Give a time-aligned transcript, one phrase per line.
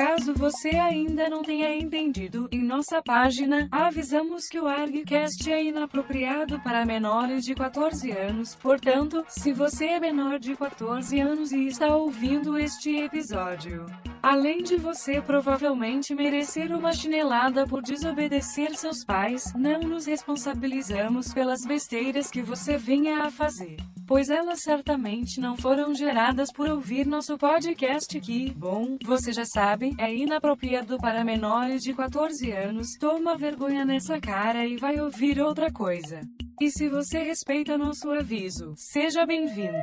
[0.00, 6.58] Caso você ainda não tenha entendido, em nossa página, avisamos que o ArgCast é inapropriado
[6.60, 8.56] para menores de 14 anos.
[8.56, 13.84] Portanto, se você é menor de 14 anos e está ouvindo este episódio,
[14.22, 21.62] além de você provavelmente merecer uma chinelada por desobedecer seus pais, não nos responsabilizamos pelas
[21.62, 23.76] besteiras que você venha a fazer
[24.10, 29.94] pois elas certamente não foram geradas por ouvir nosso podcast que, bom, você já sabe,
[30.00, 32.88] é inapropriado para menores de 14 anos.
[32.98, 36.22] Toma vergonha nessa cara e vai ouvir outra coisa.
[36.60, 39.78] E se você respeita nosso aviso, seja bem-vindo.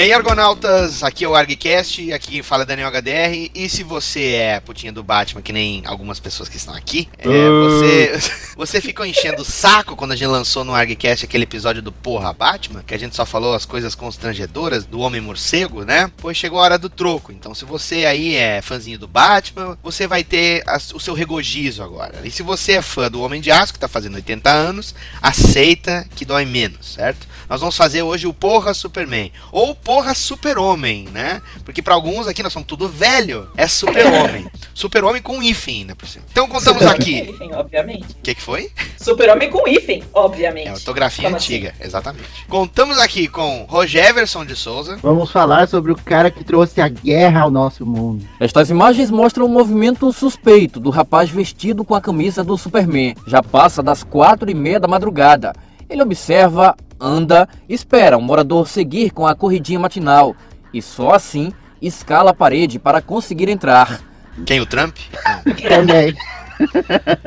[0.00, 3.82] E aí, Argonautas, aqui é o ArgCast, aqui quem fala é Daniel HDR, e se
[3.82, 8.80] você é putinha do Batman, que nem algumas pessoas que estão aqui, é, você, você
[8.80, 12.82] ficou enchendo o saco quando a gente lançou no ArgCast aquele episódio do Porra Batman,
[12.82, 16.10] que a gente só falou as coisas constrangedoras do Homem-Morcego, né?
[16.16, 20.06] Pois chegou a hora do troco, então se você aí é fãzinho do Batman, você
[20.06, 22.22] vai ter a, o seu regozijo agora.
[22.24, 26.08] E se você é fã do Homem de Aço, que tá fazendo 80 anos, aceita
[26.16, 27.28] que dói menos, certo?
[27.50, 29.32] Nós vamos fazer hoje o Porra Superman.
[29.50, 31.42] Ou Porra Super-Homem, né?
[31.64, 33.48] Porque para alguns aqui nós somos tudo velho.
[33.56, 34.46] É Super-Homem.
[34.72, 35.94] Super-Homem com hífen, né?
[35.94, 36.24] Por cima.
[36.30, 37.26] Então contamos aqui.
[37.26, 38.12] Com hífen, obviamente.
[38.12, 38.70] O que, que foi?
[38.96, 40.68] Super-Homem com hífen, obviamente.
[40.68, 42.28] É ortografia Como antiga, exatamente.
[42.48, 44.98] Contamos aqui com Rogeverson de Souza.
[45.02, 48.24] Vamos falar sobre o cara que trouxe a guerra ao nosso mundo.
[48.38, 53.14] Estas imagens mostram um movimento suspeito do rapaz vestido com a camisa do Superman.
[53.26, 55.52] Já passa das quatro e meia da madrugada.
[55.88, 60.36] Ele observa, anda, espera um morador seguir com a corridinha matinal
[60.72, 64.00] e só assim escala a parede para conseguir entrar.
[64.44, 64.96] Quem, o Trump?
[65.68, 66.14] Também.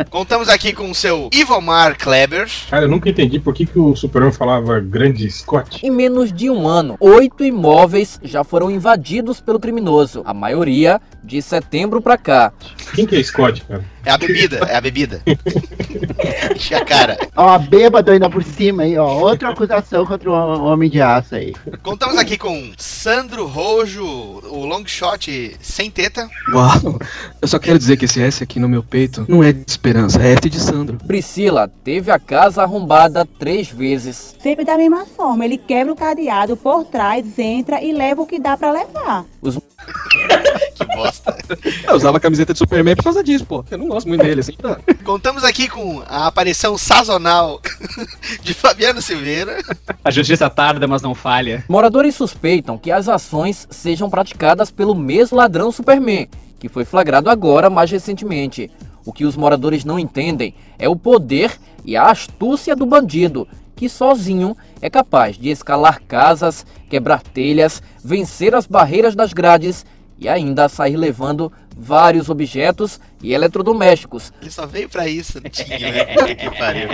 [0.09, 2.47] Contamos aqui com o seu Ivomar Kleber.
[2.69, 5.83] Cara, eu nunca entendi por que, que o Superman falava grande Scott.
[5.83, 11.41] Em menos de um ano, oito imóveis já foram invadidos pelo criminoso, a maioria de
[11.41, 12.51] setembro para cá.
[12.93, 13.83] Quem que é Scott, cara?
[14.05, 15.21] É a bebida, é a bebida.
[16.53, 17.17] Enche a cara.
[17.35, 19.07] Ó, bêbado ainda por cima aí, ó.
[19.07, 21.53] Outra acusação contra o Homem de Aço aí.
[21.81, 26.29] Contamos aqui com Sandro Rojo, o long shot sem teta.
[26.53, 26.99] Uau!
[27.41, 30.21] Eu só quero dizer que esse S aqui no meu peito não é de esperança,
[30.21, 30.97] é F de Sandro.
[31.07, 34.35] Priscila teve a casa arrombada três vezes.
[34.41, 38.37] Sempre da mesma forma, ele quebra o cadeado por trás, entra e leva o que
[38.37, 39.23] dá pra levar.
[39.41, 39.57] Os
[40.75, 41.12] Que bosta.
[41.87, 43.63] Eu usava a camiseta de Superman por causa disso, pô.
[43.69, 44.53] Eu não gosto muito dele, assim.
[44.53, 44.79] Tá.
[45.03, 47.61] Contamos aqui com a aparição sazonal
[48.41, 49.57] de Fabiano Silveira.
[50.03, 51.63] A justiça tarda, mas não falha.
[51.67, 56.27] moradores suspeitam que as ações sejam praticadas pelo mesmo ladrão Superman,
[56.59, 58.69] que foi flagrado agora mais recentemente.
[59.05, 61.51] O que os moradores não entendem é o poder
[61.83, 68.55] e a astúcia do bandido, que sozinho é capaz de escalar casas, quebrar telhas, vencer
[68.55, 69.85] as barreiras das grades
[70.17, 74.31] e ainda sair levando vários objetos e eletrodomésticos.
[74.41, 76.05] Ele só veio pra isso, tinha, né?
[76.13, 76.89] Puta que pariu.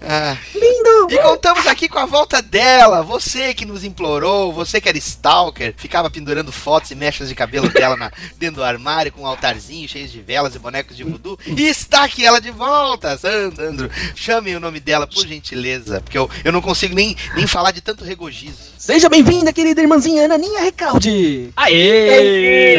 [0.00, 0.36] Ah.
[0.54, 1.08] Lindo!
[1.10, 5.74] E contamos aqui com a volta dela, você que nos implorou, você que era stalker,
[5.76, 9.88] ficava pendurando fotos e mechas de cabelo dela na- dentro do armário com um altarzinho
[9.88, 11.38] cheio de velas e bonecos de voodoo.
[11.46, 13.90] E está aqui ela de volta, Sandro.
[14.14, 17.80] Chame o nome dela, por gentileza, porque eu, eu não consigo nem, nem falar de
[17.80, 18.54] tanto regozijo.
[18.78, 21.50] Seja bem-vinda, querida irmãzinha Ananinha Recalde!
[21.68, 22.76] Ei!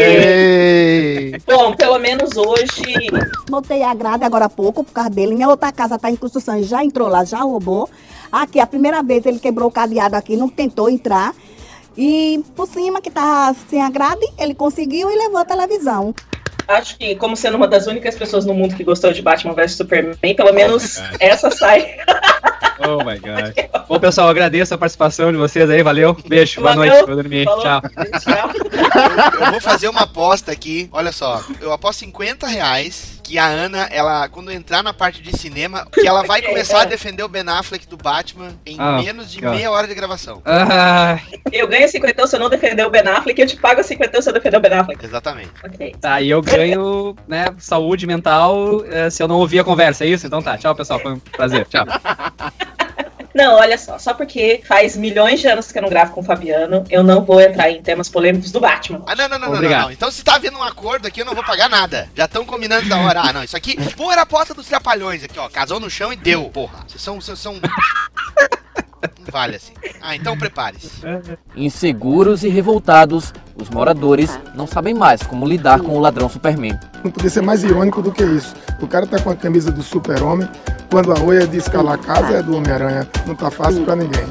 [1.45, 3.07] Bom, pelo menos hoje.
[3.49, 5.35] Botei a grade agora há pouco por causa dele.
[5.35, 7.89] Minha outra casa tá em construção, já entrou lá, já roubou.
[8.31, 11.33] Aqui, a primeira vez ele quebrou o cadeado aqui, não tentou entrar.
[11.97, 16.13] E por cima, que tá sem a grade, ele conseguiu e levou a televisão.
[16.67, 19.73] Acho que, como sendo uma das únicas pessoas no mundo que gostou de Batman vs
[19.73, 21.97] Superman, pelo menos essa sai.
[22.79, 23.53] Oh my god.
[23.87, 26.15] Bom, pessoal, agradeço a participação de vocês aí, valeu.
[26.27, 26.91] Beijo, boa Valeu.
[26.91, 27.45] noite, vou dormir.
[27.45, 27.61] Falou.
[27.61, 27.81] Tchau.
[28.19, 28.51] Tchau.
[29.39, 30.89] Eu, eu vou fazer uma aposta aqui.
[30.91, 35.37] Olha só, eu aposto 50 reais que a Ana, ela, quando entrar na parte de
[35.37, 39.29] cinema, que ela vai começar a defender o Ben Affleck do Batman em Ah, menos
[39.29, 40.41] de meia hora de gravação.
[40.45, 41.19] Ah,
[41.51, 44.21] Eu ganho 50 se eu não defender o Ben Affleck e eu te pago 50
[44.21, 45.03] se eu defender o Ben Affleck.
[45.03, 45.51] Exatamente.
[45.63, 45.95] Ok.
[45.99, 50.07] tá, e eu ganho, né, saúde mental eh, se eu não ouvir a conversa, é
[50.07, 50.25] isso?
[50.25, 51.85] Então tá, tchau, pessoal, foi um prazer, tchau.
[53.37, 56.23] Não, olha só, só porque faz milhões de anos que eu não gravo com o
[56.23, 59.03] Fabiano, eu não vou entrar em temas polêmicos do Batman.
[59.05, 59.83] Ah, não, não, não, não, não, Obrigado.
[59.83, 59.91] não.
[59.91, 62.09] Então se tá havendo um acordo aqui, eu não vou pagar nada.
[62.15, 63.21] Já estão combinando da hora.
[63.21, 63.77] Ah, não, isso aqui.
[63.91, 65.47] Pô, era a porta dos trapalhões aqui, ó.
[65.49, 66.83] Casou no chão e deu, porra.
[66.87, 67.21] Vocês são.
[67.21, 67.61] Vocês são.
[69.31, 69.73] Vale assim.
[70.01, 70.89] Ah, então prepare-se.
[71.55, 76.77] Inseguros e revoltados, os moradores não sabem mais como lidar com o ladrão Superman.
[77.03, 78.55] Não podia ser mais irônico do que isso.
[78.81, 80.47] O cara tá com a camisa do super-homem,
[80.89, 83.07] quando a Oia diz que a casa é do Homem-Aranha.
[83.25, 84.25] Não tá fácil pra ninguém.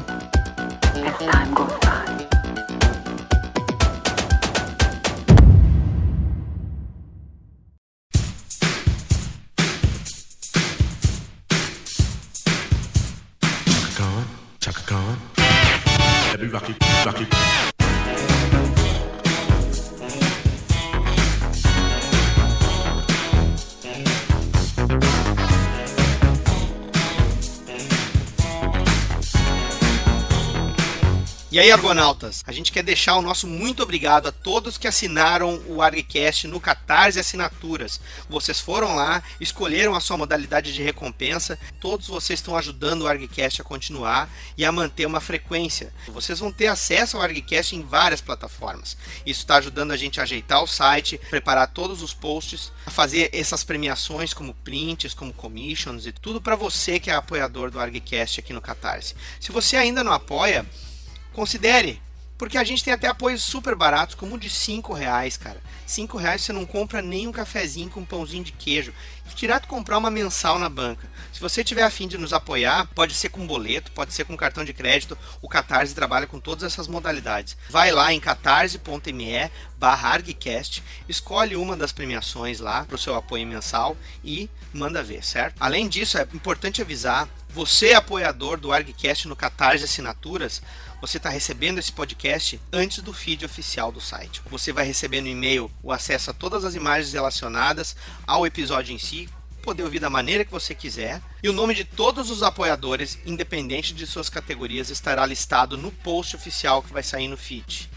[16.47, 16.86] Ulvarki.
[31.57, 35.59] E aí, Argonautas, a gente quer deixar o nosso muito obrigado a todos que assinaram
[35.65, 37.99] o ArgCast no Catarse Assinaturas.
[38.29, 43.59] Vocês foram lá, escolheram a sua modalidade de recompensa, todos vocês estão ajudando o ArgCast
[43.59, 45.91] a continuar e a manter uma frequência.
[46.09, 48.95] Vocês vão ter acesso ao ArgCast em várias plataformas.
[49.25, 53.31] Isso está ajudando a gente a ajeitar o site, preparar todos os posts, a fazer
[53.33, 58.41] essas premiações como prints, como commissions e tudo para você que é apoiador do ArgCast
[58.41, 59.15] aqui no Catarse.
[59.39, 60.63] Se você ainda não apoia,
[61.37, 62.01] considere.
[62.35, 65.59] Porque a gente tem até apoios super baratos, como o de 5 reais, cara.
[65.87, 68.93] 5 reais você não compra nem um cafezinho com um pãozinho de queijo.
[69.35, 71.07] Direto comprar uma mensal na banca.
[71.33, 74.63] Se você tiver afim de nos apoiar, pode ser com boleto, pode ser com cartão
[74.63, 75.17] de crédito.
[75.41, 77.57] O Catarse trabalha com todas essas modalidades.
[77.69, 80.19] Vai lá em catarse.me barra
[81.07, 85.55] escolhe uma das premiações lá para o seu apoio mensal e manda ver, certo?
[85.59, 90.61] Além disso, é importante avisar, você apoiador do ArgCast no Catarse Assinaturas,
[90.99, 94.41] você está recebendo esse podcast antes do feed oficial do site.
[94.49, 97.95] Você vai receber no e-mail o acesso a todas as imagens relacionadas
[98.25, 99.29] ao episódio em si,
[99.61, 101.21] poder ouvir da maneira que você quiser.
[101.43, 106.35] E o nome de todos os apoiadores, independente de suas categorias, estará listado no post
[106.35, 107.89] oficial que vai sair no feed.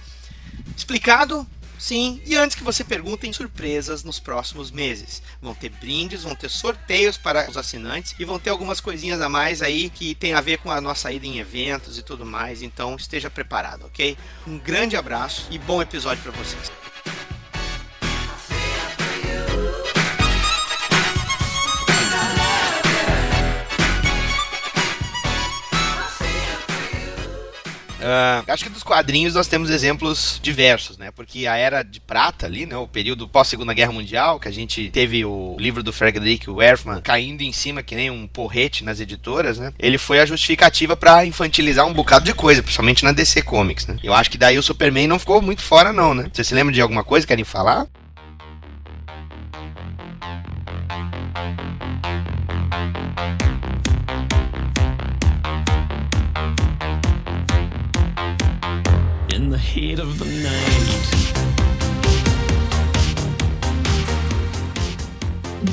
[0.76, 1.46] Explicado?
[1.80, 5.22] Sim, e antes que você pergunte, surpresas nos próximos meses.
[5.40, 9.30] Vão ter brindes, vão ter sorteios para os assinantes e vão ter algumas coisinhas a
[9.30, 12.60] mais aí que tem a ver com a nossa ida em eventos e tudo mais.
[12.60, 14.16] Então esteja preparado, ok?
[14.46, 16.70] Um grande abraço e bom episódio para vocês.
[28.02, 31.10] Ah, acho que dos quadrinhos nós temos exemplos diversos, né?
[31.10, 32.76] Porque a era de prata ali, né?
[32.76, 37.00] O período pós Segunda Guerra Mundial, que a gente teve o livro do Frederick Werfman
[37.00, 39.72] caindo em cima que nem um porrete nas editoras, né?
[39.78, 43.96] Ele foi a justificativa para infantilizar um bocado de coisa, principalmente na DC Comics, né?
[44.02, 46.30] Eu acho que daí o Superman não ficou muito fora não, né?
[46.32, 47.26] Vocês se lembram de alguma coisa?
[47.26, 47.86] Querem falar?
[59.70, 61.19] In the heat of the night.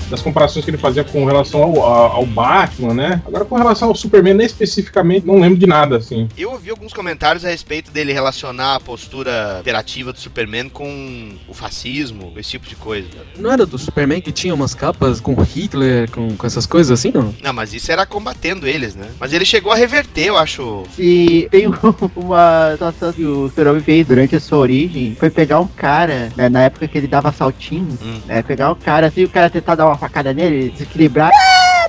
[0.10, 3.22] Das comparações que ele fazia com relação ao, ao Batman, né?
[3.26, 6.28] Agora com relação ao Superman, nem especificamente, não lembro de nada, assim.
[6.38, 11.54] Eu ouvi alguns comentários a respeito dele relacionar a postura operativa do Superman com o
[11.54, 13.08] fascismo, esse tipo de coisa.
[13.38, 17.12] Não era do Superman que tinha umas capas com Hitler, com, com essas coisas assim,
[17.14, 17.34] não?
[17.42, 19.08] Não, mas isso era combatendo eles, né?
[19.20, 20.84] Mas ele chegou a reverter, eu acho.
[20.98, 21.68] E tem
[22.16, 26.50] uma situação que o Super-Homem fez durante a sua origem, foi pegar um cara, né,
[26.50, 28.20] na época que ele dava saltinho, Hum.
[28.26, 31.32] né, pegar um cara assim, o cara tentar dar uma facada nele, desequilibrar,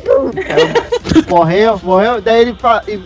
[0.06, 2.56] o cara morreu, morreu, daí ele,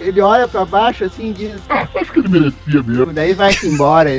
[0.01, 3.53] ele olha pra baixo assim e diz, "Ah, acho que ele merecia mesmo, daí vai
[3.65, 4.11] embora.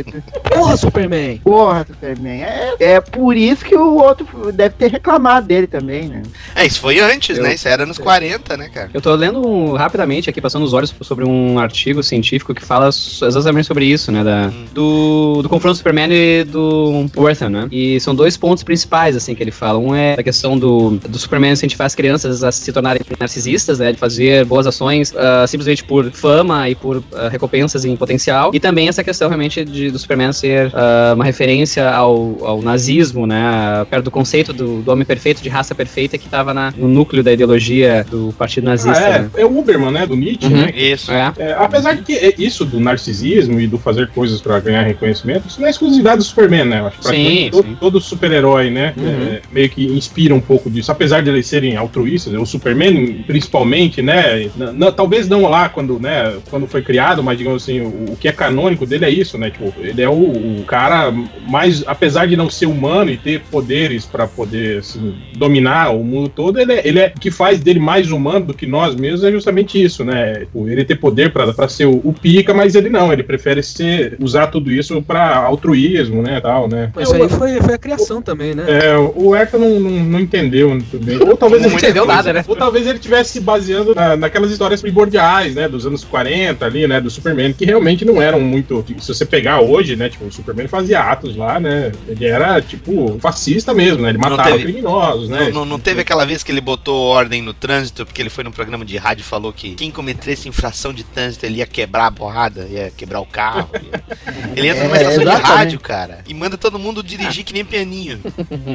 [0.54, 1.38] Porra, Superman!
[1.44, 2.44] Porra, Superman.
[2.44, 6.24] É, é por isso que o outro deve ter reclamado dele também, né?
[6.56, 7.54] É, isso foi antes, Eu- né?
[7.56, 8.90] Isso era nos 40, né, cara?
[8.94, 12.88] Eu tô lendo um- rapidamente aqui, passando os olhos sobre um artigo científico que fala
[12.88, 14.24] exatamente sobre isso, né?
[14.24, 17.68] Da, do, do confronto do Superman e do Wertham, né?
[17.72, 19.80] E são dois pontos principais, assim, que ele fala.
[19.80, 23.92] Um é a questão do, do Superman incentivar as crianças a se tornarem narcisistas, né?
[23.92, 28.52] De fazer boas ações ah, simplesmente por fama e por ah, recompensas em potencial.
[28.54, 33.26] E também essa questão, realmente, de, do Superman ser ah, uma referência ao, ao nazismo,
[33.28, 33.86] né?
[33.90, 37.32] Perto do conceito do, do homem perfeito, de raça perfeita, que estava no núcleo da
[37.32, 39.00] ideologia do Partido Nazista.
[39.00, 39.30] Ah, é, né?
[39.38, 40.06] é o Uberman, né?
[40.06, 40.62] Do Nietzsche, Uhum.
[40.62, 40.74] né?
[40.76, 41.12] Isso.
[41.12, 41.34] É.
[41.38, 45.48] É, apesar de que é isso do narcisismo e do fazer coisas pra ganhar reconhecimento,
[45.48, 46.80] isso não é exclusividade do Superman, né?
[46.80, 48.94] Eu acho Sim, todo, todo super-herói, né?
[48.98, 50.92] é, meio que inspira um pouco disso.
[50.92, 54.44] Apesar de eles serem altruístas, o Superman, principalmente, né?
[54.58, 58.18] n- n- talvez não lá quando, né, quando foi criado, mas digamos assim, o, o
[58.20, 59.50] que é canônico dele é isso, né?
[59.50, 61.12] Tipo, ele é o, o cara
[61.48, 61.84] mais.
[61.86, 66.60] Apesar de não ser humano e ter poderes pra poder assim, dominar o mundo todo,
[66.60, 69.32] ele é, ele é o que faz dele mais humano do que nós mesmos é
[69.32, 70.40] justamente isso, né?
[70.42, 73.62] Tipo, ele ter poder pra pra ser o, o pica, mas ele não, ele prefere
[73.62, 76.40] ser, usar tudo isso pra altruísmo, né?
[76.42, 76.92] Tal, né?
[76.96, 78.66] Mas isso aí foi, foi a criação também, né?
[78.68, 81.18] É, o Erka não, não, não entendeu muito bem.
[81.22, 82.43] Ou talvez Não entendeu nada, né?
[82.50, 85.68] Ou talvez ele estivesse se baseando na, naquelas histórias primordiais, né?
[85.68, 87.00] Dos anos 40 ali, né?
[87.02, 88.84] Do Superman, que realmente não eram muito.
[89.00, 90.10] Se você pegar hoje, né?
[90.10, 91.92] Tipo, o Superman fazia atos lá, né?
[92.08, 94.10] Ele era, tipo, fascista mesmo, né?
[94.10, 95.46] Ele matava teve- criminosos, né?
[95.46, 98.44] Não, não, não teve aquela vez que ele botou ordem no trânsito, porque ele foi
[98.44, 102.08] num programa de rádio e falou que quem cometesse infração de trânsito ele ia quebrar
[102.08, 103.70] a porrada, ia quebrar o carro.
[103.74, 104.04] ia-
[104.56, 107.66] Ele entra numa É, estação de rádio, cara, e manda todo mundo dirigir que nem
[107.66, 108.20] pianinho.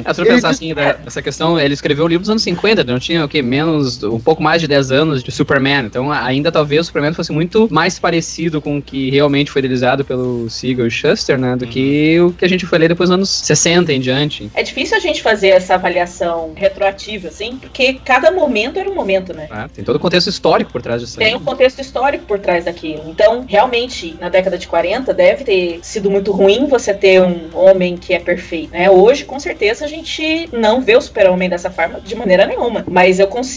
[0.03, 2.83] É, se eu pensar assim, da- essa questão, ele escreveu o livro dos anos 50,
[2.83, 3.41] não tinha o que?
[3.59, 5.85] Menos, um pouco mais de 10 anos de Superman.
[5.85, 10.05] Então, ainda talvez o Superman fosse muito mais parecido com o que realmente foi idealizado
[10.05, 11.55] pelo Siegel e Shuster, né?
[11.57, 14.49] Do que o que a gente foi ler depois dos anos 60 em diante.
[14.53, 19.33] É difícil a gente fazer essa avaliação retroativa, assim, porque cada momento era um momento,
[19.33, 19.47] né?
[19.49, 19.69] né?
[19.73, 21.25] Tem todo o contexto histórico por trás disso aí.
[21.25, 23.03] Tem um contexto histórico por trás daquilo.
[23.07, 27.97] Então, realmente, na década de 40, deve ter sido muito ruim você ter um homem
[27.97, 28.89] que é perfeito, né?
[28.89, 32.85] Hoje, com certeza, a gente não vê o super-homem dessa forma de maneira nenhuma.
[32.89, 33.48] Mas eu consigo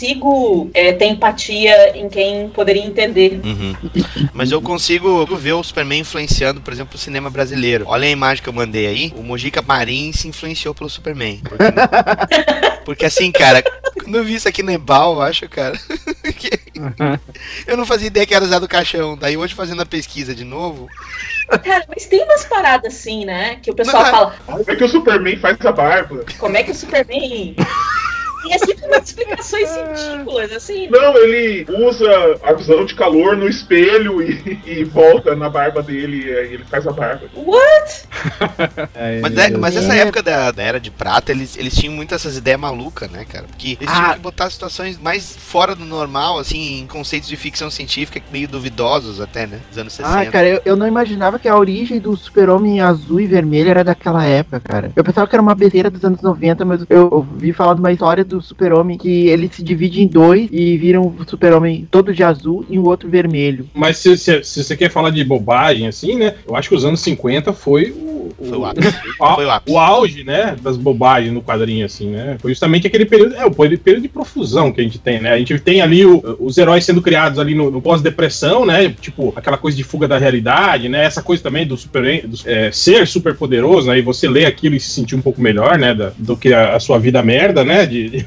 [0.74, 3.40] é, ter empatia em quem poderia entender.
[3.44, 3.74] Uhum.
[4.32, 7.84] Mas eu consigo ver o Superman influenciando, por exemplo, o cinema brasileiro.
[7.88, 9.12] Olha a imagem que eu mandei aí.
[9.16, 11.40] O Mojica Marim se influenciou pelo Superman.
[11.42, 11.64] Porque,
[12.84, 13.62] porque assim, cara,
[14.02, 15.78] quando eu vi isso aqui no Ebal, eu acho, cara.
[16.36, 16.62] que-
[17.66, 19.16] eu não fazia ideia que era usado o caixão.
[19.16, 20.88] Daí hoje fazendo a pesquisa de novo.
[21.62, 23.56] Cara, mas tem umas paradas assim, né?
[23.62, 26.24] Que o pessoal Mas- fala, Como é que o Superman faz a barba?
[26.38, 27.54] como é que o Superman.
[28.48, 30.88] E é sempre umas explicações ridículas, assim.
[30.88, 36.26] Não, ele usa a visão de calor no espelho e, e volta na barba dele
[36.26, 37.26] e aí ele faz a barba.
[37.34, 38.04] What?
[39.20, 42.36] Mas, é- mas essa época da, da Era de Prata, eles, eles tinham muito essas
[42.36, 43.44] ideias malucas, né, cara?
[43.46, 44.14] Porque eles tinham Ah.
[44.14, 49.20] que botar situações mais fora do normal, assim, em conceitos de ficção científica meio duvidosos
[49.20, 49.60] até, né?
[49.68, 50.20] Dos anos 60.
[50.20, 53.84] Ah, cara, eu, eu não imaginava que a origem do super-homem azul e vermelho era
[53.84, 54.92] daquela época, cara.
[54.94, 57.92] Eu pensava que era uma besteira dos anos 90, mas eu ouvi falar de uma
[57.92, 62.22] história do super-homem que ele se divide em dois e vira um super-homem todo de
[62.22, 63.66] azul e o outro vermelho.
[63.74, 66.34] Mas se, se- se você quer falar de bobagem, assim, né?
[66.46, 68.30] Eu acho que os anos 50 foi o.
[68.48, 68.92] Foi o ápice.
[69.18, 69.74] Foi o ápice.
[69.74, 70.56] o auge, né?
[70.62, 72.36] Das bobagens no quadrinho, assim, né?
[72.40, 73.34] Foi justamente aquele período.
[73.36, 75.32] É, o período de profusão que a gente tem, né?
[75.32, 78.88] A gente tem ali o- os heróis sendo criados ali no, no pós-depressão, né?
[79.00, 81.04] Tipo, aquela coisa de fuga da realidade, né?
[81.04, 83.98] Essa coisa também do super do, é, ser super poderoso, né?
[83.98, 85.94] E você lê aquilo e se sentir um pouco melhor, né?
[85.94, 87.84] da- do que a, a sua vida merda, né?
[87.86, 88.21] De, de-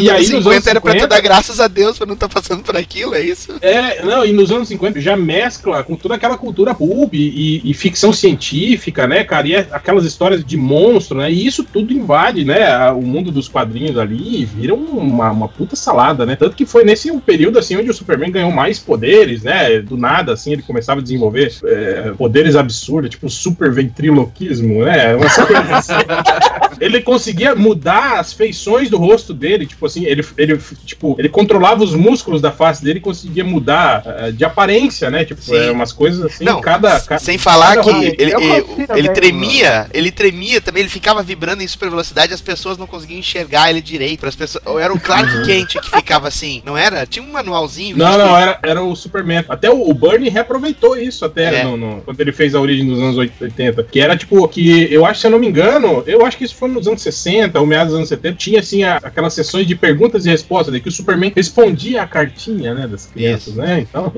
[0.00, 1.08] E anos aí, nos 50 anos era pra tu 50?
[1.08, 3.54] dar graças a Deus pra não estar passando por aquilo, é isso?
[3.60, 7.74] É, não, e nos anos 50 já mescla com toda aquela cultura pulp e, e
[7.74, 9.46] ficção científica, né, cara?
[9.48, 11.30] E é aquelas histórias de monstro, né?
[11.30, 12.70] E isso tudo invade, né?
[12.70, 16.36] a- O mundo dos quadrinhos ali e vira uma, uma puta salada, né?
[16.36, 19.80] Tanto que foi nesse um período, assim, onde o Superman ganhou mais poderes, né?
[19.80, 25.14] Do nada, assim, ele começava a desenvolver é, poderes absurdos, tipo super ventriloquismo, né?
[25.16, 25.92] Umas coisas assim.
[26.80, 31.82] ele conseguia mudar as feições do rosto dele, tipo assim, ele, ele, tipo, ele controlava
[31.84, 35.24] os músculos da face dele e conseguia mudar eh, de aparência, né?
[35.24, 35.56] Tipo, Sim.
[35.56, 39.08] é, umas coisas assim, Não, cada, ca- Sem falar cada que ele, Eu ele, ele
[39.08, 39.12] ver.
[39.12, 43.70] tremia, ele tremia também, ele ficava vibrando em super velocidade, as pessoas não conseguiam enxergar
[43.70, 44.26] ele direito.
[44.26, 47.04] As pessoas, era o Clark Kent que ficava assim, não era?
[47.06, 47.96] Tinha um manualzinho.
[47.96, 49.44] Não, não, era, era o Superman.
[49.48, 51.64] Até o, o Bernie reaproveitou isso até É.
[51.64, 53.82] no- no- quando ele fez a origem dos anos 80.
[53.84, 56.54] Que era tipo, que eu acho, se eu não me engano, eu acho que isso
[56.54, 58.36] foi nos anos 60 ou meados dos anos 70.
[58.36, 62.06] Tinha assim a- aquelas sessões de perguntas e respostas, né, que o Superman respondia a
[62.06, 63.56] cartinha, né, das crianças, Isso.
[63.58, 63.80] né?
[63.80, 64.12] Então,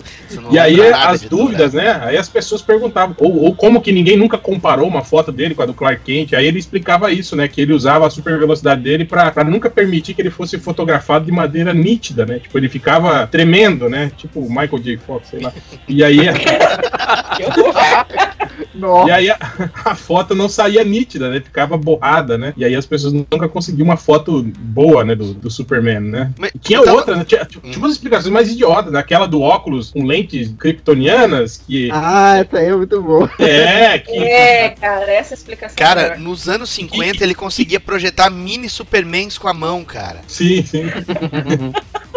[0.51, 1.99] E aí lembra nada as de dúvidas, né?
[2.03, 5.63] Aí as pessoas perguntavam, ou, ou como que ninguém nunca comparou uma foto dele com
[5.63, 6.33] a do Clark Kent.
[6.35, 7.49] Aí ele explicava isso, né?
[7.49, 11.25] Que ele usava a super velocidade dele pra, pra nunca permitir que ele fosse fotografado
[11.25, 12.39] de maneira nítida, né?
[12.39, 14.11] Tipo, ele ficava tremendo, né?
[14.17, 14.97] Tipo o Michael J.
[14.99, 15.53] Fox, sei lá.
[15.89, 16.19] E aí
[18.73, 19.09] Que horror.
[19.09, 19.39] E aí a,
[19.85, 21.41] a foto não saía nítida, né?
[21.41, 22.53] Ficava borrada, né?
[22.57, 25.15] E aí as pessoas nunca conseguiam uma foto boa, né?
[25.15, 26.33] Do, do Superman, né?
[26.39, 27.25] Mas E tinha eu tava- outra, né?
[27.25, 31.91] Tinha, tinha umas explicações mais idiotas, naquela do óculos com lentes kryptonianas, que.
[31.93, 33.31] Ah, essa aí é muito boa.
[33.39, 34.11] É, que.
[34.17, 35.75] É, cara, essa explicação.
[35.77, 36.19] é Cara, melhor.
[36.19, 40.21] nos anos 50 ele conseguia projetar mini Supermans com a mão, cara.
[40.27, 40.85] Sim, sim.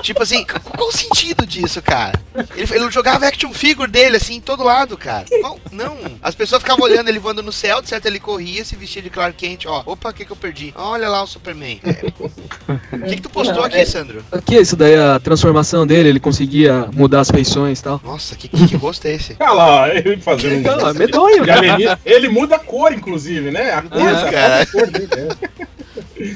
[0.06, 2.14] Tipo assim, qual o sentido disso, cara?
[2.56, 5.26] Ele, ele jogava action figure dele, assim, em todo lado, cara.
[5.42, 5.98] Qual- não.
[6.22, 9.10] As pessoas ficavam olhando ele voando no céu, de certo ele corria, se vestia de
[9.10, 9.82] Clark Kent, ó.
[9.84, 10.72] Opa, o que que eu perdi?
[10.78, 11.80] Olha lá o Superman.
[11.84, 12.96] É.
[12.96, 14.24] O que que tu postou Não, aqui, é- Sandro?
[14.32, 18.00] Aqui, isso daí, a transformação dele, ele conseguia mudar as feições e tal.
[18.04, 19.36] Nossa, que, que, que rosto é esse?
[19.40, 20.78] Olha lá, ele fazendo um.
[20.78, 22.00] Não, é medonho, alienígena.
[22.06, 23.72] Ele muda a cor, inclusive, né?
[23.72, 24.66] A cor, Isso, a cara.
[24.68, 25.50] cor dele, né?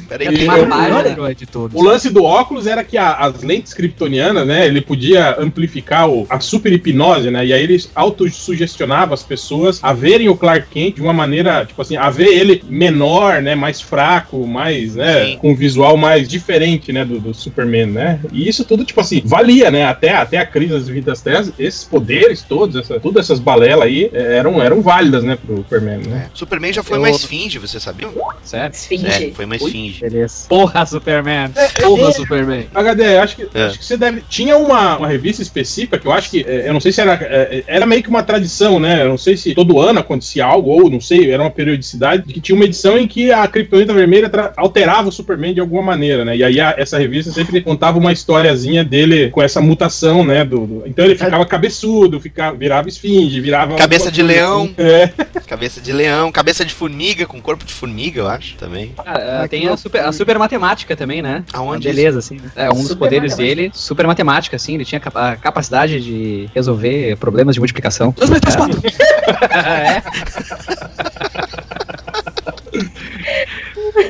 [0.08, 1.80] Peraí, uma eu- de todos.
[1.80, 6.26] O lance do óculos era que a- as lentes kryptonianas, né, ele podia amplificar o-
[6.30, 10.96] a super hipnose, né, e aí ele autossugestionava as pessoas a verem o Clark Kent
[10.96, 15.38] de uma maneira, tipo assim, a ver ele menor, né, mais fraco, mais, né, Sim.
[15.38, 19.22] com um visual mais diferente, né, do, do Superman, né, e isso tudo, tipo assim,
[19.24, 23.40] valia, né, até, até a crise das vidas terras, esses poderes todos, essa, todas essas
[23.40, 26.30] balelas aí, eh, eram, eram válidas, né, pro Superman, né.
[26.34, 28.08] Superman já foi Eu- uma esfinge, você sabia?
[28.44, 28.74] Sério?
[28.76, 29.08] Esfinge.
[29.08, 30.02] É, foi uma Esfinge.
[30.02, 30.46] Beleza.
[30.48, 31.52] Porra, Superman.
[31.82, 32.66] Porra, Superman.
[32.74, 33.64] HD, acho que, É.
[33.66, 34.22] acho que você deve.
[34.30, 36.46] Tinha uma, uma revista específica que eu acho que.
[36.48, 37.14] é, Eu não sei se era.
[37.22, 39.02] é, Era meio que uma tradição, né?
[39.04, 42.42] Eu não sei se todo ano acontecia algo, ou não sei, era uma periodicidade, que
[42.42, 46.36] tinha uma edição em que a Kryptonita Vermelha alterava o Superman de alguma maneira, né?
[46.36, 50.44] E aí a- essa revista sempre contava uma historiazinha dele com essa mutação, né?
[50.44, 53.76] Do, do- Então ele ficava cabeçudo, ficava, virava esfinge, virava.
[53.76, 54.64] Cabeça de leão.
[54.64, 54.74] assim.
[54.78, 55.08] É.
[55.48, 58.92] Cabeça de leão, cabeça de formiga, com corpo de formiga, eu acho, também.
[58.98, 61.44] Ah, ah, tem a super, a super matemática também, né?
[61.54, 62.36] Aonde Uma Beleza, assim.
[62.36, 62.52] né?
[62.56, 63.56] É, um dos Super poderes matemática.
[63.62, 64.76] dele, super matemática, assim.
[64.76, 68.12] Ele tinha a capacidade de resolver problemas de multiplicação.
[68.18, 68.82] Dois mais três, quatro.
[69.56, 70.02] é.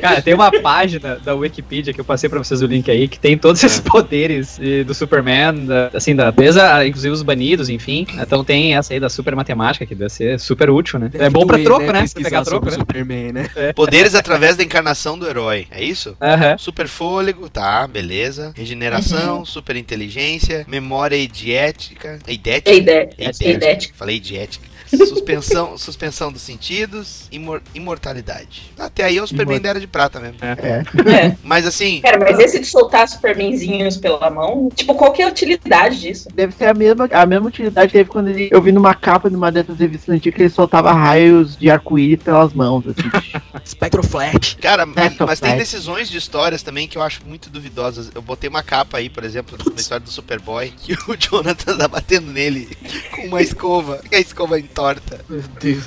[0.00, 3.18] Cara, tem uma página da Wikipedia que eu passei pra vocês o link aí, que
[3.18, 8.06] tem todos esses poderes eh, do Superman, da- assim, da beleza, inclusive os banidos, enfim.
[8.14, 11.10] Então tem essa aí da super matemática, que deve ser super útil, né?
[11.14, 12.02] É bom pra Doer, troco, né?
[12.02, 12.72] pesquisar Pegar troco, né?
[12.72, 13.50] Superman, né?
[13.74, 16.16] Poderes através da encarnação do herói, é isso?
[16.20, 16.56] Aham.
[16.58, 18.52] Super fôlego, tá, beleza.
[18.56, 22.18] Regeneração, super inteligência, memória idiética.
[22.28, 22.70] Idética?
[22.70, 23.44] Eide- Eidética.
[23.50, 23.94] Eidética.
[23.96, 24.69] Falei idiética.
[24.96, 28.72] Suspensão, suspensão dos sentidos, imor- imortalidade.
[28.78, 30.38] Até aí é o Superman Imor- da Era de Prata mesmo.
[30.42, 30.82] É.
[31.10, 31.36] É.
[31.42, 35.28] Mas assim, Cara, mas esse de soltar Supermanzinhos pela mão, tipo, qual que é a
[35.28, 36.28] utilidade disso?
[36.34, 39.28] Deve ser a mesma, a mesma utilidade que teve quando ele, eu vi numa capa
[39.30, 43.08] de uma dessas revistas antigas que ele soltava raios de arco-íris pelas mãos, assim.
[43.66, 44.56] Spectro Flash.
[44.60, 48.10] Cara, mas tem decisões de histórias também que eu acho muito duvidosas.
[48.14, 51.88] Eu botei uma capa aí, por exemplo, na história do Superboy, que o Jonathan tá
[51.88, 52.68] batendo nele
[53.14, 55.20] com uma escova, e a escova entorta.
[55.28, 55.84] Meu Deus.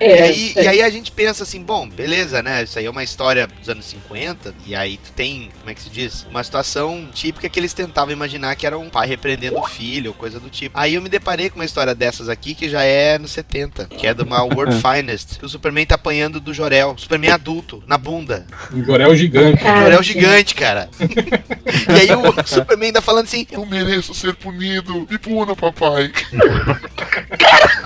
[0.00, 2.62] E É, aí, e aí a gente pensa assim, bom, beleza, né?
[2.62, 5.82] Isso aí é uma história dos anos 50, e aí tu tem, como é que
[5.82, 6.26] se diz?
[6.30, 10.14] Uma situação típica que eles tentavam imaginar que era um pai repreendendo o filho, ou
[10.14, 10.78] coisa do tipo.
[10.78, 14.06] Aí eu me deparei com uma história dessas aqui que já é nos 70, que
[14.06, 17.82] é de uma World Finest, que o Superman tá apanhando do Jorel, o Superman adulto,
[17.86, 18.46] na bunda.
[18.72, 19.62] Um Jorel gigante.
[19.62, 20.88] O Cara, Jorel gigante, cara.
[21.00, 25.06] e aí o Superman tá falando assim, Eu mereço ser punido.
[25.10, 26.12] Me puna, papai.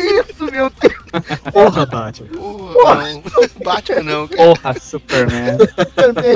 [0.00, 1.00] Isso, meu Deus.
[1.52, 2.28] Porra, Batman.
[2.72, 3.22] porra, não,
[3.64, 4.54] Batman não, cara.
[4.54, 5.58] Porra, Superman.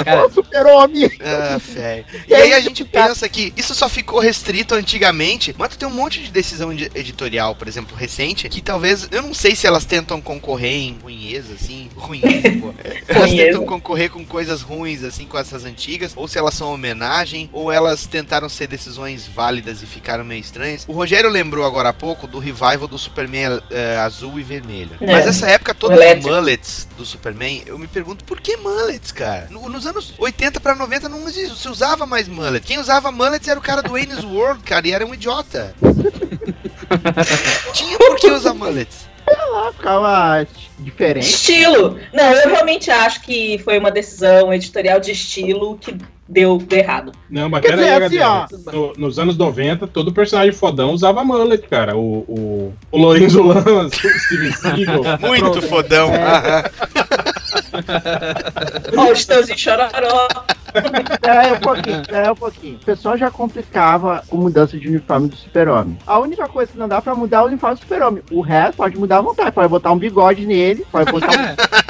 [0.05, 1.11] Cara, super-homem.
[1.21, 2.05] Ah, velho.
[2.29, 5.93] E aí a gente pensa que isso só ficou restrito antigamente, mas tu tem um
[5.93, 9.85] monte de decisão edi- editorial, por exemplo, recente, que talvez, eu não sei se elas
[9.85, 12.75] tentam concorrer em ruinheza, assim, ruinheza, pô.
[13.07, 13.51] Elas Ruinheza.
[13.53, 17.71] tentam concorrer com coisas ruins, assim, com essas antigas, ou se elas são homenagem, ou
[17.71, 20.85] elas tentaram ser decisões válidas e ficaram meio estranhas.
[20.89, 24.97] O Rogério lembrou agora há pouco do revival do Superman eh, azul e vermelho.
[25.01, 25.13] É.
[25.13, 29.49] Mas essa época toda de mullets do Superman, eu me pergunto por que mullets, cara?
[29.51, 32.65] No- nos anos 80 pra 90 não se usava mais mullet.
[32.67, 35.75] Quem usava mullets era o cara do Wayne's World, cara, e era um idiota.
[37.73, 39.07] Tinha por que usar mullets.
[39.27, 40.47] Ela ficava
[40.79, 41.27] diferente.
[41.27, 41.99] Estilo!
[42.13, 45.97] Não, eu realmente acho que foi uma decisão editorial de estilo que
[46.29, 47.13] deu errado.
[47.31, 48.55] Não, mas Quer pera aí, dizer, HD.
[48.55, 48.73] assim, ó.
[48.73, 51.97] No- nos anos 90, todo personagem fodão usava mullet, cara.
[51.97, 55.03] O, o, o Lorenzo Lamas, o Steven Seagal.
[55.21, 56.11] Muito fodão.
[56.13, 56.65] É.
[59.15, 60.29] Chitãozinho Chororó.
[61.23, 62.75] É, um pouquinho, é um pouquinho.
[62.83, 65.97] O pessoal já complicava com mudança de uniforme do super-homem.
[66.05, 68.25] A única coisa que não dá pra mudar é o uniforme do super-homem.
[68.29, 69.53] O resto pode mudar à vontade.
[69.53, 71.84] Pode botar um bigode nele, pode botar Só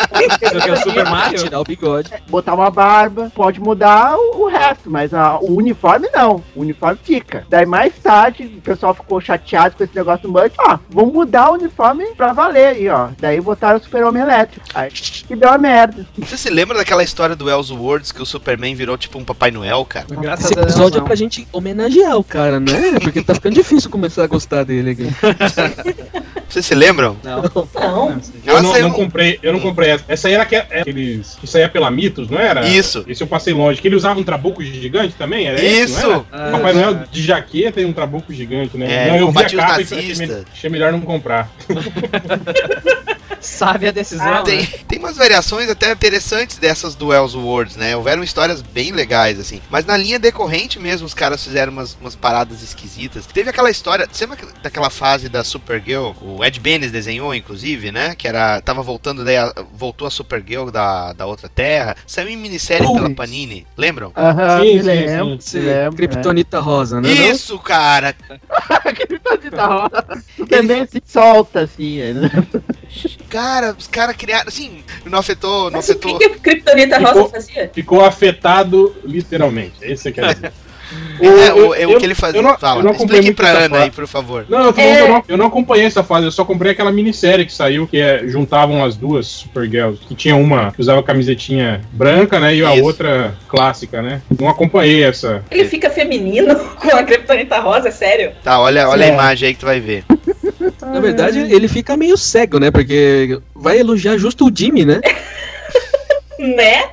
[0.62, 1.38] que é o Super Mario.
[1.44, 2.10] Tirar o bigode.
[2.28, 6.42] Botar uma barba, pode mudar o, o resto, mas a- o uniforme não.
[6.54, 7.44] O uniforme fica.
[7.48, 10.52] Daí mais tarde, o pessoal ficou chateado com esse negócio do Bud.
[10.58, 13.08] Ó, vamos mudar o uniforme pra valer aí, ó.
[13.18, 14.66] Daí botaram o Super-Homem elétrico.
[14.74, 16.06] Aí que deu a merda.
[16.18, 19.84] Você se lembra daquela história do Elseworlds que o Superman virou tipo um Papai Noel,
[19.84, 20.06] cara?
[20.10, 22.98] Graças Esse a Deus, episódio é pra gente homenagear o cara, né?
[23.02, 25.08] Porque tá ficando difícil começar a gostar dele aqui.
[26.54, 27.16] Vocês se lembram?
[27.24, 27.42] Não.
[27.74, 28.20] Não.
[28.46, 30.04] Eu não, não comprei, eu não comprei essa.
[30.06, 32.64] Essa aí era que, é aqueles que saía pela Mitos, não era?
[32.64, 33.04] Isso.
[33.08, 33.80] Esse eu passei longe.
[33.80, 35.48] Que ele usava um trabuco gigante também?
[35.48, 36.06] Era esse, Isso.
[36.08, 36.50] não Ah, era?
[36.52, 38.86] Papai Noel de jaqueta e um trabuco gigante, né?
[38.88, 40.44] É, não, eu vi a capa e achei, nazistas.
[40.52, 41.50] achei melhor não comprar.
[43.44, 44.68] Sabe a decisão, Ah, Tem, né?
[44.88, 47.94] tem umas variações até interessantes dessas do Elseworlds, né?
[47.94, 49.60] Houveram histórias bem legais, assim.
[49.70, 53.26] Mas na linha decorrente mesmo, os caras fizeram umas, umas paradas esquisitas.
[53.26, 56.12] Teve aquela história, você lembra daquela fase da Supergirl?
[56.22, 58.14] O Ed Benes desenhou, inclusive, né?
[58.14, 58.60] Que era.
[58.62, 61.96] Tava voltando, daí a- voltou a Supergirl da, da outra terra.
[62.06, 63.14] Saiu em minissérie pela Ui.
[63.14, 63.66] Panini.
[63.76, 64.10] Lembram?
[64.16, 65.58] Aham, Sim, lembro, sim.
[65.60, 65.96] lembro.
[65.96, 67.10] Kryptonita rosa, né?
[67.12, 68.14] Isso, cara!
[70.48, 72.30] Também se solta assim, né?
[73.28, 74.48] Cara, os caras criaram.
[74.48, 75.64] Assim, não afetou.
[75.70, 76.18] Não Mas o afetou.
[76.18, 77.70] que, que o Kryptonita Rosa Ficou- fazia?
[77.74, 79.72] Ficou afetado literalmente.
[79.82, 80.52] É isso que você quer dizer.
[81.18, 82.38] É, Eu- o, é o eu- que ele fazia.
[82.38, 83.82] eu não- Fala, eu não acompanhei explique muito pra Ana fase.
[83.84, 84.46] aí, por favor.
[84.48, 84.72] Não, eu, É.
[84.72, 87.86] que eu, não, eu não acompanhei essa fase, eu só comprei aquela minissérie que saiu,
[87.88, 92.64] que é, juntavam as duas Supergirls, que tinha uma que usava camisetinha branca, né, e
[92.64, 92.84] a Isso.
[92.84, 94.20] outra clássica, né.
[94.38, 95.42] Não acompanhei essa.
[95.50, 98.32] Ele fica feminino com a Kryptonita Rosa, é sério?
[98.44, 99.10] Tá, olha, olha É.
[99.10, 100.04] a imagem aí que tu vai ver.
[100.92, 102.70] Na verdade, ele fica meio cego, né?
[102.70, 105.00] Porque vai elogiar justo o Jimmy, né?
[106.54, 106.84] Né?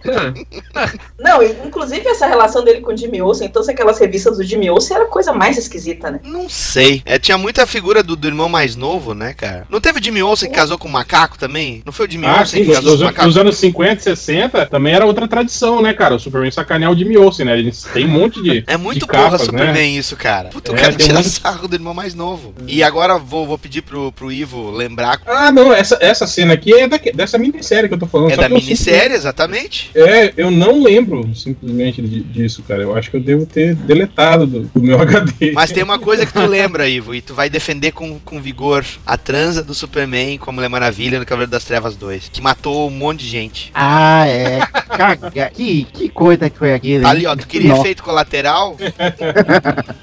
[1.19, 4.43] Não, e, inclusive essa relação dele com o Jimmy Olsen, então se aquelas revistas do
[4.43, 6.19] Jimmy Olsen era a coisa mais esquisita, né?
[6.23, 7.01] Não sei.
[7.05, 9.65] É, tinha muita figura do, do irmão mais novo, né, cara?
[9.69, 11.81] Não teve o Jimmy Olsen que casou com o macaco também?
[11.85, 13.27] Não foi o Jimmy Ah, Olsen sim, que casou nos, com o macaco?
[13.27, 16.15] nos anos 50 e 60 também era outra tradição, né, cara?
[16.15, 17.57] O Superman sacanear o Jimmy Olsen, né?
[17.59, 18.63] Eles têm um monte de.
[18.67, 19.83] É muito de porra capas, Superman né?
[19.83, 20.49] isso, cara.
[20.49, 22.53] Puta, o É, cara tem tira muito- sarro do irmão mais novo.
[22.67, 25.19] E agora vou, vou pedir pro, pro Ivo lembrar.
[25.25, 28.31] Ah, não, essa, essa cena aqui é daque- dessa minissérie que eu tô falando.
[28.31, 29.40] É da minissérie, exatamente.
[29.45, 32.81] Simplesmente- É, eu não lembro simplesmente di- disso, cara.
[32.83, 35.51] Eu acho que eu devo ter deletado do, do meu HD.
[35.53, 38.85] Mas tem uma coisa que tu lembra, Ivo, e tu vai defender com, com vigor
[39.05, 42.87] a transa do Superman com a Mulher Maravilha no Cavaleiro das Trevas 2, que matou
[42.87, 43.71] um monte de gente.
[43.73, 44.59] Ah, é.
[44.95, 45.49] Caga.
[45.53, 47.07] Que, que coisa que foi aquilo.
[47.07, 47.81] Ali, ó, tu queria Nossa.
[47.81, 48.77] efeito colateral?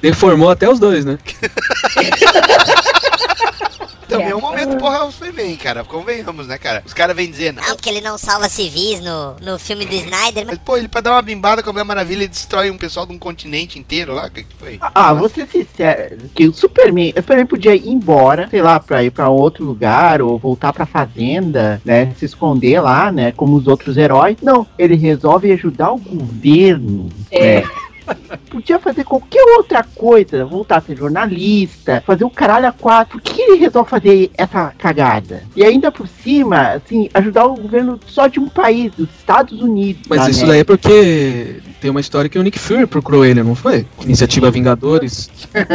[0.00, 1.18] Deformou até os dois, né?
[4.18, 5.84] Também é um momento porra o Superman, cara.
[5.84, 6.82] Convenhamos, né, cara?
[6.84, 10.44] Os caras vêm dizendo, Não, porque ele não salva civis no, no filme do Snyder,
[10.46, 12.76] mas mas pô, ele pra dar uma bimbada com a Mulher Maravilha ele destrói um
[12.78, 14.78] pessoal de um continente inteiro lá, o que que foi?
[14.80, 19.02] Ah, vou ser sincero, que o Superman, o Superman podia ir embora, sei lá, pra
[19.04, 23.66] ir pra outro lugar, ou voltar pra fazenda, né, se esconder lá, né, como os
[23.66, 24.36] outros heróis.
[24.42, 27.60] Não, ele resolve ajudar o governo, É.
[27.60, 27.68] né.
[28.50, 33.18] Podia fazer qualquer outra coisa, voltar a ser jornalista, fazer o caralho a quatro.
[33.18, 35.42] Por que ele resolve fazer essa cagada?
[35.54, 40.02] E ainda por cima, assim, ajudar o governo só de um país, dos Estados Unidos.
[40.08, 40.48] Mas isso né?
[40.48, 43.86] daí é porque tem uma história que o Nick Fury procurou ele, não foi?
[44.04, 45.30] Iniciativa Vingadores.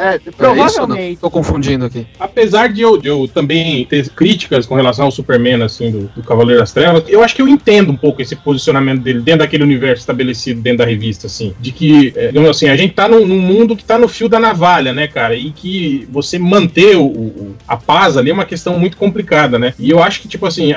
[0.00, 1.20] É, É isso, provavelmente.
[1.20, 2.06] Tô confundindo aqui.
[2.18, 6.22] Apesar de eu, de eu também ter críticas com relação ao Superman, assim, do, do
[6.22, 9.62] Cavaleiro das Trevas, eu acho que eu entendo um pouco esse posicionamento dele dentro daquele
[9.62, 11.52] universo estabelecido dentro da revista, assim.
[11.60, 14.26] De que, é, digamos assim, a gente tá num, num mundo que tá no fio
[14.28, 15.34] da navalha, né, cara?
[15.34, 19.74] E que você manter o, o- a paz ali é uma questão muito complicada, né?
[19.78, 20.72] E eu acho que, tipo assim,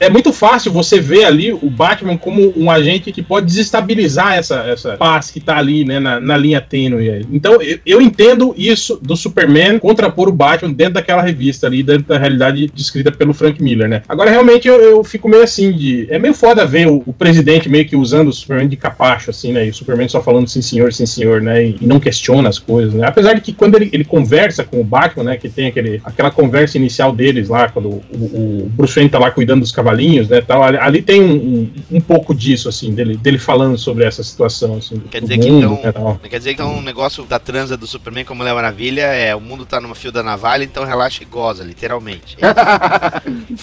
[0.00, 4.56] é muito fácil você ver ali o Batman como um agente que pode desestabilizar essa,
[4.66, 7.26] essa paz que tá ali, né, na, na linha tênue.
[7.32, 12.04] Então, eu, eu entendo isso do Superman contrapor o Batman dentro daquela revista ali, dentro
[12.04, 14.02] da realidade descrita pelo Frank Miller, né?
[14.08, 16.06] Agora, realmente, eu, eu fico meio assim de...
[16.10, 19.52] É meio foda ver o, o presidente meio que usando o Superman de capacho, assim,
[19.52, 19.66] né?
[19.66, 21.64] E o Superman só falando sim senhor, sim senhor, né?
[21.64, 23.06] E, e não questiona as coisas, né?
[23.06, 25.36] Apesar de que quando ele, ele conversa com o Batman, né?
[25.36, 29.30] Que tem aquele, aquela conversa inicial deles lá, quando o, o Bruce Wayne tá lá
[29.30, 30.40] cuidando dos cavalinhos, né?
[30.40, 33.38] Tal, ali, ali tem um, um, um pouco disso, assim, dele, dele
[33.76, 36.18] sobre essa situação, assim, Quer dizer que mundo, então.
[36.22, 36.28] né.
[36.28, 39.34] Quer dizer que então um negócio da transa do Superman com a Mulher Maravilha é
[39.34, 42.36] o mundo tá numa fio da navalha, então relaxa e goza, literalmente.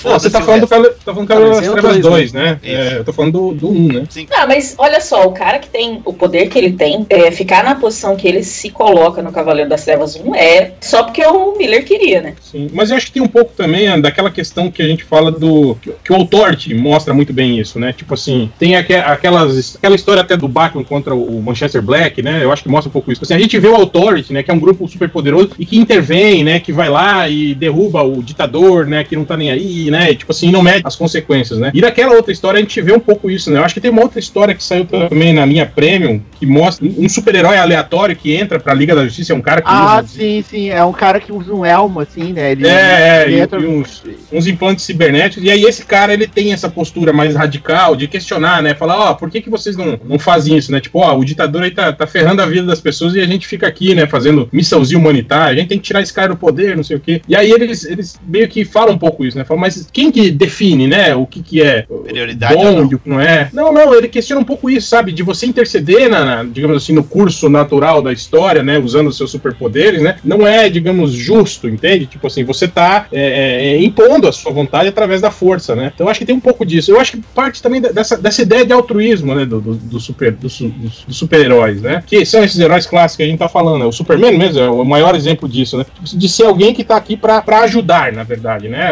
[0.03, 2.31] Não, você tá falando, do, tá falando do Cavaleiro das Mas é o Trevas dois,
[2.31, 2.59] 2, né?
[2.63, 4.03] É, eu tô falando do, do 1, né?
[4.31, 7.63] Ah, mas olha só, o cara que tem o poder que ele tem, é, ficar
[7.63, 11.57] na posição que ele se coloca no Cavaleiro das Trevas 1 é só porque o
[11.57, 12.35] Miller queria, né?
[12.41, 15.31] Sim, mas eu acho que tem um pouco também daquela questão que a gente fala
[15.31, 15.75] do.
[15.81, 17.93] que, que o Authority mostra muito bem isso, né?
[17.93, 22.43] Tipo assim, tem aque- aquelas, aquela história até do Batman contra o Manchester Black, né?
[22.43, 23.21] Eu acho que mostra um pouco isso.
[23.23, 24.43] Assim, a gente vê o Authority, né?
[24.43, 26.59] Que é um grupo super poderoso e que intervém, né?
[26.59, 29.03] Que vai lá e derruba o ditador, né?
[29.03, 30.11] Que não tá nem aí, né?
[30.11, 31.71] E, tipo assim, não mede as consequências, né?
[31.73, 33.59] E naquela outra história a gente vê um pouco isso, né?
[33.59, 36.85] Eu acho que tem uma outra história que saiu também na linha Premium que mostra
[36.85, 40.07] um super-herói aleatório que entra pra Liga da Justiça, é um cara que Ah, usa
[40.07, 40.69] sim, sim.
[40.69, 42.51] É um cara que usa um elmo, assim, né?
[42.51, 45.43] Ele, é, é, ele e, entra- e uns, uns implantes cibernéticos.
[45.43, 48.73] E aí esse cara, ele tem essa postura mais radical de questionar, né?
[48.73, 50.79] Falar, ó, por que, que vocês não, não fazem isso, né?
[50.79, 53.47] Tipo, ó, o ditador aí tá, tá ferrando a vida das pessoas e a gente
[53.47, 54.07] fica aqui, né?
[54.07, 55.53] Fazendo missãozinha humanitária.
[55.53, 57.21] A gente tem que tirar esse cara do poder, não sei o quê.
[57.27, 59.43] E aí eles, eles meio que falam um pouco isso, né?
[59.43, 61.15] Falam, mas quem que define, né?
[61.15, 63.49] O que que é Prioridade bom e o que não é?
[63.53, 65.11] Não, não, ele questiona um pouco isso, sabe?
[65.11, 68.77] De você interceder, na, na- digamos assim, no curso natural da história, né?
[68.79, 70.17] Usando os seus superpoderes, né?
[70.23, 72.05] Não é, digamos, justo, entende?
[72.05, 75.91] Tipo assim, você tá é, é, é, impondo a sua vontade através da força, né?
[75.93, 76.91] Então acho que tem um pouco disso.
[76.91, 79.45] Eu acho que parte também dessa, dessa ideia de altruísmo, né?
[79.45, 82.03] Do, do, do super, do su- dos, dos super-heróis, né?
[82.05, 83.79] Que são esses heróis clássicos que a gente tá falando.
[83.79, 83.85] né?
[83.85, 85.85] O Superman mesmo é o maior exemplo disso, né?
[86.01, 88.91] De ser alguém que tá aqui pra, pra ajudar, na verdade, né?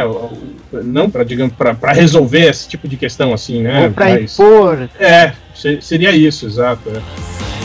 [0.83, 3.85] Não pra, digamos, pra, pra resolver esse tipo de questão, assim, né?
[3.85, 4.89] Ou pra Mas- impor.
[4.99, 6.89] é, se- seria isso, exato.
[6.89, 7.56] é.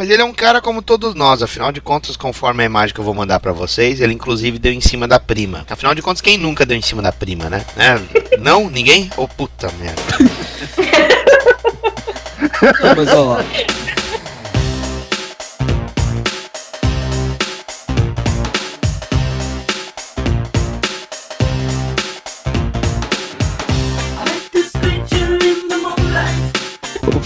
[0.00, 2.98] Mas ele é um cara como todos nós, afinal de contas, conforme a imagem que
[2.98, 5.66] eu vou mandar pra vocês, ele inclusive deu em cima da prima.
[5.68, 7.62] Afinal de contas, quem nunca deu em cima da prima, né?
[7.76, 8.00] Né?
[8.38, 8.70] Não?
[8.70, 9.10] Ninguém?
[9.18, 10.00] Ô puta merda.
[12.82, 13.40] Não, mas ó,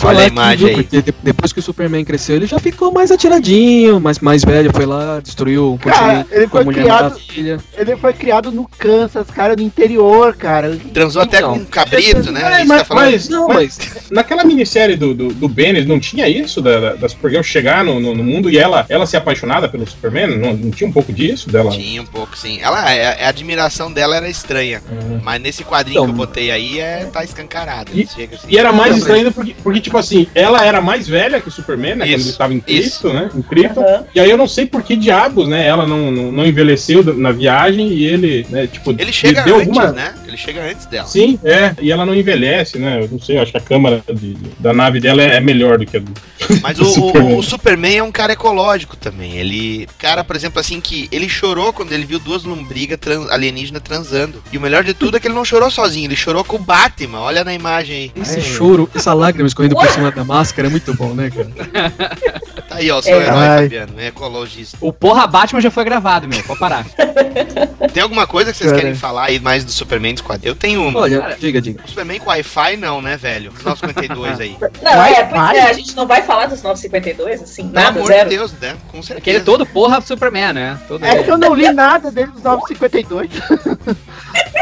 [0.04, 0.82] falar Olha a aqui, imagem viu, aí.
[0.82, 4.70] porque de- depois que o Superman cresceu, ele já ficou mais atiradinho, mais, mais velho,
[4.72, 7.20] foi lá, destruiu o Cara, ele a foi criado.
[7.76, 10.76] Ele foi criado no Kansas, cara, no interior, cara.
[10.92, 12.60] Transou até com um cabrito, né?
[12.60, 13.78] É, mas, tá mas- Não, mas
[14.10, 17.98] naquela minissérie do, do, do Bendis não tinha isso da, da, da Supergirl chegar no,
[18.00, 20.36] no, no mundo e ela, ela ser apaixonada pelo Superman?
[20.38, 21.70] Não, não tinha um pouco disso dela?
[21.70, 22.58] Tinha um pouco, sim.
[22.60, 24.82] Ela, é- a admiração dela era estranha.
[25.22, 27.90] Mas nesse quadrinho Então- que eu botei aí, é, tá escancarado.
[27.94, 28.46] E, Chega assim.
[28.48, 31.96] e era mais estranho porque, porque, tipo assim, ela era mais velha que o Superman,
[31.96, 32.04] né?
[32.06, 32.60] quando Isso, ele estava em.
[32.60, 33.30] Krypton, né?
[33.34, 34.06] Em Krypton.
[34.14, 35.66] E aí eu não sei por que diabos, né?
[35.66, 38.66] Ela não, não, não envelheceu na viagem e ele, né?
[38.66, 39.92] Tipo, Ele chega deu antes, alguma...
[39.92, 40.14] né?
[40.26, 41.06] Ele chega antes dela.
[41.06, 41.74] Sim, é.
[41.80, 43.00] E ela não envelhece, né?
[43.02, 45.78] Eu não sei, eu acho que a câmera de- da nave dela é, é melhor
[45.78, 46.12] do que a do.
[46.62, 47.38] Mas o, o- Superman.
[47.38, 49.36] o Superman é um cara ecológico também.
[49.36, 49.88] Ele.
[49.98, 54.42] Cara, por exemplo, assim, que ele chorou quando ele viu duas lombrigas tran- alienígenas transando.
[54.52, 56.58] E o melhor de tudo é que ele não chorou sozinho, ele chorou com o
[56.58, 57.20] Batman.
[57.20, 58.22] Olha na imagem aí.
[58.22, 61.92] Esse choro, essa lágrima escorrendo por cima da máscara é muito bom, né, cara?
[62.66, 63.24] Tá aí, ó, seu É.
[63.24, 63.62] herói, Ai.
[63.64, 64.78] Fabiano, é ecologista.
[64.80, 66.42] O porra Batman já foi gravado, meu.
[66.44, 66.86] Pode parar.
[67.92, 68.80] Tem alguma coisa que vocês Cara.
[68.82, 70.56] querem falar aí mais do Superman dos quadrinhos?
[70.56, 71.00] Eu tenho uma.
[71.00, 71.82] Olha, diga, diga.
[71.84, 73.52] O Superman com Wi-Fi não, né, velho?
[73.54, 74.56] Os 952 aí.
[74.82, 78.06] Não, é, pois é, a gente não vai falar dos 952, assim, Pelo nada, amor
[78.08, 78.30] zero.
[78.30, 78.76] de Deus, né?
[78.90, 79.18] Com certeza.
[79.18, 80.78] Aquele todo porra Superman, né?
[80.88, 83.28] Todo É que eu não li nada dele dos 952.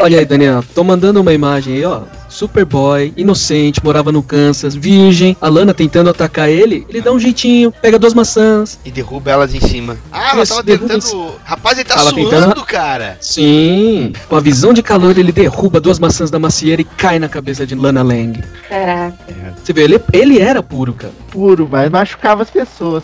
[0.01, 2.01] Olha aí, Daniel, tô mandando uma imagem aí, ó.
[2.33, 7.71] Superboy, inocente, morava no Kansas, virgem, a Lana tentando atacar ele, ele dá um jeitinho,
[7.71, 8.79] pega duas maçãs.
[8.83, 9.95] E derruba elas em cima.
[10.11, 11.35] Ah, ela Isso, tava derruba tentando.
[11.43, 13.17] Rapaz, ele tá Tava suando, tentando- cara.
[13.21, 17.29] Sim, com a visão de calor ele derruba duas maçãs da macieira e cai na
[17.29, 18.43] cabeça de Lana Lang.
[18.67, 19.15] Caraca.
[19.63, 21.13] Você vê, ele, ele era puro, cara.
[21.31, 23.03] Puro, mas machucava as pessoas.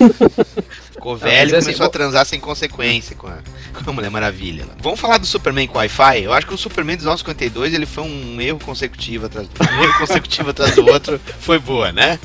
[1.00, 3.38] Ficou velho e assim, começou a transar sem consequência com a,
[3.82, 4.64] com a Mulher Maravilha.
[4.82, 6.22] Vamos falar do Superman com Wi-Fi?
[6.22, 9.82] Eu acho que o Superman dos 952 ele foi um erro consecutivo atrás do um
[9.82, 11.20] erro consecutivo atrás do outro.
[11.40, 12.18] Foi boa, né?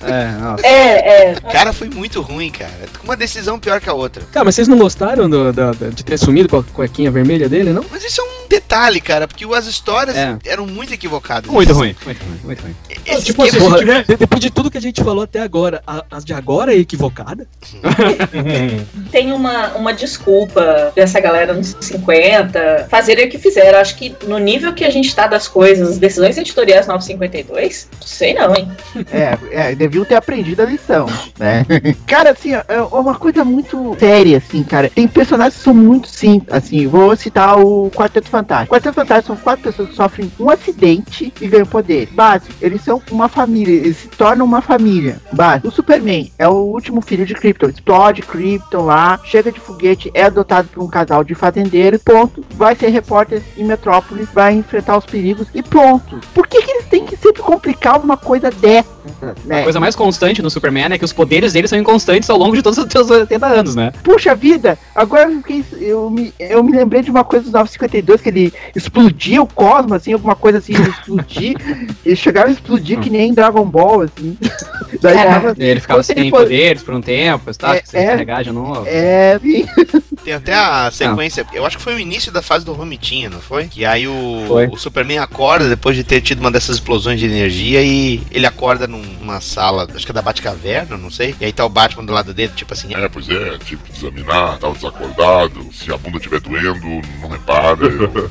[0.00, 0.66] É, nossa.
[0.66, 1.34] É, é.
[1.52, 2.72] Cara, foi muito ruim, cara.
[3.04, 4.22] Uma decisão pior que a outra.
[4.32, 7.48] Cara, mas vocês não gostaram do- da- da- de ter sumido com a cuequinha vermelha
[7.48, 7.84] dele, não?
[7.90, 8.31] Mas isso é um
[8.72, 10.36] detalhe, cara, porque as histórias É.
[10.46, 11.50] eram muito equivocadas.
[11.50, 12.74] Muito ruim, muito ruim, muito ruim.
[13.04, 16.24] Esse tipo assim, esquema- depois de tudo que a gente falou até agora, a- as
[16.24, 17.46] de agora é equivocada?
[19.10, 23.78] Tem uma, uma desculpa dessa galera nos 50 fazerem o que fizeram.
[23.78, 28.06] Acho que no nível que a gente tá das coisas, as decisões editoriais 952, não
[28.06, 28.70] sei não, hein?
[29.12, 31.06] É, é, deviam ter aprendido a lição,
[31.38, 31.66] né?
[32.06, 34.88] Cara, assim, é uma coisa muito séria, assim, cara.
[34.88, 38.61] Tem personagens que são muito simples, assim, vou citar o Quarteto Fantástico.
[38.62, 42.08] O Quarteto Fantástico são quatro pessoas que sofrem um acidente e ganham poder.
[42.12, 45.20] Básico, eles são uma família, eles se tornam uma família.
[45.32, 45.68] Básico.
[45.68, 50.24] O Superman é o último filho de Krypton, explode Krypton lá, chega de foguete, é
[50.24, 52.44] adotado por um casal de fazendeiros, ponto.
[52.54, 56.20] Vai ser repórter em Metrópolis, vai enfrentar os perigos e ponto.
[56.34, 59.02] Por que, que eles têm que sempre complicar uma coisa dessa?
[59.20, 59.62] A né?
[59.62, 62.62] coisa mais constante no Superman é que os poderes dele são inconstantes ao longo de
[62.62, 63.92] todos os seus 80 anos, né?
[64.02, 68.20] Puxa vida, agora eu, fiquei- eu, me, eu me lembrei de uma coisa dos 952,
[68.20, 71.56] que ele explodia o cosmos, assim, alguma coisa assim, ele explodir,
[72.04, 74.36] ele chegava a explodir que nem Dragon Ball, assim.
[75.00, 77.76] Daí tava- Ele ficava ele sem for- poderes por um tempo, tá?
[77.76, 78.06] É, sem é.
[78.06, 78.84] carregar de novo.
[78.86, 79.66] É, sim.
[80.22, 83.40] Tem até a sequência, eu acho que foi o início da fase do Romitinha, não
[83.40, 83.66] foi?
[83.66, 84.66] Que aí o, Foi.
[84.68, 88.86] o Superman acorda depois de ter tido uma dessas explosões de energia e ele acorda
[88.86, 91.34] num- numa sala, acho que é da Batcaverna, não sei.
[91.40, 93.92] E aí tá o Batman do lado dele, tipo assim, É, pois é, tive que
[93.98, 95.66] examinar, tava desacordado.
[95.72, 96.86] Se a bunda estiver doendo,
[97.20, 97.84] não repara.
[97.84, 98.30] Eu...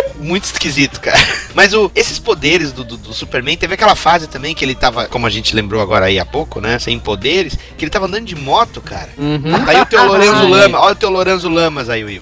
[0.21, 1.17] muito esquisito, cara.
[1.53, 5.07] Mas o, esses poderes do, do, do Superman, teve aquela fase também que ele tava,
[5.07, 6.79] como a gente lembrou agora aí há pouco, né?
[6.79, 9.09] Sem poderes, que ele tava andando de moto, cara.
[9.17, 9.41] Uhum.
[9.67, 12.21] Aí o teu Lorenzo Lama, olha o teu Lorenzo Lamas aí, Will.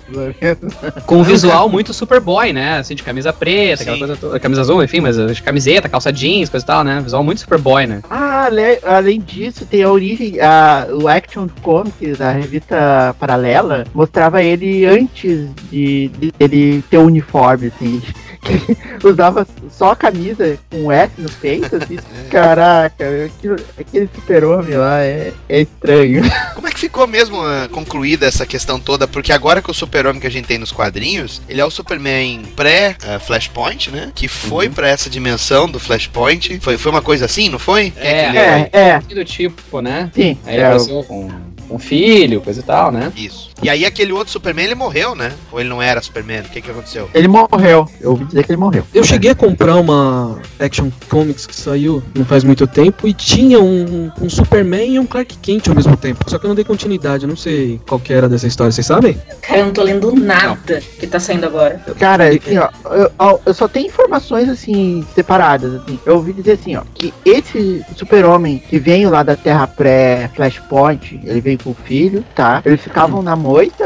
[1.06, 2.80] Com um visual muito Superboy, né?
[2.80, 4.00] Assim, de camisa preta, aquela Sim.
[4.00, 4.40] coisa toda.
[4.40, 7.02] Camisa azul, enfim, mas de camiseta, calça jeans, coisa e tal, né?
[7.02, 8.02] Visual muito Superboy, né?
[8.10, 14.42] Ah, ale- além disso, tem a origem, a, o Action Comics, da revista paralela, mostrava
[14.44, 17.89] ele antes de, de ele ter o uniforme, assim.
[18.00, 21.98] Que Usava só a camisa com S no peito, assim.
[22.30, 26.24] Caraca, aquilo- aquele super-homem lá é, é estranho.
[26.56, 29.08] Como é que ficou mesmo ah, concluída essa questão toda?
[29.08, 32.44] Porque agora que o super-homem que a gente tem nos quadrinhos, ele é o Superman
[32.56, 34.12] pré-Flashpoint, né?
[34.14, 36.60] Que foi pra essa dimensão do Flashpoint.
[36.60, 37.94] Foi, foi uma coisa assim, não foi?
[37.98, 40.12] É, aquele- É, é, do tipo, né?
[40.14, 40.38] sim.
[40.46, 41.30] Aí ele é, apareceu com
[41.70, 43.12] um filho, coisa e tal, né?
[43.16, 43.49] Isso.
[43.62, 45.34] E aí aquele outro Superman, ele morreu, né?
[45.52, 46.42] Ou ele não era Superman?
[46.42, 47.10] O que que aconteceu?
[47.14, 47.88] ele morreu.
[48.00, 48.84] Eu ouvi dizer que ele morreu.
[48.94, 53.60] Eu cheguei a comprar uma Action Comics que saiu não faz muito tempo e tinha
[53.60, 56.30] um, um Superman e um Clark Kent ao mesmo tempo.
[56.30, 58.88] Só que eu não dei continuidade, eu não sei qual que era dessa história, vocês
[58.88, 59.18] sabem?
[59.42, 61.82] Cara, eu não tô lendo nada que tá saindo agora.
[62.00, 66.00] Cara, assim, ó, eu, ó, eu só tenho informações assim, separadas, assim.
[66.06, 71.42] Eu ouvi dizer assim, ó, que esse super-homem que veio lá da Terra pré-Flashpoint, ele
[71.42, 72.62] veio com o filho, tá?
[72.66, 73.36] Eles ficavam na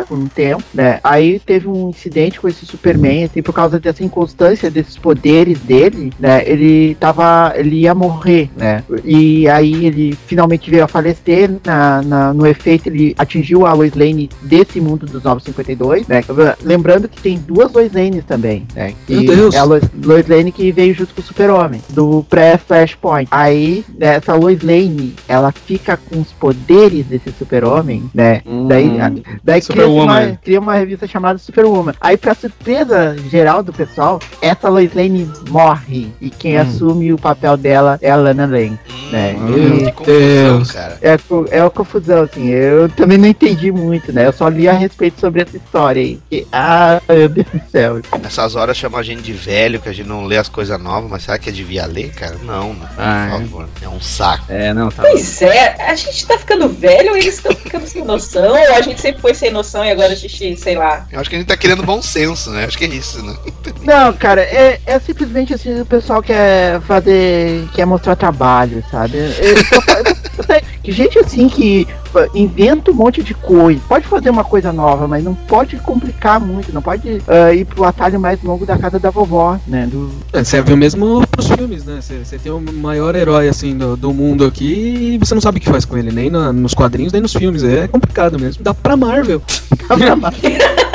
[0.08, 1.00] por um tempo, né?
[1.04, 6.12] Aí teve um incidente com esse Superman, assim, por causa dessa inconstância desses poderes dele,
[6.20, 6.44] né?
[6.46, 7.54] Ele tava.
[7.56, 8.84] ele ia morrer, né?
[9.04, 13.94] E aí ele finalmente veio a falecer, na, na- no efeito ele atingiu a Lois
[13.94, 16.24] Lane desse mundo dos 952, né?
[16.64, 18.94] Lembrando que tem duas Lois Lanes também, né?
[19.08, 19.56] Que Meu Deus.
[19.56, 23.28] É a Lois, Lois Lane que veio junto com o Super-Homem, do pré-Flashpoint.
[23.32, 28.42] Aí, né, essa Lois Lane, ela fica com os poderes desse Super-Homem, né?
[28.46, 29.12] Hum, daí a-
[29.54, 30.28] daí cria Superwoman.
[30.30, 31.94] uma, cria uma revista chamada Superwoman.
[32.02, 36.12] Aí, pra surpresa geral do pessoal, essa Lois Lane morre.
[36.22, 36.62] E quem Hum.
[36.62, 38.80] assume o papel dela é a Lana Lane,
[39.12, 39.36] né?
[39.38, 40.72] Hum, E- que confusão, Deus.
[40.72, 40.98] cara.
[41.02, 41.18] é,
[41.52, 42.50] é uma confusão, assim.
[42.50, 44.26] Eu também não entendi muito, né?
[44.28, 46.20] Eu só li a respeito sobre essa história aí.
[46.30, 48.02] Que, ah, meu Deus do céu.
[48.22, 51.10] Nessas horas chamam a gente de velho, que a gente não lê as coisas novas,
[51.10, 52.36] mas será que é devia ler, cara?
[52.44, 53.32] Não, por Ah, é.
[53.32, 53.68] favor.
[53.82, 54.46] É um saco.
[54.50, 55.04] É, não, tá.
[55.04, 58.52] Pois é, a gente tá ficando velho ou eles estão ficando sem noção?
[58.52, 61.06] Ou a gente sempre foi sem noção e agora gente, sei lá.
[61.12, 62.64] Eu acho que a gente tá querendo bom senso, né?
[62.66, 63.36] Acho que é isso, né?
[63.84, 67.68] Não, cara, é, é simplesmente assim, o pessoal quer fazer.
[67.74, 69.18] quer mostrar trabalho, sabe?
[69.18, 71.88] Eu- eu- que gente assim que
[72.36, 76.72] inventa um monte de coisa, pode fazer uma coisa nova, mas não pode complicar muito,
[76.74, 79.88] não pode ah, ir pro atalho mais longo da casa da vovó, né?
[79.90, 82.00] Do, É, serve o mesmo pros filmes, né?
[82.02, 85.58] Você você tem o maior herói, assim, do, do mundo aqui e você não sabe
[85.58, 87.64] o que faz com ele, nem na- nos quadrinhos, nem nos filmes.
[87.64, 88.64] É complicado mesmo.
[88.64, 89.33] Dá pra Marvel.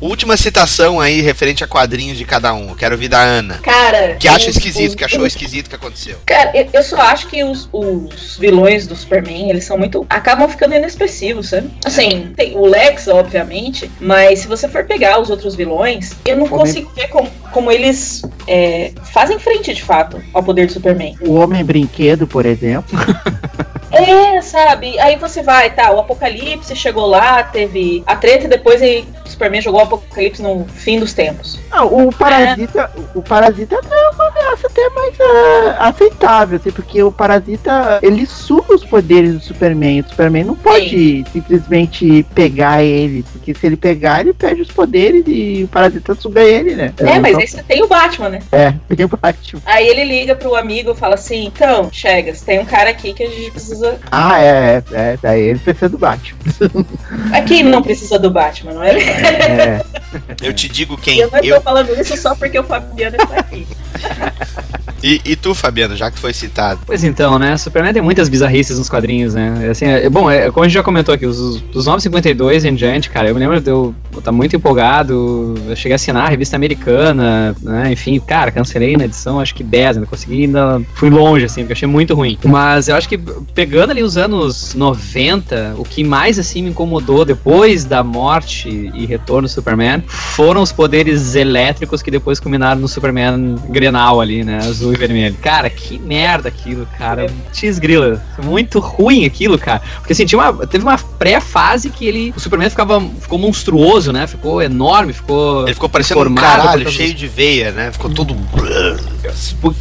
[0.00, 2.70] Última citação aí referente a quadrinhos de cada um.
[2.70, 3.58] Eu quero ouvir da Ana.
[3.62, 4.16] Cara.
[4.16, 6.16] Que acha os- esquisito, os- que achou esquisito o que aconteceu.
[6.26, 10.04] Cara, eu, eu só acho que os, os vilões do Superman, eles são muito.
[10.10, 11.70] acabam ficando inexpressivos, sabe?
[11.84, 16.46] Assim, tem o Lex, obviamente, mas se você for pegar os outros vilões, eu não
[16.46, 21.16] Homem- consigo ver como, como eles é, fazem frente de fato ao poder do Superman.
[21.20, 22.98] o Homem Brinquedo, por exemplo.
[23.94, 24.98] É, sabe?
[24.98, 29.28] Aí você vai, tá, o Apocalipse chegou lá, teve a treta e depois aí o
[29.28, 31.60] Superman jogou o Apocalipse no fim dos tempos.
[31.70, 37.12] Ah, o Parasita, o Parasita é uma ameaça até mais ah, aceitável, assim, porque o
[37.12, 40.00] Parasita, ele suga os poderes do Superman.
[40.00, 45.22] O Superman não pode simplesmente pegar ele, porque se ele pegar, ele perde os poderes
[45.26, 46.94] e o Parasita suga ele, né?
[46.98, 48.38] É, mas Então- aí você tem o Batman, né?
[48.50, 49.60] É, tem o Batman.
[49.64, 53.22] Aí ele liga pro amigo e fala assim: então, Chegas, tem um cara aqui que
[53.22, 53.98] a gente precisa.
[54.10, 56.38] Ah, é, é, é, daí ele precisa do Batman.
[57.32, 58.98] Aqui não precisa do Batman, não é?
[58.98, 59.84] É.
[60.42, 61.18] Eu te digo quem.
[61.18, 63.66] Eu não Eu, tô falando isso só porque o Fabiano está aqui.
[65.02, 66.80] E, e tu, Fabiano, já que foi citado?
[66.86, 67.56] Pois então, né?
[67.56, 69.68] Superman tem muitas bizarrices nos quadrinhos, né?
[69.68, 73.10] Assim, é, bom, é, como a gente já comentou aqui, os, dos 952 em diante,
[73.10, 75.56] cara, eu me lembro de eu estar tá muito empolgado.
[75.68, 77.31] Eu cheguei a assinar a revista americana,
[77.62, 77.92] né?
[77.92, 81.72] Enfim, cara, cancelei na edição, acho que 10, ainda consegui, ainda fui longe, assim, porque
[81.72, 82.38] achei muito ruim.
[82.44, 83.18] Mas eu acho que
[83.54, 89.06] pegando ali os anos 90, o que mais assim me incomodou depois da morte e
[89.06, 94.58] retorno do Superman foram os poderes elétricos que depois culminaram no Superman Grenal ali, né?
[94.58, 95.36] Azul e vermelho.
[95.40, 97.26] Cara, que merda aquilo, cara.
[97.52, 98.22] X-grila.
[98.42, 99.82] Muito ruim aquilo, cara.
[99.98, 102.34] Porque assim, uma, teve uma pré-fase que ele.
[102.36, 104.26] O Superman ficava, ficou monstruoso, né?
[104.26, 105.64] Ficou enorme, ficou.
[105.64, 107.92] Ele ficou parecendo um caralho, cheio de veia, né?
[107.92, 108.34] Ficou todo.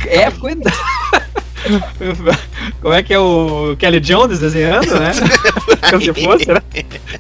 [0.08, 0.70] É, ficou.
[2.82, 5.12] Como é que é o Kelly Jones desenhando, né?
[5.90, 6.62] Como se fosse, né?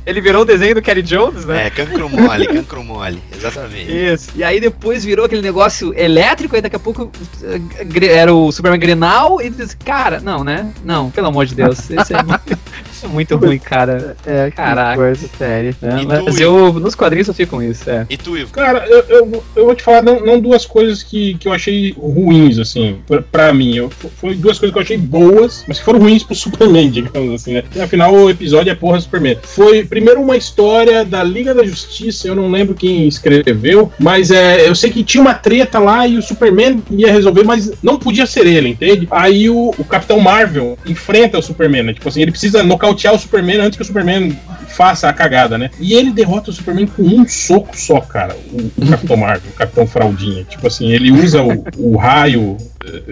[0.06, 1.68] Ele virou o desenho do Kelly Jones, né?
[1.68, 3.22] É, cancro mole, cancro mole.
[3.36, 3.92] Exatamente.
[3.92, 4.30] Isso.
[4.36, 7.12] E aí depois virou aquele negócio elétrico, e daqui a pouco
[7.44, 10.72] eh, era o Superman Grenal, e disse, cara, não, né?
[10.84, 11.90] Não, pelo amor de Deus.
[11.90, 12.60] Isso é muito,
[12.92, 14.16] isso é muito ruim, cara.
[14.26, 14.96] É, que Caraca.
[14.98, 15.76] coisa séria.
[15.82, 18.06] É, E mas tu, eu, nos quadrinhos eu fico com isso, é.
[18.10, 18.52] E tu, Ivo?
[18.52, 21.94] Cara, eu, eu, eu vou te falar não, não duas coisas que, que eu achei
[21.98, 23.76] ruins, assim, pra, pra mim.
[23.76, 25.31] Eu, foi duas coisas que eu achei boas,
[25.68, 27.64] mas que foram ruins pro Superman, digamos assim, né?
[27.82, 29.38] Afinal, o episódio é porra Superman.
[29.42, 34.68] Foi, primeiro, uma história da Liga da Justiça, eu não lembro quem escreveu, mas é,
[34.68, 38.26] eu sei que tinha uma treta lá e o Superman ia resolver, mas não podia
[38.26, 39.08] ser ele, entende?
[39.12, 41.94] Aí o, o Capitão Marvel enfrenta o Superman, né?
[41.94, 44.38] Tipo assim, ele precisa nocautear o Superman antes que o Superman
[44.70, 45.70] faça a cagada, né?
[45.80, 48.36] E ele derrota o Superman com um soco só, cara.
[48.52, 50.44] O, o Capitão Marvel, o Capitão Fraldinha.
[50.44, 52.58] Tipo assim, ele usa o, o raio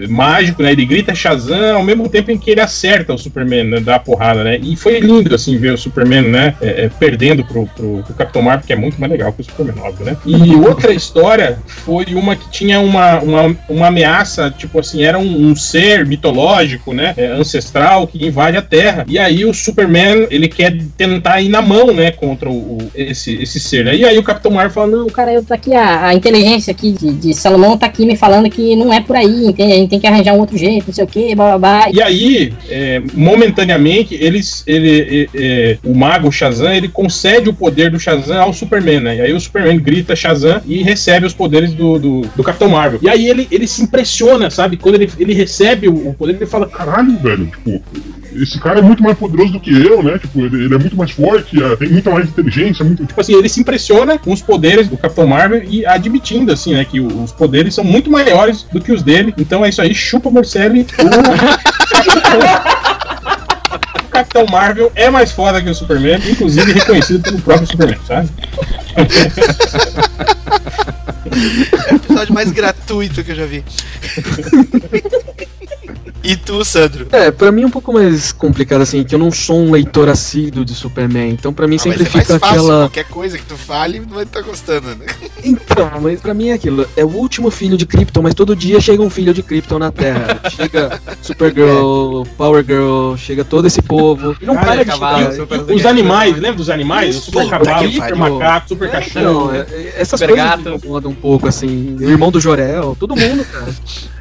[0.08, 0.72] mágico, né?
[0.72, 3.80] Ele grita Shazam ao mesmo tempo em que ele acerta o Superman, né?
[3.80, 4.58] Dá a porrada, né?
[4.62, 6.54] E foi lindo, assim, ver o Superman, né?
[6.60, 9.44] eh, eh, perdendo pro, pro, pro Capitão Marvel, que é muito mais legal que o
[9.44, 10.16] Superman, óbvio, né?
[10.26, 15.50] E outra história foi uma que tinha uma, uma, uma ameaça, tipo assim, era um,
[15.50, 17.14] um ser mitológico, né?
[17.16, 19.04] eh, ancestral que invade a Terra.
[19.08, 22.10] E aí o Superman, ele quer tentar ir na mão, né?
[22.12, 23.94] Contra o, o- esse, esse ser, né?
[23.96, 26.70] E aí o Capitão Marvel fala, não, O cara, eu tô aqui, a, a inteligência
[26.70, 29.90] aqui de, de Salomão tá aqui me falando que não é por aí, A gente
[29.90, 31.90] tem que arranjar um outro jeito, não sei o que, blá blá blá.
[31.92, 37.98] E aí, é, momentaneamente, eles, ele, é, o mago Shazam, ele concede o poder do
[37.98, 39.16] Shazam ao Superman, né?
[39.16, 43.00] E aí o Superman grita Shazam e recebe os poderes do, do, do Capitão Marvel.
[43.02, 44.76] E aí ele, ele se impressiona, sabe?
[44.76, 47.82] Quando ele, ele recebe o poder, ele fala, Caralho, velho, tipo,
[48.42, 50.18] esse cara é muito mais poderoso do que eu, né?
[50.18, 53.04] Tipo, ele, ele é muito mais forte, é, tem muita mais inteligência, muito.
[53.06, 56.84] tipo assim, ele se impressiona com os poderes do Capitão Marvel e admitindo, assim, né?
[56.84, 59.34] Que os poderes são muito maiores do que os dele.
[59.36, 60.86] Então é isso aí, chupa Morcelli.
[64.06, 68.28] O Capitão Marvel é mais foda que o Superman, inclusive reconhecido pelo próprio Superman, sabe?
[71.88, 73.64] É o episódio mais gratuito que eu já vi.
[76.22, 77.06] e tu, Sandro?
[77.12, 80.08] É, pra mim é um pouco mais complicado assim, que eu não sou um leitor
[80.08, 82.78] assíduo de Superman, então pra mim Ah, sempre mas é mais fica fácil, aquela.
[82.84, 85.06] qualquer coisa que tu fale, não vai estar gostando, né?
[85.42, 88.78] Então, mas pra mim é aquilo, é o último filho de Krypton, mas todo dia
[88.78, 90.38] chega um filho de Krypton na Terra.
[90.50, 94.36] chega Supergirl, Power Girl, chega todo esse povo.
[94.40, 95.72] E não para de cavalo, chegar.
[95.74, 97.16] Os animais, lembra dos animais?
[97.16, 99.24] O super cavalo, super macaco, super É, cachorro.
[99.46, 100.68] Não, é- é- essas Super coisas gato.
[100.70, 101.96] me incomodam um pouco, assim.
[101.98, 103.74] O irmão do Jorel, todo mundo, cara.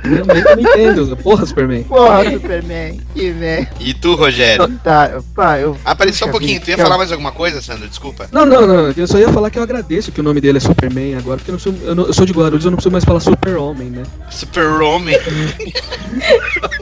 [0.05, 1.17] Eu não entendo.
[1.17, 1.83] Porra, Superman.
[1.89, 3.69] Porra, Superman, que merda.
[3.79, 4.67] E tu, Rogério?
[4.83, 5.75] Tá, pá, eu.
[5.83, 6.61] Ah, só um pouquinho.
[6.61, 7.87] Tu ia falar mais alguma coisa, Sandro?
[7.89, 8.29] Desculpa.
[8.31, 8.91] Não, não, não.
[8.95, 11.49] Eu só ia falar que eu agradeço que o nome dele é Superman agora, porque
[11.49, 13.89] eu, não sou, eu, não- eu sou de Guarulhos, eu não preciso mais falar Super-Homem,
[13.89, 14.03] né?
[14.29, 15.17] Super-Homem.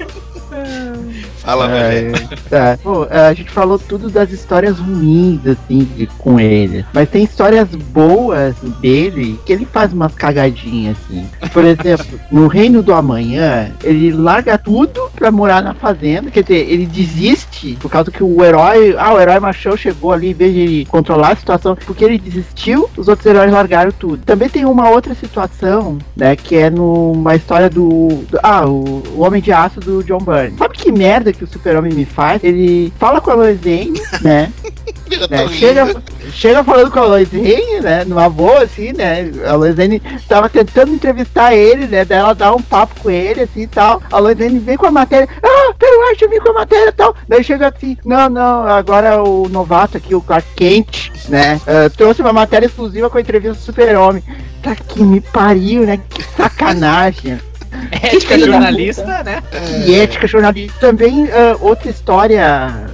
[1.37, 2.11] Fala, É,
[2.49, 2.77] tá.
[2.83, 6.85] Pô, a gente falou tudo das histórias ruins, assim, de, com ele.
[6.93, 11.25] Mas tem histórias boas dele que ele faz umas cagadinhas, assim.
[11.53, 16.29] Por exemplo, no Reino do Amanhã, ele larga tudo pra morar na fazenda.
[16.29, 18.95] Quer dizer, ele desiste por causa que o herói.
[18.97, 21.77] Ah, o herói machão chegou ali em vez de ele controlar a situação.
[21.85, 24.17] Porque ele desistiu, os outros heróis largaram tudo.
[24.25, 26.35] Também tem uma outra situação, né?
[26.35, 28.09] Que é numa história do.
[28.29, 30.56] do- ah, o, o Homem de Aço do John Byrne.
[30.57, 32.43] Sabe que merda que o Super-Homem me faz?
[32.43, 34.51] Ele fala com a Lois Lane, né?
[35.29, 36.03] Né, chega,
[36.33, 38.03] chega falando com a Lois Lane, né?
[38.03, 39.31] Numa boa, assim, né?
[39.45, 42.03] A Lois Lane tava tentando entrevistar ele, né?
[42.03, 44.01] Daí ela dá um papo com ele, assim e tal.
[44.11, 45.29] A Lois Lane vem com a matéria.
[45.41, 47.15] Ah, pelo acho, eu vim com a matéria e tal.
[47.27, 51.59] Daí chega assim, não, não, agora o novato aqui, o Clark Kent, né?
[51.65, 54.23] eh, trouxe uma matéria exclusiva com a entrevista do Super-Homem.
[54.61, 55.99] Tá que me pariu, né?
[56.09, 57.39] Que sacanagem.
[57.91, 59.43] Ética jornalista, né?
[59.85, 60.79] E ética jornalista.
[60.79, 62.87] Também ah, outra história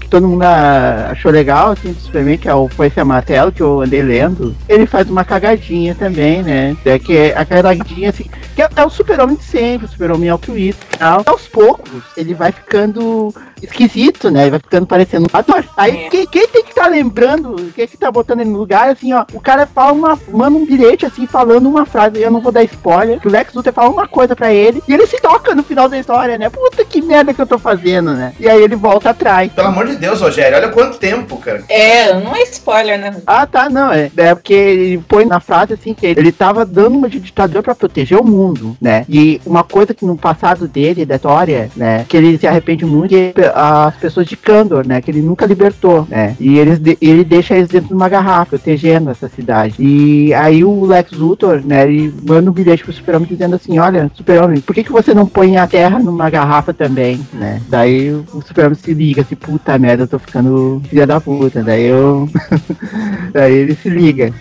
[0.00, 3.62] que todo mundo achou legal, assim, do Superman, que é o Foi esse Amarelo, que
[3.62, 6.76] eu andei lendo, ele faz uma cagadinha também, né?
[6.84, 8.24] É que é a cagadinha, assim,
[8.54, 11.22] que é, é o super-homem de sempre, o super-homem altruísta e tal.
[11.26, 14.42] Aos poucos, ele vai ficando esquisito, né?
[14.42, 15.64] Ele vai ficando parecendo um ator.
[15.76, 19.12] Aí quem, quem tem que estar lembrando, quem que tá botando ele no lugar, assim,
[19.12, 22.52] ó, o cara fala uma, manda um bilhete, assim, falando uma frase, eu não vou
[22.52, 25.54] dar spoiler, que o Lex Luthor fala uma coisa pra ele, e ele se toca
[25.54, 26.48] no final da história, né?
[26.48, 28.32] Puta que merda que eu tô fazendo, né?
[28.38, 29.37] E aí ele volta atrás.
[29.46, 31.62] Pelo amor de Deus, Rogério, olha quanto tempo, cara.
[31.68, 33.16] É, não é spoiler, né?
[33.26, 34.10] Ah, tá, não, é.
[34.16, 37.62] É porque ele põe na frase assim que ele, ele tava dando uma de ditador
[37.62, 39.04] pra proteger o mundo, né?
[39.08, 43.14] E uma coisa que no passado dele, da história, né, que ele se arrepende muito
[43.14, 46.34] é as pessoas de Kandor, né, que ele nunca libertou, né?
[46.40, 49.74] E eles de- ele deixa eles dentro de uma garrafa, protegendo essa cidade.
[49.78, 54.10] E aí o Lex Luthor, né, ele manda um bilhete pro Super-Homem dizendo assim, olha,
[54.14, 57.60] Super-Homem, por que, que você não põe a Terra numa garrafa também, né?
[57.68, 61.62] Daí o Super-Homem se liga, assim, puta merda, eu tô ficando filha da puta.
[61.62, 62.28] Daí eu...
[63.32, 64.32] Daí ele se liga.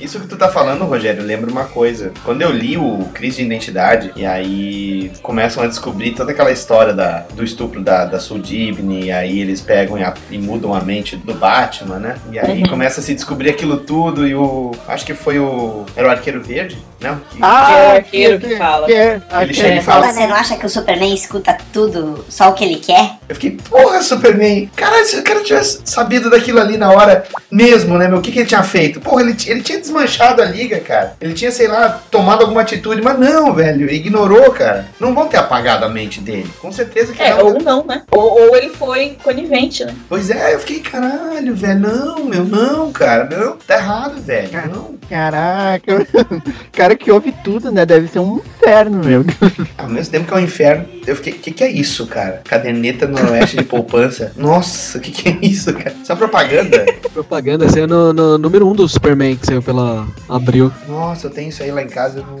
[0.00, 2.12] Isso que tu tá falando, Rogério, lembra uma coisa.
[2.24, 6.92] Quando eu li o Crise de Identidade, e aí começam a descobrir toda aquela história
[6.94, 10.74] da, do estupro da, da Soul Dibny, e aí eles pegam e, a- e mudam
[10.74, 12.16] a mente do Batman, né?
[12.30, 12.68] E aí Uhum.
[12.68, 14.72] começa a se descobrir aquilo tudo, e o.
[14.88, 15.84] Acho que foi o.
[15.96, 16.78] Era o Arqueiro Verde?
[17.00, 17.16] Não?
[17.16, 18.86] Que- Ah, é o arqueiro que fala.
[18.90, 22.64] Ele chega e fala Você não acha que o Superman escuta tudo, só o que
[22.64, 23.12] ele quer?
[23.28, 24.70] Eu fiquei, porra, Superman.
[24.76, 28.18] Caralho, se o cara tivesse sabido daquilo ali na hora mesmo, né, meu?
[28.18, 29.00] O que, que ele tinha feito?
[29.00, 31.14] Porra, ele, ele tinha desmanchado a liga, cara.
[31.20, 33.90] Ele tinha, sei lá, tomado alguma atitude, mas não, velho.
[33.90, 34.86] Ignorou, cara.
[35.00, 36.50] Não vão ter apagado a mente dele.
[36.60, 37.46] Com certeza que É, não.
[37.46, 38.02] ou não, né?
[38.10, 39.94] Ou, ou ele foi conivente, né?
[40.08, 41.80] Pois é, eu fiquei, caralho, velho.
[41.80, 43.24] Não, meu, não, cara.
[43.24, 44.50] Não, tá errado, velho.
[44.70, 45.00] Não.
[45.08, 46.06] Caraca,
[46.72, 47.84] cara que ouve tudo, né?
[47.84, 49.24] Deve ser um inferno, meu.
[49.76, 52.42] Ao mesmo tempo que é um inferno, eu fiquei, o que, que é isso, cara?
[52.44, 54.32] Caderneta noroeste de poupança.
[54.36, 55.94] Nossa, o que, que é isso, cara?
[56.02, 56.86] Isso é propaganda?
[57.12, 60.72] Propaganda saiu no, no número 1 um do Superman, que saiu pela Abril.
[60.88, 62.20] Nossa, eu tenho isso aí lá em casa.
[62.20, 62.40] Eu não...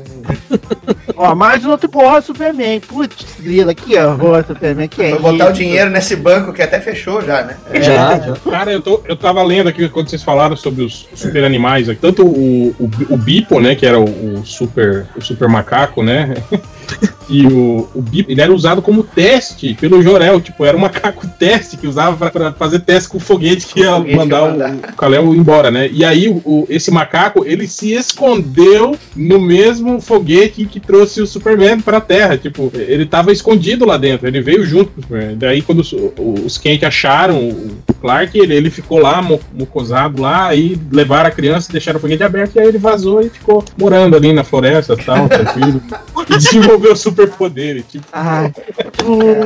[1.16, 2.80] Ó, mais um outro porra Superman.
[2.80, 4.16] Putz, grila, aqui, ó.
[4.16, 5.60] Porra, Superman, que é Vou botar o isso?
[5.60, 7.56] dinheiro nesse banco que até fechou já, né?
[8.48, 12.00] Cara, eu, tô, eu tava lendo aqui quando vocês falaram sobre os super animais, aqui,
[12.00, 16.34] tanto o, o, o Bipo, né, que era o, o super o super macaco, né?
[17.30, 21.26] E o, o Bipo, ele era usado como teste pelo Jorel, tipo, era um macaco
[21.38, 24.44] teste que usava pra, pra fazer teste com o foguete que ia foguete mandar que
[24.44, 24.74] ia o, mandar.
[24.90, 25.88] o Kal-El embora, né?
[25.92, 31.26] E aí o, o- esse macaco, ele se escondeu no mesmo foguete que trouxe o
[31.26, 35.36] Superman pra Terra, tipo, ele tava escondido lá dentro, ele veio junto com o Superman.
[35.36, 35.94] Daí quando os,
[36.44, 41.28] os Kent acharam o o Clark, ele, ele ficou lá, mo- mocosado lá, aí levaram
[41.28, 44.42] a criança, deixaram o foguete aberto, e aí ele vazou e ficou morando ali na
[44.42, 45.82] floresta e tal, tranquilo.
[46.30, 48.04] e desenvolveu superpoderes, tipo.
[48.12, 48.52] Ai,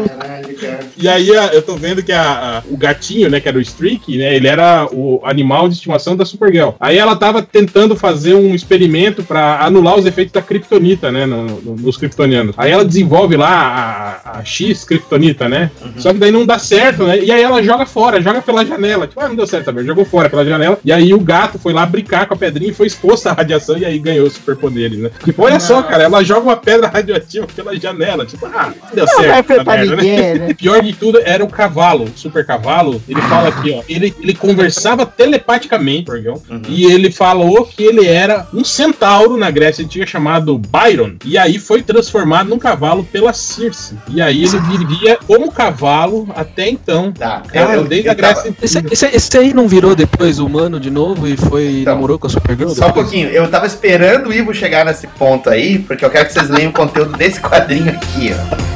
[0.08, 0.80] Caralho, cara.
[0.96, 4.16] E aí eu tô vendo que a, a- o gatinho, né, que era o Streak,
[4.16, 6.70] né, ele era o animal de estimação da Supergirl.
[6.78, 11.44] Aí ela tava tentando fazer um experimento pra anular os efeitos da Kryptonita, né, no-
[11.46, 12.54] no- nos kryptonianos.
[12.58, 17.04] Aí ela desenvolve lá a, a X Kryptonita, né, só que daí não dá certo,
[17.04, 19.06] né, e aí ela joga fora, joga pela janela.
[19.06, 20.78] Tipo, ah, não deu certo também, jogou fora pela janela.
[20.84, 23.76] E aí o gato foi lá brincar com a pedrinha e foi exposto à radiação
[23.78, 25.10] e aí ganhou superpoderes, né.
[25.24, 28.26] Tipo, olha só, cara, ela joga uma pedra radioativa pela janela.
[28.26, 29.48] Tipo, ah, deu Não certo.
[29.48, 30.54] vai merda, ninguém, né?
[30.58, 33.02] pior de tudo era o cavalo, o super cavalo.
[33.08, 33.82] Ele fala aqui, ó.
[33.88, 36.36] Ele, ele conversava telepaticamente, Supergirl,
[36.68, 41.14] e ele falou que ele era um centauro na Grécia Antiga chamado Byron.
[41.24, 43.96] E aí foi transformado num cavalo pela Circe.
[44.08, 47.12] E aí ele vivia como cavalo até então.
[47.12, 47.42] Tá.
[47.52, 48.56] Cara, eu- desde eu a Grécia tava-.
[48.62, 52.30] Esse, esse, esse aí não virou depois humano de novo e foi namorou com a
[52.30, 52.70] Supergirl?
[52.70, 56.26] Só um pouquinho, eu tava esperando o Ivo chegar nesse ponto aí, porque eu quero
[56.26, 58.74] que vocês leiam o conteúdo desse quadrinho aqui, ó.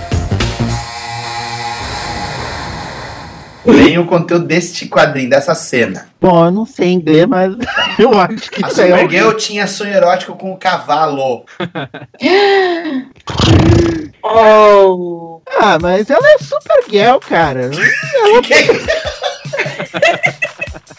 [3.71, 6.09] Leiam o conteúdo deste quadrinho, dessa cena.
[6.21, 7.55] Bom, eu não sei inglês, mas
[7.99, 11.45] eu acho que A é Supergirl tinha sonho erótico com o cavalo.
[14.23, 15.43] Oh!
[15.61, 17.69] Ah, mas ela é super girl, cara.
[18.23, 18.41] Ela...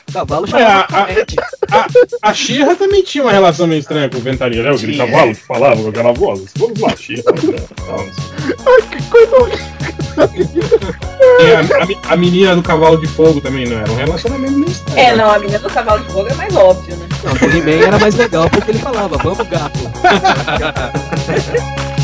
[0.09, 1.07] Cavalo É, a, a,
[1.71, 1.87] a,
[2.29, 4.71] a Xirra também tinha uma relação meio estranha com o Ventania, né?
[4.71, 6.45] Aquele cavalo que falava com aquela voz.
[6.57, 7.23] Vamos lá, Xirra.
[8.65, 9.79] Ai, que coisa horrível.
[12.09, 14.99] A, a menina do cavalo de fogo também não era um relacionamento meio estranho.
[14.99, 17.07] É, não, a menina do cavalo de fogo é mais óbvio, né?
[17.23, 19.79] Não, o He-Man era mais legal porque ele falava, vamos gato.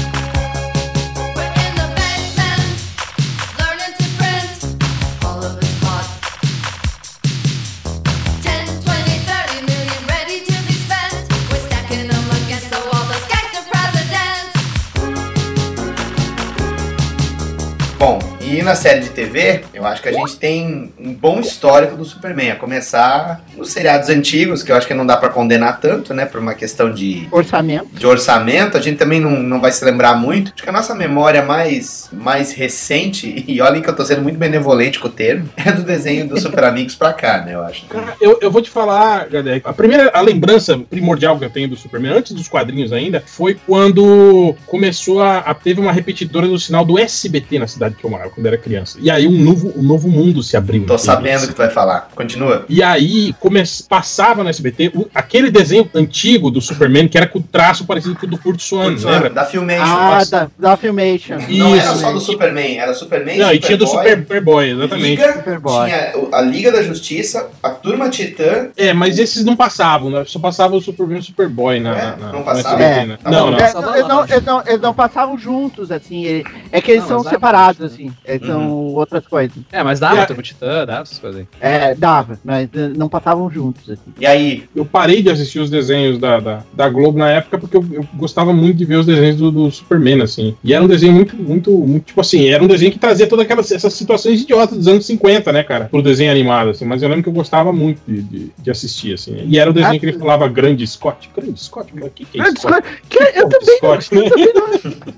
[18.56, 22.06] E na série de TV, eu acho que a gente tem um bom histórico do
[22.06, 26.14] Superman, a começar nos seriados antigos, que eu acho que não dá pra condenar tanto,
[26.14, 27.90] né, por uma questão de, Orçamento.
[27.92, 30.54] de orçamento, a gente também não, não vai se lembrar muito.
[30.54, 34.38] Acho que a nossa memória mais, mais recente, e olhem que eu tô sendo muito
[34.38, 37.86] benevolente com o termo, é do desenho dos Super Amigos pra cá, né, eu acho.
[37.88, 39.28] Cara, eu, eu vou te falar,
[39.66, 43.56] a primeira a lembrança primordial que eu tenho do Superman, antes dos quadrinhos ainda, foi
[43.68, 48.10] quando começou a, a- teve uma repetidora do sinal do SBT na cidade que eu
[48.10, 48.98] morava, quando era criança.
[49.02, 50.86] E aí um novo, um novo mundo se abriu.
[50.86, 52.10] Tô sabendo o que tu vai falar.
[52.16, 52.66] Continua.
[52.70, 53.64] E aí come...
[53.90, 58.16] passava no SBT o- aquele desenho antigo do Superman que era com o traço parecido
[58.16, 59.30] com o do Kurt Swan, lembra?
[59.30, 59.84] Da Filmation.
[59.86, 61.38] Ah, da, da Filmation.
[61.50, 62.00] Não era Isso.
[62.02, 65.10] só do Superman, era Superman, Não, e tinha do Superboy, Super- Superboy, exatamente.
[65.22, 65.86] Liga, Superboy.
[65.86, 68.70] tinha a Liga da Justiça, a Turma Titã.
[68.78, 70.24] É, mas esses não passavam, né?
[70.26, 72.16] Só passava o Superman e o Superboy na, É?
[72.18, 72.82] na- Não passava?
[72.84, 73.06] É.
[73.06, 73.18] né?
[73.22, 73.58] Tá não, não.
[73.58, 76.44] É, não, eles, não, eles, não, eles não passavam juntos, assim.
[76.72, 78.12] é que eles Não, são separados, assim.
[78.28, 78.96] Eles Uhum.
[78.96, 79.56] outras coisas.
[79.72, 80.28] É, mas dava, Yeah.
[80.28, 81.48] Turbo Titã, dava essas coisas aí.
[81.60, 84.14] É, dava, mas eh, não passavam juntos, assim.
[84.20, 84.64] E aí?
[84.76, 88.08] Eu parei de assistir os desenhos da, da, da Globo na época porque eu, eu
[88.16, 90.56] gostava muito de ver os desenhos do, do Superman, assim.
[90.64, 93.46] E era um desenho muito, muito, muito, tipo assim, era um desenho que trazia todas
[93.46, 95.86] aquelas essas situações idiotas dos anos 50, né, cara?
[95.86, 96.86] Pro desenho animado, assim.
[96.86, 99.36] Mas eu lembro que eu gostava muito de, de, de assistir, assim.
[99.48, 101.30] E era o desenho Ah, que ele falava Grande Scott.
[101.36, 101.92] Grande Scott?
[101.94, 102.82] O que, que é Grande Scott?
[103.10, 104.30] Que eu também, Scott, não, né?
[104.30, 104.68] eu também não,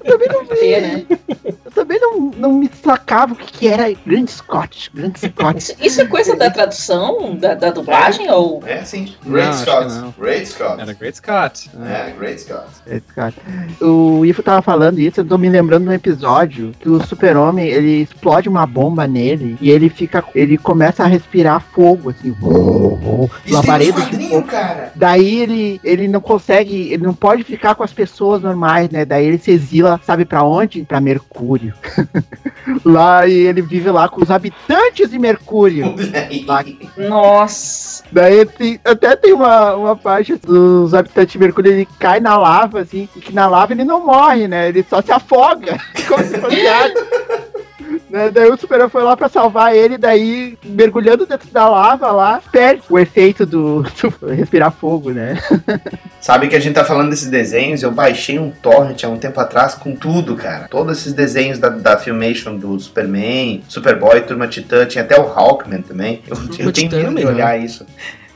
[0.04, 1.06] eu também não vi, É, né?
[1.66, 2.68] Eu também não, não me
[2.98, 4.90] sacava o que, que era Grande Scott.
[4.94, 5.58] Grande Scott.
[5.58, 8.62] Isso, isso é coisa da tradução, da, da dublagem, ou...
[8.66, 9.14] É, sim.
[9.24, 9.94] Não, Great acho Scott.
[9.94, 10.14] não.
[10.20, 10.82] Great Scott.
[10.82, 11.70] Era Great Scott.
[11.86, 12.68] É, Great Scott.
[12.86, 13.34] Esse cara.
[13.82, 17.68] O Ifo tava falando isso, eu tô me lembrando de um episódio que o super-homem,
[17.68, 23.32] ele explode uma bomba nele e ele fica, ele começa a respirar fogo, assim, Isso
[23.46, 24.48] tem labareda de fogo.
[24.48, 24.92] cara.
[24.96, 29.06] Daí ele, ele não consegue, ele não pode ficar com as pessoas normais, né?
[29.06, 30.84] Daí ele se exila, sabe pra onde?
[30.84, 31.74] Pra Mercúrio.
[32.88, 35.94] lá e ele vive lá com os habitantes de Mercúrio.
[36.98, 38.04] Nossa.
[38.12, 42.80] Daí tem- até tem uma, uma parte dos habitantes de Mercúrio, ele cai na lava,
[42.80, 44.70] assim, e que na lava ele não morre, né?
[44.70, 45.78] Ele só se afoga.
[46.08, 47.04] Como se fosse água.
[48.10, 48.32] Né?
[48.32, 52.84] Daí o super foi lá pra salvar ele, daí mergulhando dentro da lava lá, perde
[52.90, 55.38] o efeito do, do respirar fogo, né?
[56.22, 59.40] Sabe que a gente tá falando desses desenhos, eu baixei um torrent há um tempo
[59.40, 60.68] atrás com tudo, cara.
[60.68, 65.82] Todos esses desenhos da, da Filmation do Superman, Superboy, Turma Titã, tinha até o Hawkman
[65.82, 66.22] também.
[66.28, 67.34] Eu, eu tenho medo de melhor.
[67.34, 67.86] olhar isso.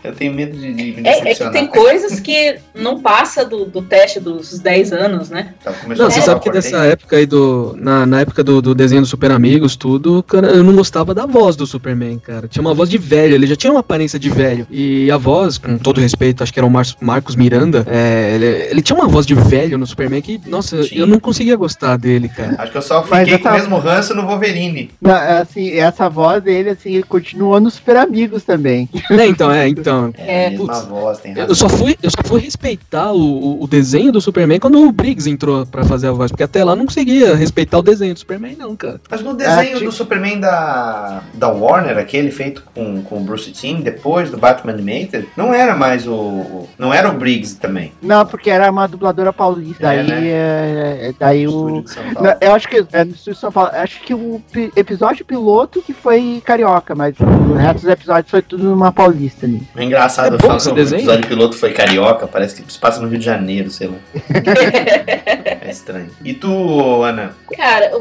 [0.03, 3.65] Eu tenho medo de, de me É, é que tem coisas que não passa do,
[3.65, 5.53] do teste dos 10 anos, né?
[5.63, 7.75] Tá, Não, você falar, sabe que dessa época aí do.
[7.77, 11.25] Na, na época do, do desenho do Super Amigos, tudo, cara, eu não gostava da
[11.25, 12.47] voz do Superman, cara.
[12.47, 14.65] Tinha uma voz de velho, ele já tinha uma aparência de velho.
[14.69, 18.45] E a voz, com todo respeito, acho que era o Mar Marcos Miranda, é, ele,
[18.71, 21.01] ele tinha uma voz de velho no Superman que, nossa, Tinha.
[21.01, 22.55] eu não conseguia gostar dele, cara.
[22.57, 24.89] Acho que eu só fiquei com o mesmo ranço no Wolverine.
[25.01, 28.89] Não, é assim, essa voz dele, assim, continua nos Super Amigos também.
[29.09, 29.90] né, então, é, então.
[30.17, 30.85] É, É, mesma putz.
[30.85, 31.47] voz, tem razão.
[31.49, 35.29] Eu só fui, eu só fui respeitar o, o- desenho do Superman quando o Briggs
[35.29, 38.55] entrou pra fazer a voz, porque até lá não conseguia respeitar o desenho do Superman,
[38.57, 38.99] não, cara.
[39.09, 43.51] Mas no desenho É, do Superman da, da Warner, aquele feito com, com o Bruce
[43.51, 46.67] Timm, depois do Batman Animated, não era mais o.
[46.77, 47.91] Não era o Briggs também.
[48.01, 49.87] Não, porque era uma dubladora paulista.
[49.93, 50.27] É, daí, né?
[50.27, 51.85] é, daí Estúdio
[52.17, 52.21] o.
[52.23, 52.85] Não, eu acho que.
[52.91, 53.71] É, no Estúdio São Paulo.
[53.73, 58.41] Acho que o pi- episódio piloto que foi carioca, mas o resto dos episódios foi
[58.41, 59.61] tudo numa paulista ali.
[59.81, 63.01] É engraçado, É eu falo que o episódio piloto foi carioca, parece que se passa
[63.01, 63.95] no Rio de Janeiro, sei lá.
[65.59, 66.11] é estranho.
[66.23, 67.35] E tu, Ana?
[67.55, 67.91] Cara,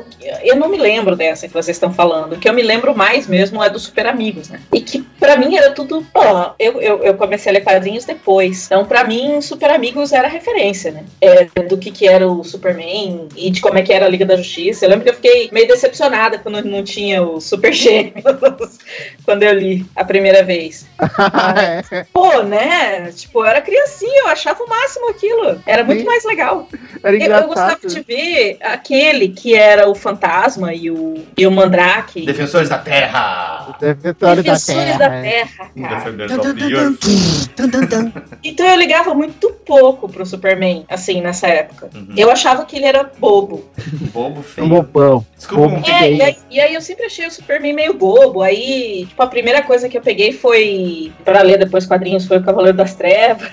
[0.44, 2.34] eu não me lembro dessa que vocês estão falando.
[2.34, 4.60] O que eu me lembro mais mesmo é dos Super Amigos, né?
[4.74, 6.06] E que pra mim era tudo.
[6.14, 8.66] Ó, eu, eu, eu comecei a ler quadrinhos depois.
[8.66, 11.04] Então, pra mim, Super Amigos era referência, né?
[11.20, 14.26] É, do que, que era o Superman e de como é que era a Liga
[14.26, 14.84] da Justiça.
[14.84, 18.22] Eu lembro que eu fiquei meio decepcionada quando não tinha o Super Gêmeos
[19.24, 20.86] quando eu li a primeira vez.
[21.70, 23.10] É, Pô, né?
[23.12, 25.60] Tipo, eu era criancinha, eu achava o máximo aquilo.
[25.66, 26.06] Era muito Sim.
[26.06, 26.68] mais legal.
[27.02, 27.88] Era Eu, eu gostava engraçado.
[27.94, 32.24] de ver aquele que era o fantasma e o, e o Mandrake.
[32.26, 33.76] Defensores da Terra!
[33.80, 34.98] Defensores da Defensores Terra.
[34.98, 35.70] da Terra.
[35.74, 38.20] Defenders of the Earth.
[38.42, 41.90] Então eu ligava muito pouco pro Superman, assim, nessa época.
[41.94, 42.14] Uhum.
[42.16, 43.64] Eu achava que ele era bobo.
[44.12, 44.68] Bobo Um feio.
[44.68, 45.26] bobão.
[45.36, 46.16] Desculpa, bobo um É, feio.
[46.16, 48.42] e aí, e aí eu sempre achei o Superman meio bobo.
[48.42, 52.42] Aí, tipo, a primeira coisa que eu peguei foi, pra ler depois quadrinhos, foi o
[52.42, 53.48] Cavaleiro das Trevas.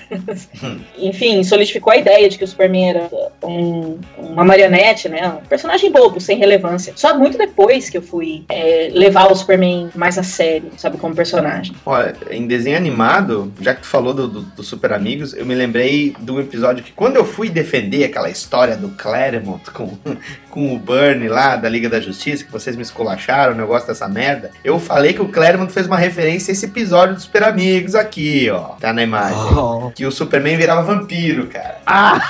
[0.98, 3.08] Enfim, solidificou a ideia de que o Superman era
[3.42, 5.28] um- uma marionete, né?
[5.42, 6.92] Um personagem bobo, sem relevância.
[6.96, 11.14] Só muito depois que eu fui é, levar o Superman mais a sério, sabe, como
[11.14, 11.74] personagem.
[11.86, 15.54] Olha, em desenho animado, já que tu falou do, do, do Super Amigos, eu me
[15.54, 19.96] lembrei do episódio que quando eu fui defender aquela história do Claremont com,
[20.50, 24.08] com o Burnie lá da Liga da Justiça, que vocês me esculacharam, o negócio dessa
[24.08, 27.94] merda, eu falei que o Claremont fez uma referência a esse episódio do Super Amigos
[27.98, 28.74] aqui, ó.
[28.80, 29.38] Tá na imagem.
[29.56, 29.90] Oh.
[29.94, 31.78] Que o Superman virava vampiro, cara.
[31.86, 32.20] Ah!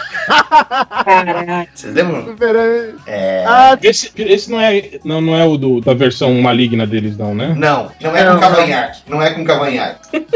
[1.05, 1.69] Caraca.
[1.75, 2.25] Vocês lembram?
[2.25, 2.95] Superman.
[3.07, 3.45] É.
[3.47, 7.35] Ah, Esse, esse não, é, não, não é o do, da versão maligna deles, não,
[7.35, 7.55] né?
[7.57, 9.01] Não, não é Não, com cavanhaque.
[9.07, 10.27] Não é com cavanhaque.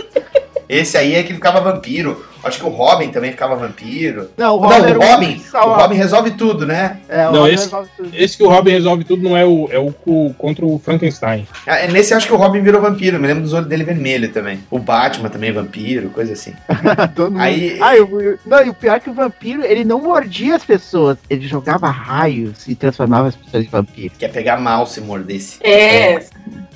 [0.73, 2.25] Esse aí é que ficava vampiro.
[2.43, 4.29] Acho que o Robin também ficava vampiro.
[4.37, 6.97] Não, o Não, Robin era o o Robin, o Robin resolve tudo, né?
[7.09, 8.11] É, o Não, Robin esse- resolve tudo.
[8.13, 11.47] Esse que o Robin resolve tudo não é o, é o co- contra o Frankenstein.
[11.67, 13.21] Ah, é Nesse eu acho que o Robin virou vampiro.
[13.21, 14.59] Me lembro dos olhos dele vermelho também.
[14.71, 16.53] O Batman também é vampiro, coisa assim.
[17.15, 17.41] Todo mundo.
[17.43, 20.65] Aí- Ah, eu- não, e o pior é que o vampiro, ele não mordia as
[20.65, 21.19] pessoas.
[21.31, 24.17] Ele jogava raios e transformava as pessoas em vampiros.
[24.19, 25.59] Quer pegar mal se mordesse.
[25.63, 26.25] É.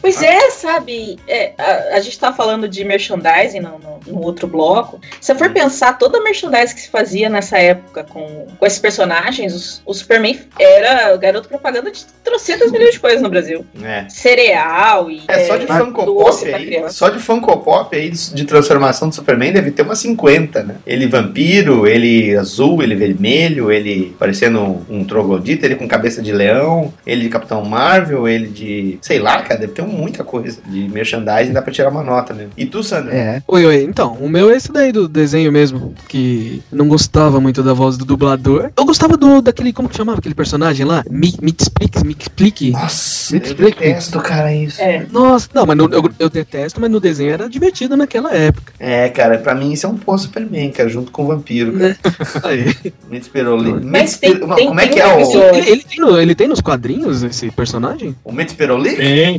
[0.06, 1.18] Pois é, sabe?
[1.26, 5.00] é, a, a gente tá falando de merchandising no, no- no outro bloco.
[5.20, 8.78] Se eu for pensar, toda a merchandising que se fazia nessa época com, com esses
[8.78, 13.66] personagens, os- o Superman era o garoto propaganda de trocentas milhões de coisas no Brasil.
[13.82, 14.08] É.
[14.08, 15.22] Cereal e.
[15.26, 19.08] É, só de Funko doce Pop aí, só de Funko Pop aí de de transformação
[19.08, 20.76] do Superman deve ter umas 50, né?
[20.86, 26.32] Ele vampiro, ele azul, ele vermelho, ele parecendo um, um troglodita, ele com cabeça de
[26.32, 28.98] leão, ele de Capitão Marvel, ele de...
[29.00, 32.52] sei lá, cara, deve ter muita coisa de merchandising, dá pra tirar uma nota mesmo.
[32.56, 33.12] E tu, Sandro?
[33.12, 33.42] É.
[33.46, 33.82] Oi, oi.
[33.84, 37.96] Então, o meu é esse daí do desenho mesmo, que não gostava muito da voz
[37.96, 38.70] do dublador.
[38.76, 41.02] Eu gostava do daquele, como que chamava aquele personagem lá?
[41.10, 42.70] Me, me explique, me explique.
[42.70, 43.80] Nossa, Me eu explica.
[43.80, 44.80] detesto, cara, isso.
[44.80, 45.06] É.
[45.10, 48.72] Nossa, não, mas no- eu, eu detesto, mas no desenho era divertido naquela época.
[48.78, 51.72] É, cara, pra mim isso é um pô Superman, cara, junto com o vampiro.
[51.72, 51.88] cara.
[51.88, 51.96] Né?
[52.44, 52.92] Aí.
[53.10, 53.72] Me esperou ali.
[53.72, 55.54] Me Mas tem- Espero- tem- Como é que é o...
[55.54, 58.14] Ele, ele tem no- ele tem nos quadrinhos esse personagem?
[58.24, 58.94] O Metzperoli?
[58.96, 59.38] Tem.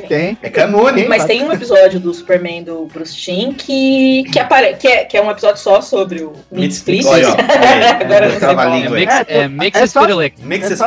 [0.00, 0.38] tem.
[0.42, 1.08] É canônico.
[1.08, 4.76] Mas tem um episódio do Superman do Bruce Timm que, que, apare...
[4.76, 7.06] que, é, que é um episódio só sobre o Meat Explicit.
[7.08, 7.32] Olha, ó.
[8.04, 8.74] Agora eu não sei qual.
[8.74, 8.88] É.
[8.90, 10.34] Mix, é mix é Spirulec.
[10.42, 10.84] Mix É tu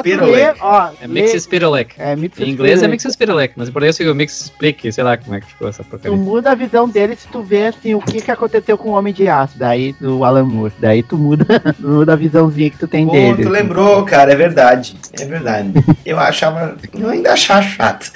[1.01, 1.95] É Mix Spirulec.
[1.97, 2.91] É, Mix Em inglês é Spirulek.
[2.91, 5.67] Mix Spirulec, mas em português fica o Mix Explique, sei lá como é que ficou
[5.67, 6.17] essa Tu porcaria.
[6.17, 9.13] muda a visão dele se tu vê assim o que, que aconteceu com o Homem
[9.13, 10.73] de Aço, daí do Alan Moore.
[10.79, 11.45] Daí tu muda,
[11.79, 13.43] tu muda a visãozinha que tu tem Pô, dele.
[13.43, 14.95] tu lembrou, cara, é verdade.
[15.19, 15.71] É verdade.
[16.05, 16.75] Eu achava.
[16.97, 18.11] Eu ainda achava chato.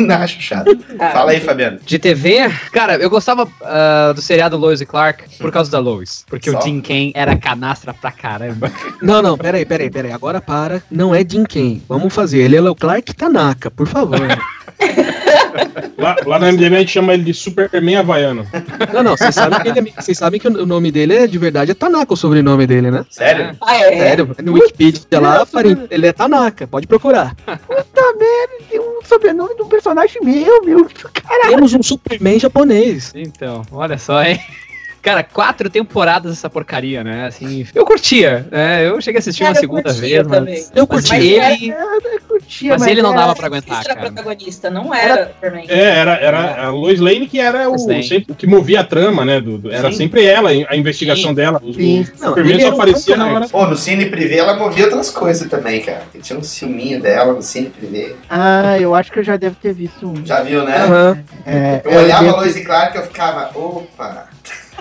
[0.00, 0.70] Ainda acho chato.
[0.98, 1.78] Ah, Fala aí, Fabiano.
[1.84, 6.24] De TV, cara, eu gostava ah, do seriado Lois e Clark por causa da Lois.
[6.28, 6.58] Porque Só?
[6.58, 8.70] o Jim Ken era canastra pra caramba.
[9.00, 10.12] Não, não, peraí, peraí, peraí.
[10.12, 10.82] Agora para.
[10.90, 11.80] Não é Jim Ken.
[11.88, 12.40] Vamos fazer.
[12.42, 14.20] Ele é o Clark Tanaka, por favor.
[15.98, 18.46] Lá, lá na MDM a gente chama ele de Superman Havaiano.
[18.92, 21.70] Não, não, vocês sabem que, ele é- sabem que o nome dele é de verdade
[21.70, 23.04] é Tanaka, o sobrenome dele, né?
[23.10, 23.56] Sério?
[23.60, 23.98] Ah, é.
[23.98, 25.46] Sério, no Wikipedia lá,
[25.90, 27.34] ele é Tanaka, pode procurar.
[27.36, 30.88] Puta merda, tem um sobrenome de um personagem meu, meu.
[31.12, 31.50] Caralho.
[31.50, 33.12] Temos um Superman japonês.
[33.14, 34.40] Então, olha só, hein?
[35.02, 37.24] Cara, quatro temporadas essa porcaria, né?
[37.26, 38.86] Assim, eu curtia, né?
[38.86, 40.54] Eu cheguei a assistir Cara, uma segunda vez, também.
[40.56, 41.72] mas, Eu mas curti ele,
[42.28, 44.12] Eu curtia, mas ele não era- dava pra aguentar, Isso era cara.
[44.12, 45.64] protagonista, não era Superman.
[45.68, 49.24] É, era, era a Lois Lane que era o, sempre, o que movia a trama,
[49.24, 49.40] né?
[49.40, 49.98] do- do- era Sim.
[49.98, 51.60] sempre ela, a investigação dela.
[51.62, 52.00] O, Sim.
[52.00, 53.48] o Superman só era aparecia na hora.
[53.48, 56.02] Pô, no Cine Privé ela movia outras coisas também, cara.
[56.20, 58.14] Tinha um ciúminho dela no Cine Privé.
[58.28, 60.26] Ah, eu acho que eu já devo ter visto um.
[60.26, 60.76] Já viu, né?
[60.76, 61.24] Aham.
[61.46, 64.28] É, Eu olhava devo- a Lois e Clark e eu ficava, opa.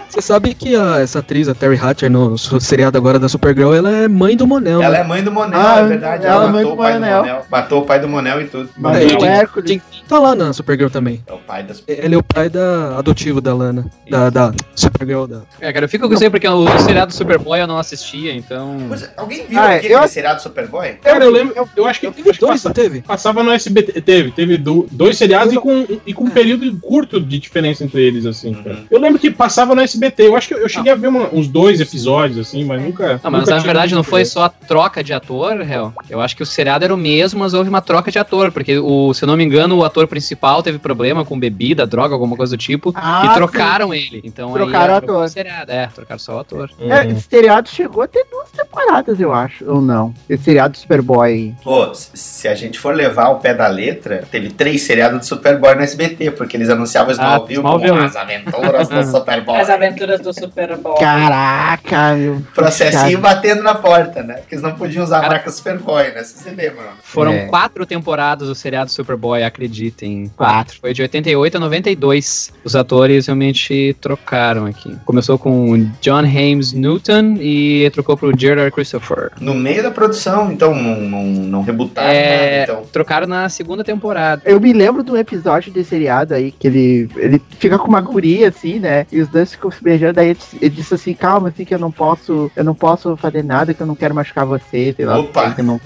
[0.10, 3.74] Você sabe que a- essa atriz, a Terry Hatcher, no su- seriado agora da Supergirl,
[3.76, 4.82] ela é mãe do Monel.
[4.82, 5.01] Ela né?
[5.01, 6.26] é mãe do Monel, Ah, é verdade.
[6.26, 7.10] ela Ela, é mãe matou do o pai Monel.
[7.22, 7.45] do Monel.
[7.51, 8.70] Matou o pai do Monel e tudo.
[8.76, 9.70] Mas É, o Hércules.
[9.70, 11.22] Jim- Tá lá na Supergirl também.
[11.28, 11.84] É o pai das.
[11.88, 13.86] Ele é o pai da adotivo da Lana.
[14.10, 15.26] Da, da Supergirl.
[15.28, 15.41] Da...
[15.62, 18.76] É, cara, eu fico com isso aí porque o seriado Superboy eu não assistia, então.
[18.91, 20.93] É, Alguém viu Ah, aquele eu- seriado Superboy?
[21.03, 23.01] Cara, eu lembro, eu, eu acho que, eu Teve dois, não passa- teve?
[23.03, 24.01] passava no SBT.
[24.01, 28.01] Teve, teve do- dois seriados e com, e com um período curto de diferença entre
[28.01, 28.55] eles, assim.
[28.55, 28.78] cara.
[28.78, 28.86] Uhum.
[28.89, 29.98] Eu lembro que passava no SBT.
[30.17, 33.19] Eu acho que eu, eu cheguei a ver uma- uns dois episódios, assim, mas nunca.
[33.23, 35.93] Não, mas nunca na verdade não foi só a troca de ator, réu.
[36.09, 38.77] Eu acho que o seriado era o mesmo, mas houve uma troca de ator, porque,
[38.77, 42.35] o, se eu não me engano, o ator principal teve problema com bebida, droga, alguma
[42.35, 44.21] coisa do tipo, Ah, e trocaram ele.
[44.23, 45.23] Então Trocaram aí o ator.
[45.23, 45.71] o seriado.
[45.71, 46.69] É, trocaram só o ator.
[46.79, 47.11] É, Uhum.
[47.11, 50.13] esse seriado chegou a ter duas temporadas, eu acho, ou não.
[50.29, 51.53] Esse seriado do Superboy aí.
[51.63, 55.75] Pô, se- a gente for levar ao pé da letra, teve três seriados de Superboy
[55.75, 58.05] no SBT, porque eles anunciavam Ah, Smallville Smallville, com né?
[58.05, 59.55] as aventuras do Superboy.
[59.59, 59.88] As aventuras
[60.21, 60.97] do Superboy.
[60.99, 62.41] Caraca, meu.
[62.53, 64.35] Processinho batendo na porta, né?
[64.35, 66.23] Porque eles não podiam usar a marca Superboy, né?
[66.23, 66.83] Se você lembra.
[67.03, 67.45] Foram É.
[67.47, 70.31] quatro temporadas do seriado Superboy, acreditem.
[70.35, 70.79] Quatro.
[70.79, 72.51] Foi de 88 a 92.
[72.63, 74.95] Os atores realmente trocaram aqui.
[75.05, 79.31] Começou com John James Newton e trocou pro Gerard Christopher.
[79.39, 82.85] No meio da produção, então não, não, não rebutaram É, nada, então.
[82.91, 84.41] trocaram na segunda temporada.
[84.45, 87.99] Eu me lembro de um episódio desse seriado aí, que ele, ele fica com uma
[88.01, 89.05] guria, assim, né?
[89.11, 91.80] E os dois ficam se beijando, daí ele, ele disse assim, calma, assim, que eu
[91.80, 95.17] não posso, eu não posso fazer nada, que eu não quero machucar você, sei lá.
[95.17, 95.51] Opa.
[95.51, 95.80] Que eu não...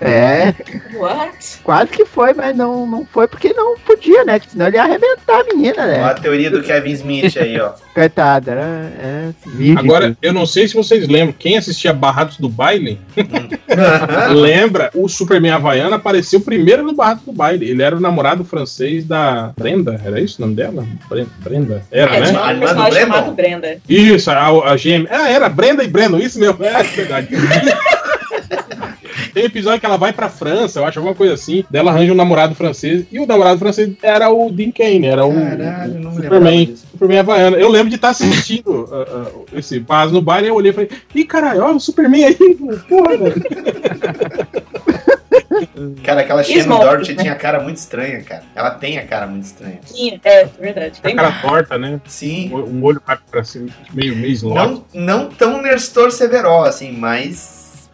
[0.00, 0.52] É,
[0.94, 1.58] What?
[1.64, 4.38] quase que foi, mas não, não foi porque não podia, né?
[4.38, 6.20] Que senão ele ia arrebentar a menina, Olha a né?
[6.20, 7.70] teoria do Kevin Smith aí, ó.
[7.94, 9.30] Coitada, era, é.
[9.78, 13.00] Agora, eu não sei se vocês lembram, quem assistia Barrados do Baile,
[14.34, 17.68] lembra, o Superman Havaiana apareceu primeiro no Barrados do Baile.
[17.70, 20.86] Ele era o namorado francês da Brenda, era isso o nome dela?
[21.08, 21.82] Bre- Brenda?
[21.90, 22.26] Era, É, né?
[22.28, 23.78] tinha um personagem chamado Brenda.
[23.88, 25.08] Isso, a, a gêmea.
[25.10, 26.62] Ah, era Brenda e Breno, isso mesmo.
[26.62, 27.28] É, verdade.
[29.36, 31.62] Tem episódio que ela vai pra França, eu acho, alguma coisa assim.
[31.68, 33.04] Dela arranja um namorado francês.
[33.12, 36.76] E o namorado francês era o Dean Kane, era o, Caralho, não me lembrava Superman.
[36.76, 37.56] Superman Havaiana.
[37.58, 40.74] Eu lembro de estar assistindo uh, uh, esse Paz no baile e eu olhei e
[40.74, 42.34] falei: Ih, caralho, ó, o Superman aí,
[42.88, 43.34] porra, velho.
[46.02, 47.22] Cara, aquela Shannon Doherty né?
[47.22, 48.42] tinha a cara muito estranha, cara.
[48.54, 49.80] Ela tem a cara muito estranha.
[49.84, 50.98] Sim, é verdade.
[50.98, 52.00] A Tem cara torta, né?
[52.06, 52.50] Sim.
[52.54, 54.54] Um olho vai pra cima, meio, meio slot.
[54.54, 57.88] Não, não tão Nestor Severo, assim, mas.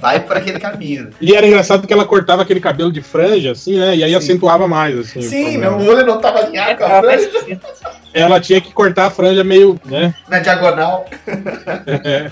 [0.00, 1.10] Vai por aquele caminho.
[1.20, 3.96] E era engraçado que ela cortava aquele cabelo de franja, assim, né?
[3.96, 5.22] E aí acentuava mais, assim.
[5.22, 7.30] Sim, meu olho não tava alinhado com a franja.
[8.12, 10.14] Ela tinha que cortar a franja meio, né?
[10.28, 11.06] Na diagonal.
[11.86, 12.30] É.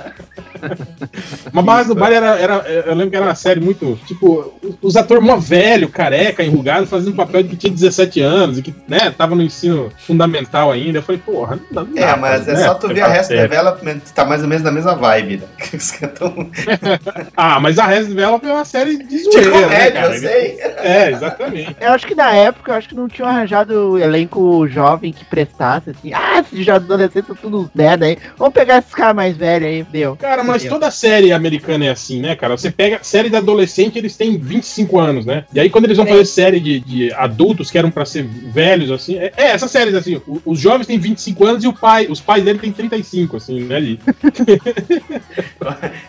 [1.53, 2.55] Mas Barras do Baile era, era.
[2.87, 3.99] Eu lembro que era uma série muito.
[4.07, 8.63] Tipo, os atores mó velho, careca, enrugado, fazendo papel de que tinha 17 anos e
[8.63, 10.99] que, né, tava no ensino fundamental ainda.
[10.99, 11.85] Eu falei, porra, não dá.
[11.89, 13.49] não É, mas é né, só tu ver a Rest sério.
[13.49, 15.47] Development, tá mais ou menos na mesma vibe, né?
[15.75, 16.51] Os caras tão-
[17.37, 20.15] Ah, mas a Rest Development é uma série de De zoeira, né, comédia, cara?
[20.15, 20.59] eu sei.
[20.79, 21.77] É, exatamente.
[21.81, 25.91] Eu acho que na época, eu acho que não tinham arranjado elenco jovem que prestasse,
[25.91, 29.37] assim, ah, esses já adolescentes são todos uns merda aí, vamos pegar esses caras mais
[29.37, 30.15] velhos aí, deu.
[30.17, 30.71] Cara, mas Deu.
[30.73, 32.57] toda série americana é assim, né, cara?
[32.57, 35.45] Você pega série de adolescente, eles têm 25 anos, né?
[35.53, 36.11] E aí quando eles vão É.
[36.11, 39.95] fazer série de, de adultos que eram pra ser velhos, assim, é, é essas séries
[39.95, 43.37] assim, o- os jovens têm 25 anos e o pai, os pais dele têm 35,
[43.37, 43.77] assim, né?
[43.77, 44.01] Ali.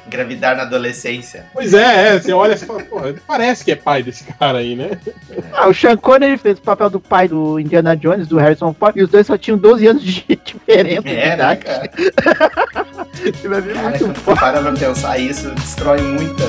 [0.08, 1.39] Engravidar na adolescência.
[1.54, 4.76] Pois é, é, você olha e fala, porra, parece que é pai desse cara aí,
[4.76, 4.92] né?
[5.54, 8.96] Ah, o Sean Connery fez o papel do pai do Indiana Jones, do Harrison Ford,
[8.96, 11.92] e os dois só tinham 12 anos de diferença É, né, cara?
[13.14, 16.44] Você vai ver Cara, muito quando para pra pensar isso, destrói muita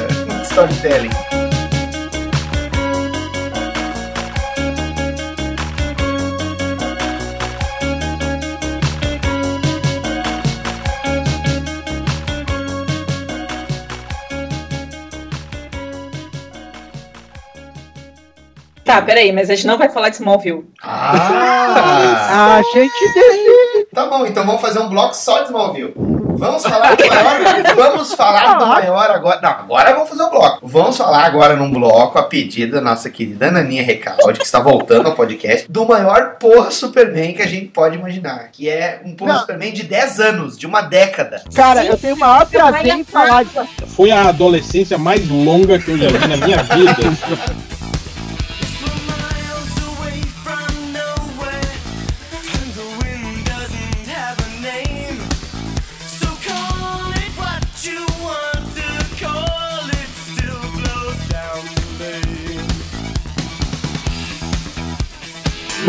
[0.45, 1.40] storytelling.
[18.85, 20.65] Tá, peraí, mas a gente não vai falar de Smallville.
[20.83, 21.67] Ah!
[22.61, 23.87] A gente decide.
[23.95, 25.93] Tá bom, então vamos fazer um bloco só de Smallville.
[26.41, 27.75] Vamos falar do maior.
[27.77, 29.41] Vamos falar do maior agora.
[29.43, 30.67] Não, agora vamos fazer um bloco.
[30.67, 35.09] Vamos falar agora num bloco, a pedido da nossa querida Naninha Recalde, que está voltando
[35.09, 38.49] ao podcast, do maior porra Superman que a gente pode imaginar.
[38.53, 39.41] Que é um porra Não.
[39.41, 41.43] Superman de 10 anos, de uma década.
[41.55, 43.51] Cara, eu tenho o maior prazer em falar de.
[43.89, 47.71] Foi a adolescência mais longa que eu já vi na minha vida.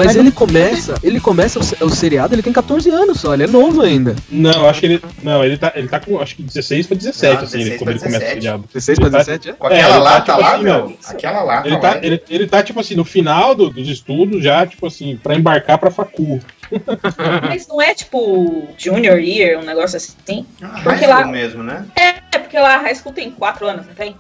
[0.06, 3.47] Mas ele começa, ele começa o, o seriado, ele tem 14 anos só, ele é
[3.47, 4.16] novo ainda.
[4.30, 5.02] Não, eu acho que ele.
[5.24, 7.80] Não, ele tá, ele tá com acho que 16 pra 17, Não, assim, ele, 16
[7.82, 8.34] quando ele começa o 17.
[8.41, 8.64] seriado.
[8.74, 9.54] 16 Ele pra tá- 17, é?
[9.54, 10.74] Com aquela ele lá, tá, tá tipo lá, assim, meu?
[10.80, 10.93] não.
[11.08, 11.99] Aquela lá, Ele tá tá, lá.
[12.06, 15.78] ele, ele tá, tipo assim, no final do- dos estudos, já, tipo assim, pra embarcar
[15.78, 16.39] pra facu.
[17.48, 20.46] Mas não é tipo Junior Year, um negócio assim?
[20.62, 21.86] High Porque lá, mesmo, né?
[21.96, 24.16] é porque lá a High School tem 4 anos, não tem?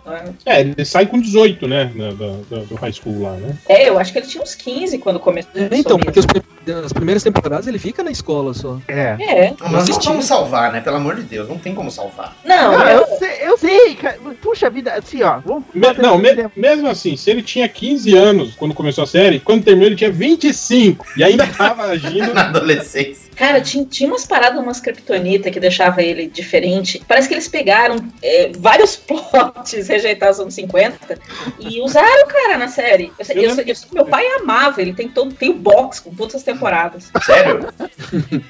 [0.45, 1.85] É, ele sai com 18, né?
[1.85, 3.55] da- do high school lá, né?
[3.67, 5.51] É, eu acho que ele tinha uns 15 quando começou.
[5.71, 6.25] Então, porque os
[6.85, 8.77] as primeiras temporadas ele fica na escola só.
[8.87, 9.15] É.
[9.19, 9.53] É.
[9.59, 10.79] Não, mas não vamos salvar, né?
[10.79, 12.37] Pelo amor de Deus, não tem como salvar.
[12.45, 14.19] Não, Não, eu, eu sei, eu sei, cara.
[14.41, 15.39] Puxa vida, assim, ó.
[15.39, 19.39] Vamos Me- não, me- mesmo assim, se ele tinha 15 anos quando começou a série,
[19.39, 22.31] quando terminou ele tinha 25 e ainda tava agindo.
[22.49, 23.20] Na adolescência.
[23.41, 27.01] Cara, tinha, tinha umas paradas, umas kryptonita que deixava ele diferente.
[27.07, 31.17] Parece que eles pegaram é, vários plots rejeitados nos anos 50
[31.59, 33.11] e usaram, cara, na série.
[33.33, 36.43] Eu, eu, eu, meu pai amava, ele tem todo tem o box com todas as
[36.43, 37.11] temporadas.
[37.23, 37.67] Sério?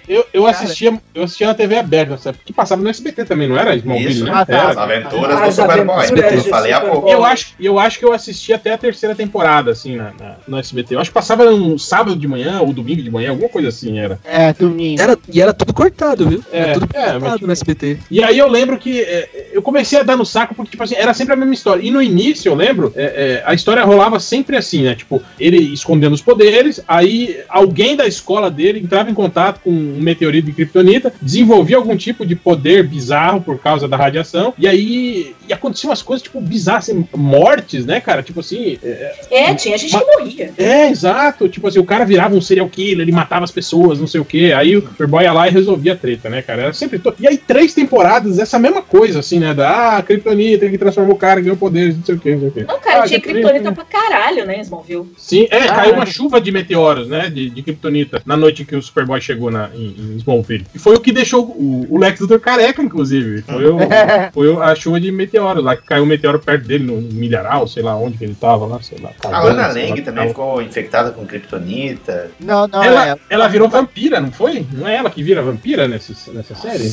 [0.10, 2.40] Eu, eu, assistia, eu assistia na TV aberta, sabe?
[2.44, 3.74] Que passava no SBT também, não era?
[3.78, 4.32] Smallville, Isso, né?
[4.34, 4.72] ah, tá.
[4.72, 6.06] As aventuras do As Superboy.
[6.34, 7.08] Eu falei há pouco.
[7.08, 10.58] Eu acho, eu acho que eu assisti até a terceira temporada, assim, na, na- no
[10.58, 10.96] SBT.
[10.96, 13.98] Eu acho que passava um sábado de manhã ou domingo de manhã, alguma coisa assim
[13.98, 14.20] era.
[14.26, 14.81] É, domingo.
[15.00, 16.44] Era, e era tudo cortado, viu?
[16.52, 17.98] É, era tudo é, mas cortado no SBT.
[18.10, 20.96] E aí eu lembro que é, eu comecei a dar no saco porque, tipo assim,
[20.96, 21.82] era sempre a mesma história.
[21.86, 24.96] E no início, eu lembro, é, é, a história rolava sempre assim, né?
[24.96, 30.00] Tipo, ele escondendo os poderes, aí alguém da escola dele entrava em contato com um
[30.02, 35.36] meteorito de Kryptonita, desenvolvia algum tipo de poder bizarro por causa da radiação, e aí
[35.48, 38.24] e aconteciam umas coisas, tipo, bizarras, assim, mortes, né, cara?
[38.24, 38.78] Tipo assim.
[38.84, 40.54] É, É, tinha gente que Mas- morria.
[40.58, 41.50] é, exato.
[41.50, 44.26] Tipo assim, o cara virava um serial killer, ele matava as pessoas, não sei o
[44.26, 44.54] quê.
[44.56, 46.64] Aí o Superboy ia lá e resolvia a treta, né, cara?
[46.64, 47.00] Era sempre.
[47.00, 49.54] to- E aí, três temporadas, essa mesma coisa, assim, né?
[49.54, 52.50] Da ah, Kryptonita que transformou o cara, ganhou poderes, não sei o quê, não sei
[52.50, 52.66] o quê.
[52.68, 55.12] Não, cara, Ah, tinha Kryptonita, criptonita pra caralho, né, Smallville?
[55.18, 55.96] Sim, é, Ah, caiu é.
[55.98, 57.30] uma chuva de meteoros, né?
[57.30, 60.66] De, de Kryptonita na noite que o Superboy chegou na, em, em Smallville.
[60.74, 63.42] E foi o que deixou o, o Lex Luthor careca, inclusive.
[63.44, 63.78] Foi, o,
[64.34, 67.68] foi a chuva de meteoros lá, que caiu um meteoro perto dele no, no milharal,
[67.68, 69.12] sei lá onde que ele tava lá, sei lá.
[69.24, 72.32] A Lana Lang também ficou infectada com Kryptonita.
[72.40, 73.16] Não, não, Ela, é.
[73.30, 74.51] ela virou vampira, não foi?
[74.74, 76.92] Não é ela que vira vampira nessa, nessa série?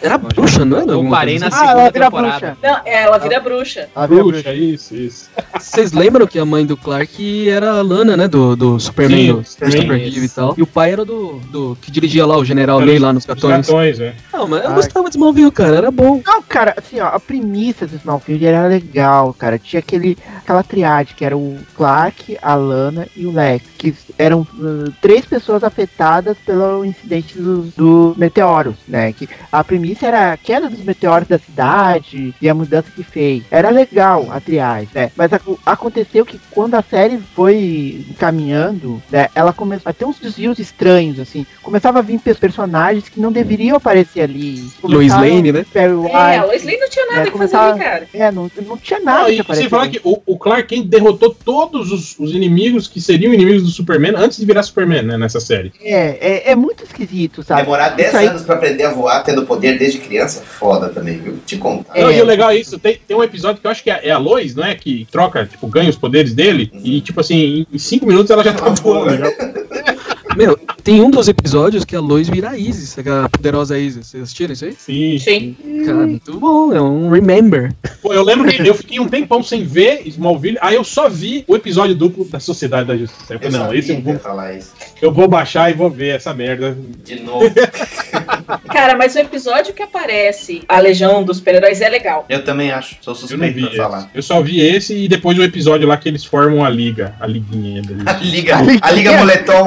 [0.00, 0.92] Era bruxa, não era?
[0.92, 2.38] Eu parei na Ah, segunda ela vira temporada.
[2.38, 2.56] bruxa.
[2.62, 3.88] Não, é, ela vira bruxa.
[3.94, 5.30] Ela vira Bruxa, isso, isso.
[5.58, 8.28] Vocês lembram que a mãe do Clark era a Lana, né?
[8.28, 10.54] Do, do Superman, Sim, do Superman, e tal.
[10.56, 13.22] E o pai era do, do que dirigia lá, o General Era Lee lá nos
[13.22, 13.66] Os cartões.
[13.66, 14.14] gatões, né?
[14.32, 14.74] Não, mas eu Ai.
[14.76, 16.20] gostava de Smallville, cara, era bom.
[16.24, 19.58] Não, cara, assim, ó, a premissa do Smallville era legal, cara.
[19.58, 24.40] Tinha aquele, aquela triade que era o Clark, a Lana e o Lex, que eram
[24.40, 26.36] uh, três pessoas afetadas
[26.84, 29.12] incidente dos do meteoros, né?
[29.12, 33.42] Que a premissa era a queda dos meteoros da cidade e a mudança que fez.
[33.50, 35.10] Era legal a triade, né?
[35.16, 40.18] Mas ac- aconteceu que quando a série foi caminhando, né, ela começou a ter uns
[40.18, 41.46] desvios estranhos, assim.
[41.62, 44.64] Começava a vir pe- personagens que não deveriam aparecer ali.
[44.82, 45.64] Lois Lane, né?
[45.72, 48.08] Perry É, White, a Lois Lane não tinha nada É, que fazer começava- ali, cara.
[48.14, 49.62] é, não, não tinha nada Não, que aparecer.
[49.62, 53.62] sem falar que o, o Clark Kent derrotou todos os, os inimigos que seriam inimigos
[53.64, 55.72] do Superman antes de virar Superman, né, nessa série.
[55.80, 56.18] É,
[56.48, 57.62] é, é muito esquisito, sabe?
[57.62, 61.18] Demorar 10 Isso aí- anos pra aprender a voar tendo poder desde criança, foda também,
[61.18, 61.38] viu?
[61.44, 61.98] Te contar.
[61.98, 62.18] Não, É.
[62.18, 64.10] e o legal é isso, tem, tem um episódio que eu acho que é, é
[64.10, 64.74] a Lois, não é?
[64.74, 68.52] Que troca, tipo, ganha os poderes dele, e tipo assim, em 5 minutos ela já
[68.52, 69.16] tá voando.
[69.18, 69.26] já.
[70.36, 74.06] Meu, tem um dos episódios que a Lois vira a Isis, a poderosa Isis.
[74.08, 74.72] Vocês assistiram isso aí?
[74.78, 75.18] Sim.
[75.18, 75.56] Sim.
[75.84, 77.72] Cara, muito bom, é um remember.
[78.00, 81.44] Pô, eu lembro que eu fiquei um tempão sem ver Smallville, aí eu só vi
[81.46, 83.32] o episódio duplo da Sociedade da Justiça.
[83.34, 84.72] Eu Eu falei, não, sabia esse eu vou, falar isso.
[85.00, 86.76] eu vou baixar e vou ver essa merda.
[87.04, 87.50] De novo.
[88.72, 92.24] Cara, mas o episódio que aparece a Legião dos Super-Heróis é legal.
[92.28, 92.96] Eu também acho.
[93.00, 93.98] Sou suspeito pra falar.
[93.98, 94.08] esse.
[94.14, 97.26] Eu só vi esse e depois o episódio lá que eles formam a liga, a
[97.26, 98.06] liguinha deles.
[98.06, 99.66] A Liga, A Liga- a Liga Moletom.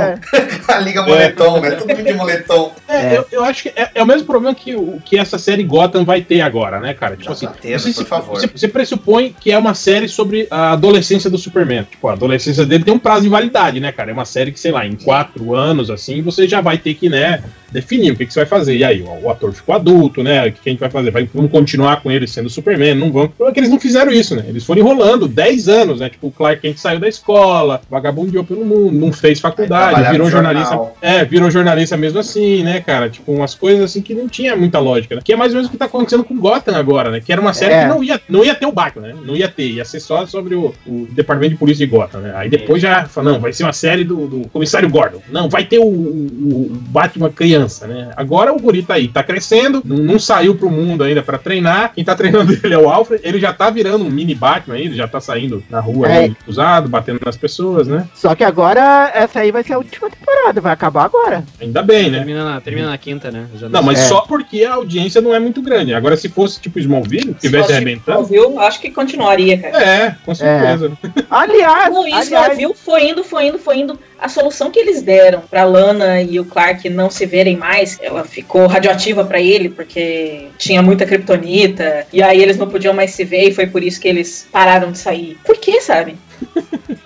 [0.76, 2.72] A Liga Moletom, é tudo de moletom.
[2.88, 5.63] É, Eu, eu acho que é, é o mesmo problema que, o, que essa série
[5.63, 7.13] Gotham vai ter agora, né, cara?
[7.16, 8.39] Tipo Já assim, tá tendo, você, por se- favor.
[8.39, 11.84] você- você pressupõe que é uma série sobre a adolescência do Superman.
[11.89, 14.11] Tipo, a adolescência dele tem um prazo de validade, né, cara?
[14.11, 17.09] É uma série que, sei lá, em quatro anos, assim, você já vai ter que,
[17.09, 18.76] né, definir o que, que você vai fazer.
[18.78, 20.47] E aí, o, o ator ficou adulto, né?
[20.47, 21.11] O que, que a gente vai fazer?
[21.11, 22.95] Vai, vamos continuar com ele sendo Superman?
[22.95, 23.32] Não vamos.
[23.38, 24.45] Porque eles não fizeram isso, né?
[24.47, 26.09] Eles foram enrolando 10 anos, né?
[26.09, 30.32] Tipo, o Clark Kent saiu da escola, vagabundeou pelo mundo, não fez faculdade, virou no
[30.56, 30.76] jornalista.
[30.76, 30.97] jornal.
[31.01, 33.10] É, virou jornalista mesmo assim, né, cara?
[33.10, 35.22] Tipo, umas coisas assim que não tinha muita lógica, né?
[35.24, 37.22] Que é mais ou menos o que tá acontecendo com Gotham agora, né?
[37.24, 37.82] Que era uma série É.
[37.84, 39.16] que não ia, não ia ter o Batman, né?
[39.26, 42.34] Não ia ter, ia ser só sobre o, o departamento de polícia de Gotham, né?
[42.36, 45.22] Aí depois já fala, não, vai ser uma série do, do comissário Gordon.
[45.30, 48.12] Não, vai ter o, o- o Batman criança, né?
[48.16, 51.93] Agora o guri tá aí, tá crescendo, não, não saiu pro mundo ainda pra treinar.
[51.93, 54.86] Quem tá treinando ele é o Alfred, ele já tá virando um mini Batman aí,
[54.86, 56.32] ele já tá saindo na rua É.
[56.47, 58.08] usado, batendo nas pessoas, né?
[58.14, 61.43] Só que agora essa aí vai ser a última temporada, vai acabar agora.
[61.62, 62.18] Ainda bem, né?
[62.18, 63.48] Termina na, termina na quinta, né?
[63.56, 64.04] Já Não, mas É.
[64.04, 65.93] só porque a audiência não é muito grande.
[65.93, 68.24] Agora, se fosse tipo Smallville, que tivesse Se fosse arrebentando.
[68.24, 69.84] Smallville, acho que continuaria, cara.
[69.84, 70.91] É, com certeza.
[71.30, 74.00] Aliás, Não, aliás, Smallville foi indo, foi indo, foi indo.
[74.18, 78.24] A solução que eles deram pra Lana e o Clark não se verem mais, ela
[78.24, 83.26] ficou radioativa pra ele, porque tinha muita kryptonita, e aí eles não podiam mais se
[83.26, 85.38] ver, e foi por isso que eles pararam de sair.
[85.46, 86.16] Por quê, sabe?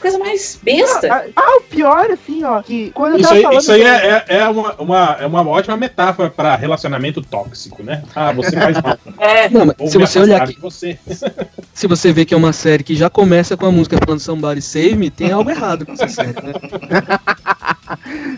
[0.00, 1.12] Coisa mais besta.
[1.12, 3.60] Ah, ah, o pior, assim, ó, que quando eu Isso tava aí, falando.
[3.60, 8.02] isso aí é, é, é uma, uma, é uma ótima metáfora pra relacionamento tóxico, né?
[8.14, 8.98] Ah, você faz mal.
[9.18, 10.96] É, Não, mas se você olhar aqui, você.
[11.74, 14.62] se você vê que é uma série que já começa com a música falando Somebody
[14.62, 16.52] Save Me, tem algo errado com essa série, né?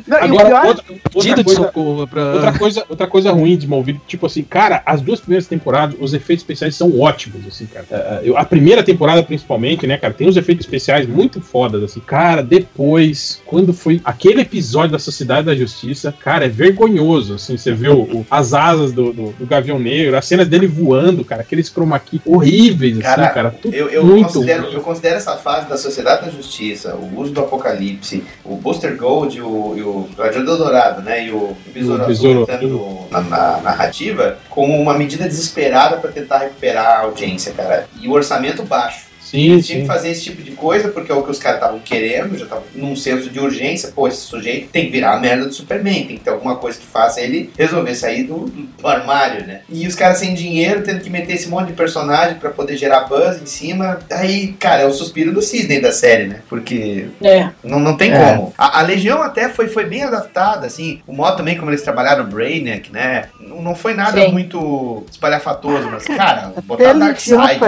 [0.07, 2.33] Não, o Agora, pior- outra, Pedido de socorro pra.
[2.35, 6.14] Outra coisa, outra coisa ruim de Smallville, tipo assim, cara, as duas primeiras temporadas, os
[6.14, 7.87] efeitos especiais são ótimos, assim, cara.
[7.91, 12.01] É, eu- a primeira temporada, principalmente, né, cara, tem uns efeitos especiais muito fodas, assim.
[12.01, 17.73] Cara, depois, quando foi aquele episódio da Sociedade da Justiça, cara, é vergonhoso, assim, você
[17.73, 21.43] vê o- o- as asas do, do, do Gavião Negro, as cenas dele voando, cara,
[21.43, 25.37] aqueles chroma key horríveis, Cara, assim, cara, tudo Eu, eu, muito considero, eu considero essa
[25.37, 29.82] fase da Sociedade da Justiça, o uso do Apocalipse, o Booster Gold e o, e
[29.82, 31.26] o Gladiador Dourado, né?
[31.26, 36.86] E o, Besouro Azul entrando na, na narrativa como uma medida desesperada para tentar recuperar
[36.86, 37.86] a audiência, cara.
[38.00, 39.09] E o orçamento baixo.
[39.31, 39.87] Sim, Eles tinham sim.
[39.87, 42.45] que fazer esse tipo de coisa porque é o que os caras estavam querendo, já
[42.45, 43.91] estavam num senso de urgência.
[43.95, 46.78] Pô, esse sujeito tem que virar a merda do Superman, tem que ter alguma coisa
[46.78, 49.61] que faça ele resolver sair do, do armário, né?
[49.68, 53.03] E os caras sem dinheiro, tendo que meter esse monte de personagem pra poder gerar
[53.05, 54.01] buzz em cima.
[54.11, 56.41] Aí, cara, é o suspiro do cisne da série, né?
[56.49, 57.51] Porque É.
[57.62, 58.18] não, não tem É.
[58.35, 58.53] como.
[58.59, 61.01] A, a Legião até foi, foi bem adaptada, assim.
[61.07, 63.26] O modo também como eles trabalharam o Brainiac, né?
[63.39, 64.33] Não, não foi nada Sim.
[64.33, 67.59] muito espalhafatoso, mas, cara, botar Darkseid.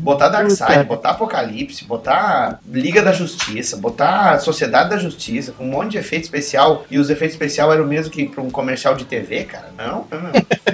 [0.00, 5.92] Botar Darkseid, Botar Apocalipse, botar Liga da Justiça, botar Sociedade da Justiça, com um monte
[5.92, 9.04] de efeito especial, e os efeitos especiais eram o mesmo que pra um comercial de
[9.04, 9.70] TV, cara.
[9.76, 10.06] Não,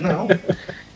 [0.01, 0.29] não, não.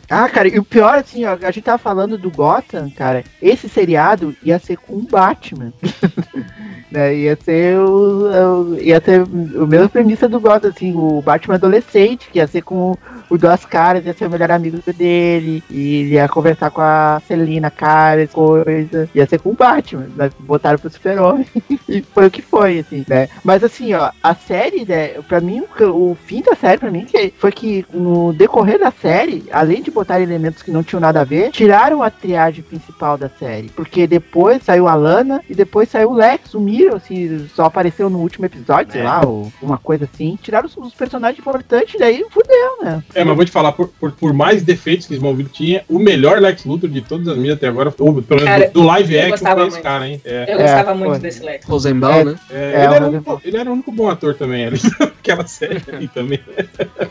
[0.09, 3.69] Ah, cara, e o pior, assim, ó, a gente tava falando do Gotham, cara, esse
[3.69, 5.73] seriado ia ser com o Batman.
[6.95, 11.57] né, ia ser o, o- ia ter a mesma premissa do Gotham, assim, o Batman
[11.57, 12.97] adolescente, que ia ser com
[13.29, 17.21] o Duas Caras, ia ser o melhor amigo dele, e ele ia conversar com a
[17.27, 21.47] Celina Caras, coisa, ia ser com o Batman, né, botaram pro super-homem,
[21.89, 23.29] e foi o que foi, assim, né.
[23.43, 27.07] Mas assim, ó, a série, né, pra mim, o, o fim da série, pra mim,
[27.39, 31.25] foi que no decorrer da série, além de botar elementos que não tinham nada a
[31.25, 33.69] ver, tiraram a triagem principal da série.
[33.71, 38.19] Porque depois saiu a Lana e depois saiu o Lex, sumiram, assim, só apareceu no
[38.19, 39.05] último episódio, sei É.
[39.05, 40.39] lá, ou uma coisa assim.
[40.41, 43.03] Tiraram os, os personagens importantes, daí fudeu, né?
[43.15, 46.41] É, mas vou te falar, por, por, por mais defeitos que Smallville tinha, o melhor
[46.41, 49.19] Lex Luthor de todas as minhas até agora, ou pelo menos Cara, do, do live
[49.19, 50.21] action, foi esse cara, hein?
[50.25, 50.53] É.
[50.53, 51.67] Eu gostava muito desse Lex.
[51.67, 52.37] Rosenbaum, né?
[52.51, 55.83] É, É, ele, era único, ele era o único bom ator também, ali, naquela série
[55.93, 56.41] aí também.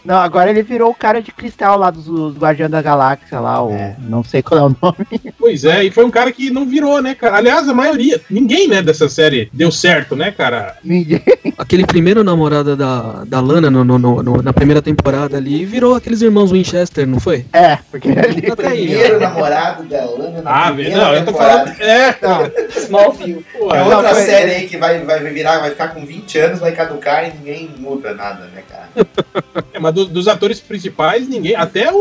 [0.05, 3.63] Não, agora ele virou o cara de cristal lá dos, dos Guardiões da Galáxia lá,
[3.63, 5.34] o, não sei qual é o nome.
[5.38, 7.38] Pois é, e foi um cara que não virou, né, cara?
[7.38, 10.76] Aliás, a maioria, ninguém, né, dessa série deu certo, né, cara?
[10.84, 11.22] Ninguém.
[11.57, 15.95] Aquele primeiro namorado da, da Lana no, no- no- no- na primeira temporada ali virou
[15.95, 17.45] aqueles irmãos Winchester, não foi?
[17.53, 18.51] É, porque ele.
[18.51, 21.74] Até aí, Primeiro namorado da Lana na Ah, primeira não, eu tô temporada.
[21.74, 21.82] falando.
[21.82, 22.51] É, Não,
[22.84, 23.45] Smallville.
[23.53, 26.59] pô, É outra Não, série aí que vai, vai virar, vai ficar com 20 anos,
[26.59, 29.07] vai caducar e ninguém muda nada, né, cara?
[29.74, 31.55] é, mas do- dos atores principais, ninguém.
[31.55, 31.97] Até o,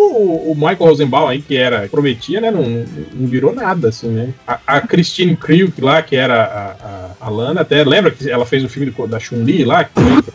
[0.51, 1.89] o Michael Rosenbaum aí, que era.
[1.89, 2.51] prometia, né?
[2.51, 4.31] Não, não virou nada, assim, né?
[4.47, 8.45] A, a Christine Krieg lá, que era a, a, a Lana, até lembra que ela
[8.47, 9.85] fez o filme do- da Chun-Li lá?
[9.85, 9.93] Que,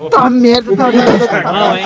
[0.10, 0.92] Tá merda, tá.
[1.54, 1.86] Não, hein?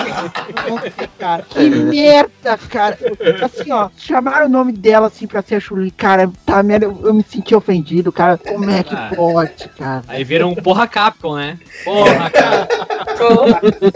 [1.19, 1.43] cara.
[1.49, 2.97] Que merda, cara.
[3.43, 6.29] Assim, ó, chamaram o nome dela assim pra ser a Chuli, cara.
[6.45, 8.37] Tá merda, eu, eu me senti ofendido, cara.
[8.37, 9.11] Como é que Ah.
[9.15, 10.01] pode, cara?
[10.07, 11.57] Aí viram um porra Capcom, né?
[11.83, 12.67] Porra, cara.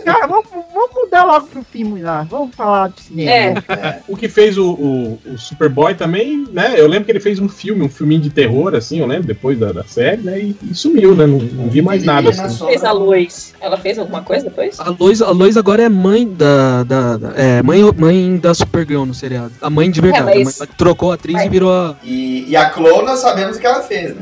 [0.03, 2.23] Cara, vamos, vamos mudar logo pro filme lá.
[2.30, 3.63] Vamos falar de cinema.
[3.69, 3.99] É.
[4.07, 6.76] o que fez o, o, o Superboy também, né?
[6.78, 9.57] Eu lembro que ele fez um filme, um filminho de terror, assim, eu lembro, depois
[9.57, 10.39] da, da série, né?
[10.39, 11.26] E, e sumiu, né?
[11.26, 12.30] Não, não vi mais nada.
[12.32, 12.66] E na Assim.
[12.66, 13.53] Fez a Lois.
[13.61, 14.80] Ela fez alguma coisa depois?
[14.80, 16.84] A Lois, a Lois agora é mãe da.
[16.84, 19.51] da, da- é, mãe, mãe da Supergirl no seriado.
[19.61, 20.41] A mãe de verdade.
[20.41, 21.95] É, mas- A mãe trocou a atriz Mas- e virou a.
[22.03, 24.22] E, e a Chloe nós sabemos o que ela fez, né?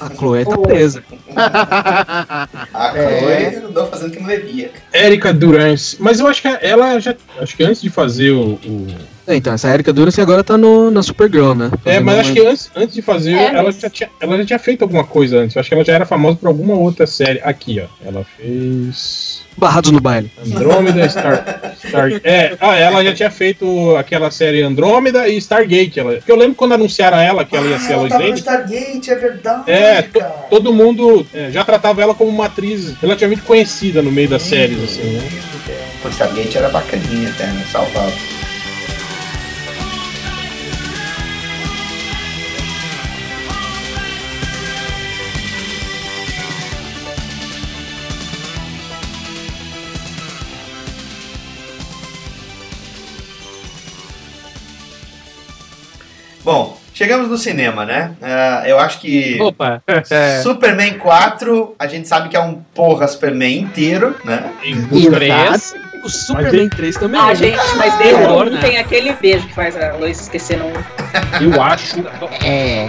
[0.00, 1.02] A Chloe tá presa.
[1.36, 3.18] A É.
[3.52, 4.70] Chloe andou fazendo que não devia.
[4.92, 5.96] Érica Durance.
[6.00, 7.14] Mas eu acho que ela já.
[7.40, 8.52] Acho que antes de fazer o.
[8.54, 8.86] o-
[9.26, 11.70] É, então, essa Erika Durance agora tá no, na Supergirl, né?
[11.84, 14.44] É, mas acho que antes, antes de fazer, É, ela, mas- já tinha, ela já
[14.44, 15.54] tinha feito alguma coisa antes.
[15.54, 17.40] Eu acho que ela já era famosa por alguma outra série.
[17.44, 17.86] Aqui, ó.
[18.06, 19.42] Ela fez.
[19.56, 20.30] Barrados no baile.
[20.44, 22.10] Andrômeda, Star, Star.
[22.24, 26.00] É, ah, ela já tinha feito aquela série Andrômeda e Stargate.
[26.00, 28.22] Ela, porque eu lembro quando anunciaram ela que ela ia Ah, ser a Lois tava
[28.24, 28.40] no Lane.
[28.40, 29.70] Stargate, é verdade.
[29.70, 34.28] É, to- todo mundo é, já tratava ela como uma atriz relativamente conhecida no meio
[34.28, 35.22] das séries, assim, né?
[36.04, 37.64] O Stargate era bacaninha até, né?
[37.70, 38.10] Salvava.
[56.44, 58.12] Bom, chegamos no cinema, né?
[58.20, 59.82] Ah, eu acho que Opa.
[60.42, 64.50] Superman 4, a gente sabe que é um porra Superman inteiro, né?
[64.64, 65.74] Em busca Três.
[66.02, 67.20] O Superman 3 também.
[67.20, 67.34] Ah, né?
[67.36, 68.60] gente, mas dele Horror, não né?
[68.60, 70.72] tem aquele beijo que faz a Lois esquecer não.
[71.40, 72.02] Eu acho.
[72.44, 72.86] É.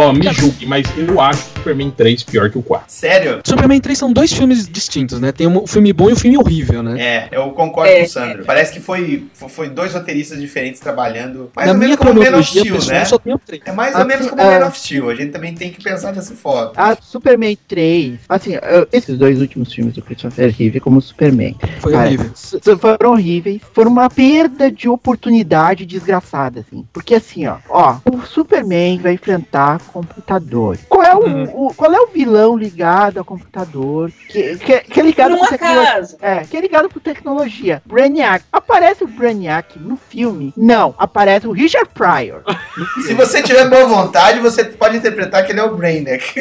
[0.00, 2.86] Ó, me julgue, mas eu acho Superman 3 pior que o 4.
[2.88, 3.40] Sério?
[3.44, 5.32] Superman 3 são dois filmes distintos, né?
[5.32, 7.00] Tem um filme bom e um filme horrível, né?
[7.00, 8.44] É, eu concordo É, com o Sandro.
[8.44, 11.50] Parece que foi, foi dois roteiristas diferentes trabalhando.
[11.54, 13.04] Mais Na ou menos como Man of Steel, pessoal né?
[13.04, 13.62] só tem o 3.
[13.66, 14.58] É mais ou Assim, menos como é.
[14.60, 15.10] Man of Steel.
[15.10, 16.72] A gente também tem que pensar dessa forma.
[16.76, 18.52] A Superman 3, assim,
[18.92, 22.30] esses dois últimos filmes do Christopher Reeve como Superman, Foi Cara, horrível.
[22.78, 26.84] foram horríveis, foram uma perda de oportunidade desgraçada, assim.
[26.92, 30.78] Porque assim, ó, ó, o Superman vai enfrentar computador.
[30.88, 31.47] Qual é o, Uhum.
[31.54, 34.10] O- qual é o vilão ligado ao computador?
[34.28, 35.88] Que, que, que é ligado Por um com tecnologia?
[35.90, 36.16] acaso.
[36.20, 37.82] É, que é ligado com tecnologia.
[37.86, 38.44] Brainiac.
[38.52, 40.52] Aparece o Brainiac no filme?
[40.56, 42.42] Não, aparece o Richard Pryor.
[43.06, 46.34] Se você tiver boa vontade, você pode interpretar que ele é o Brainiac.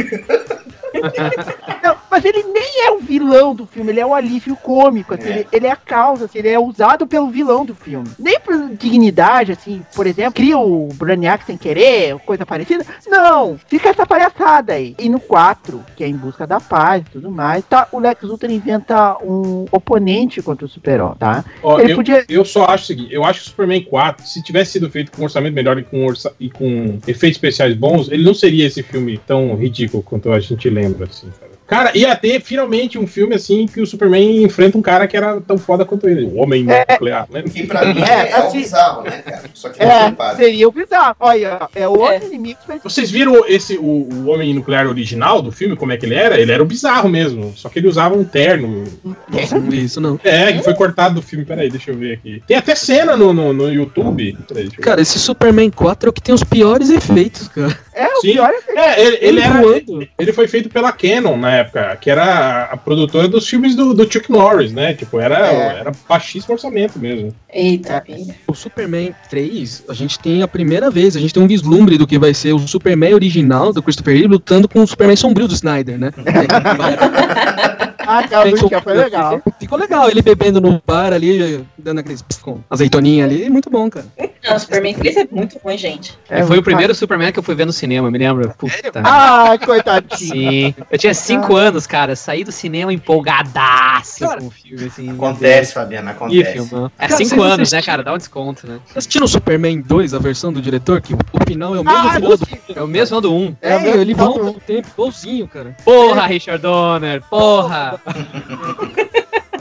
[1.83, 5.27] Não, mas ele nem é o vilão do filme, ele é o alívio cômico, assim,
[5.27, 5.31] É.
[5.31, 8.07] ele, ele é a causa, assim, ele é usado pelo vilão do filme.
[8.17, 12.85] Nem por dignidade, assim, por exemplo, cria o Brainiac sem querer, coisa parecida.
[13.07, 14.95] Não, fica essa palhaçada aí.
[14.97, 18.21] E no 4, que é em busca da paz e tudo mais, tá, o Lex
[18.23, 21.45] Luthor inventa um oponente contra o Super-Homem, tá?
[21.61, 24.25] Ó, Ele eu, podia- eu só acho o seguinte: eu acho que o Superman 4,
[24.25, 27.75] se tivesse sido feito com um orçamento melhor e com, orça- e com efeitos especiais
[27.75, 31.46] bons, ele não seria esse filme tão ridículo quanto a gente lembra, assim, cara.
[31.67, 35.41] Cara, ia ter finalmente um filme assim que o Superman enfrenta um cara que era
[35.41, 37.43] tão foda quanto ele, o Homem Nuclear, né?
[37.43, 39.43] Que pra mim É, é, é o assim- bizarro, né, cara?
[39.53, 41.15] Só que não É, seria o bizarro.
[41.19, 45.41] Olha, é o outro inimigo que vai Vocês viram esse o, o Homem Nuclear original
[45.41, 46.39] do filme, como é que ele era?
[46.39, 48.85] Ele era o bizarro mesmo, só que ele usava um terno.
[49.29, 50.17] Nossa, não vi isso não.
[50.23, 51.43] É, que foi cortado do filme.
[51.43, 52.41] Peraí, deixa eu ver aqui.
[52.47, 54.37] Tem até cena no, no, no YouTube.
[54.47, 54.83] Peraí, deixa eu ver.
[54.83, 57.77] Cara, esse Superman 4 é o que tem os piores efeitos, cara.
[57.97, 58.33] É, o Sim.
[58.33, 59.61] pior é que É, ele, ele Ele era,
[60.19, 64.11] ele foi feito pela Canon na época, que era a produtora dos filmes do, do
[64.11, 64.93] Chuck Norris, né?
[64.93, 65.79] Tipo, era, É.
[65.79, 67.33] era baixíssimo orçamento mesmo.
[67.51, 68.35] Eita, filha.
[68.47, 72.05] O Superman 3, a gente tem a primeira vez, a gente tem um vislumbre do
[72.05, 75.53] que vai ser o Superman original do Christopher Reeve lutando com o Superman sombrio do
[75.55, 76.11] Snyder, né?
[78.09, 79.41] Ah, aquela música foi legal.
[79.59, 83.89] Ficou legal, ele bebendo no bar ali, dando aqueles pss com azeitoninha ali, muito bom,
[83.89, 84.05] cara.
[84.47, 86.17] Não, o Superman 3 é muito ruim, gente.
[86.29, 88.53] É, foi o primeiro Superman que eu fui ver no cinema, me lembro.
[88.57, 89.01] Puta.
[89.03, 90.17] Ah, coitadinho.
[90.17, 90.75] Sim.
[90.89, 92.15] Eu tinha cinco anos, cara.
[92.15, 95.09] Saí do cinema empolgadaço Cara, com o filme, assim.
[95.11, 96.51] Acontece, Fabiana, acontece.
[96.53, 96.91] filme.
[96.97, 97.83] É Cara, cinco vocês anos, né, assistiram?
[97.85, 98.03] cara?
[98.03, 98.79] Dá um desconto, né?
[98.93, 101.17] Tá assistindo o Superman 2, a versão do diretor, que o
[101.47, 102.47] final é o mesmo Ah, final do...
[102.75, 103.55] É o mesmo do um.
[103.61, 105.75] É, o mesmo ele do volta no tempo, igualzinho, cara.
[105.83, 107.99] Porra, Richard Donner, porra!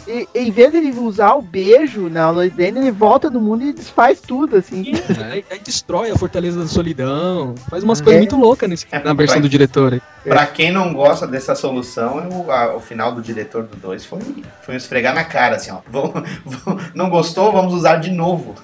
[0.06, 3.64] E, em vez de ele usar o beijo na Lois Lane, ele volta do mundo
[3.64, 4.92] e desfaz tudo, assim.
[5.30, 8.18] Aí, aí destrói a Fortaleza da Solidão, faz umas coisas É.
[8.20, 10.00] muito loucas nesse, na versão do diretor aí.
[10.24, 14.04] Pra quem não gosta dessa solução, é o, a- o final do diretor do 2
[14.04, 14.18] foi,
[14.62, 15.78] foi um esfregar na cara, assim, ó.
[15.88, 17.52] Vamos- vamos- não gostou?
[17.52, 18.54] Vamos usar de novo.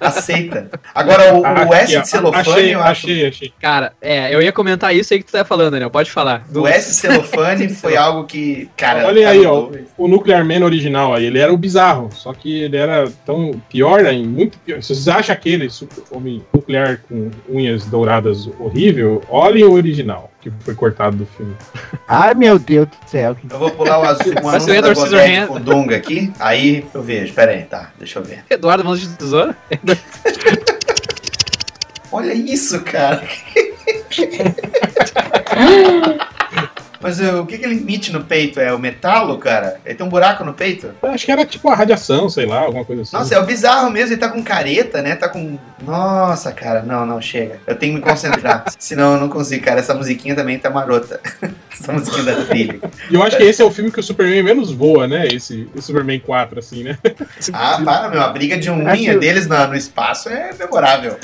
[0.00, 0.70] Aceita.
[0.94, 3.06] Agora, o, o Aqui, S de celofane, achei, eu acho.
[3.06, 3.52] achei, achei.
[3.60, 5.90] Cara, é, eu ia comentar isso aí que tu tá falando, Daniel.
[5.90, 6.44] Pode falar.
[6.48, 9.06] Do- O S de celofane foi algo que, cara.
[9.06, 9.68] Olha aí, ó.
[9.96, 10.77] O Nuclear Man original
[11.14, 14.82] aí, ele era o bizarro, só que ele era tão pior, né, muito pior.
[14.82, 20.50] Se vocês acham aquele super- homem nuclear com unhas douradas horrível, olhem o original, que
[20.60, 21.54] foi cortado do filme.
[22.08, 23.36] Ai, meu Deus do céu.
[23.50, 27.02] Eu vou pular o, azul, um anúncio da Godek com o Dunga aqui, aí eu
[27.02, 27.32] vejo.
[27.34, 28.44] Pera aí, tá, deixa eu ver.
[28.50, 29.56] Eduardo Mãos de Tesoura?
[32.10, 33.22] Olha isso, cara.
[37.00, 38.58] Mas uh, o que, que ele emite no peito?
[38.60, 39.80] É o metalo, cara?
[39.84, 40.90] Ele tem um buraco no peito?
[41.00, 43.16] Eu acho que era tipo a radiação, sei lá, alguma coisa assim.
[43.16, 45.14] Nossa, é o bizarro mesmo, ele tá com careta, né?
[45.14, 45.58] Tá com.
[45.82, 47.60] Nossa, cara, não, não, chega.
[47.66, 48.64] Eu tenho que me concentrar.
[48.78, 49.78] Senão eu não consigo, cara.
[49.80, 51.20] Essa musiquinha também tá marota.
[51.72, 52.80] Essa musiquinha da trilha.
[53.08, 55.28] E eu acho que esse é o filme que o Superman menos voa, né?
[55.28, 56.98] Esse o Superman 4, assim, né?
[57.52, 58.20] Ah, para, meu.
[58.20, 61.16] A briga de unha Acho- deles na- no espaço é memorável.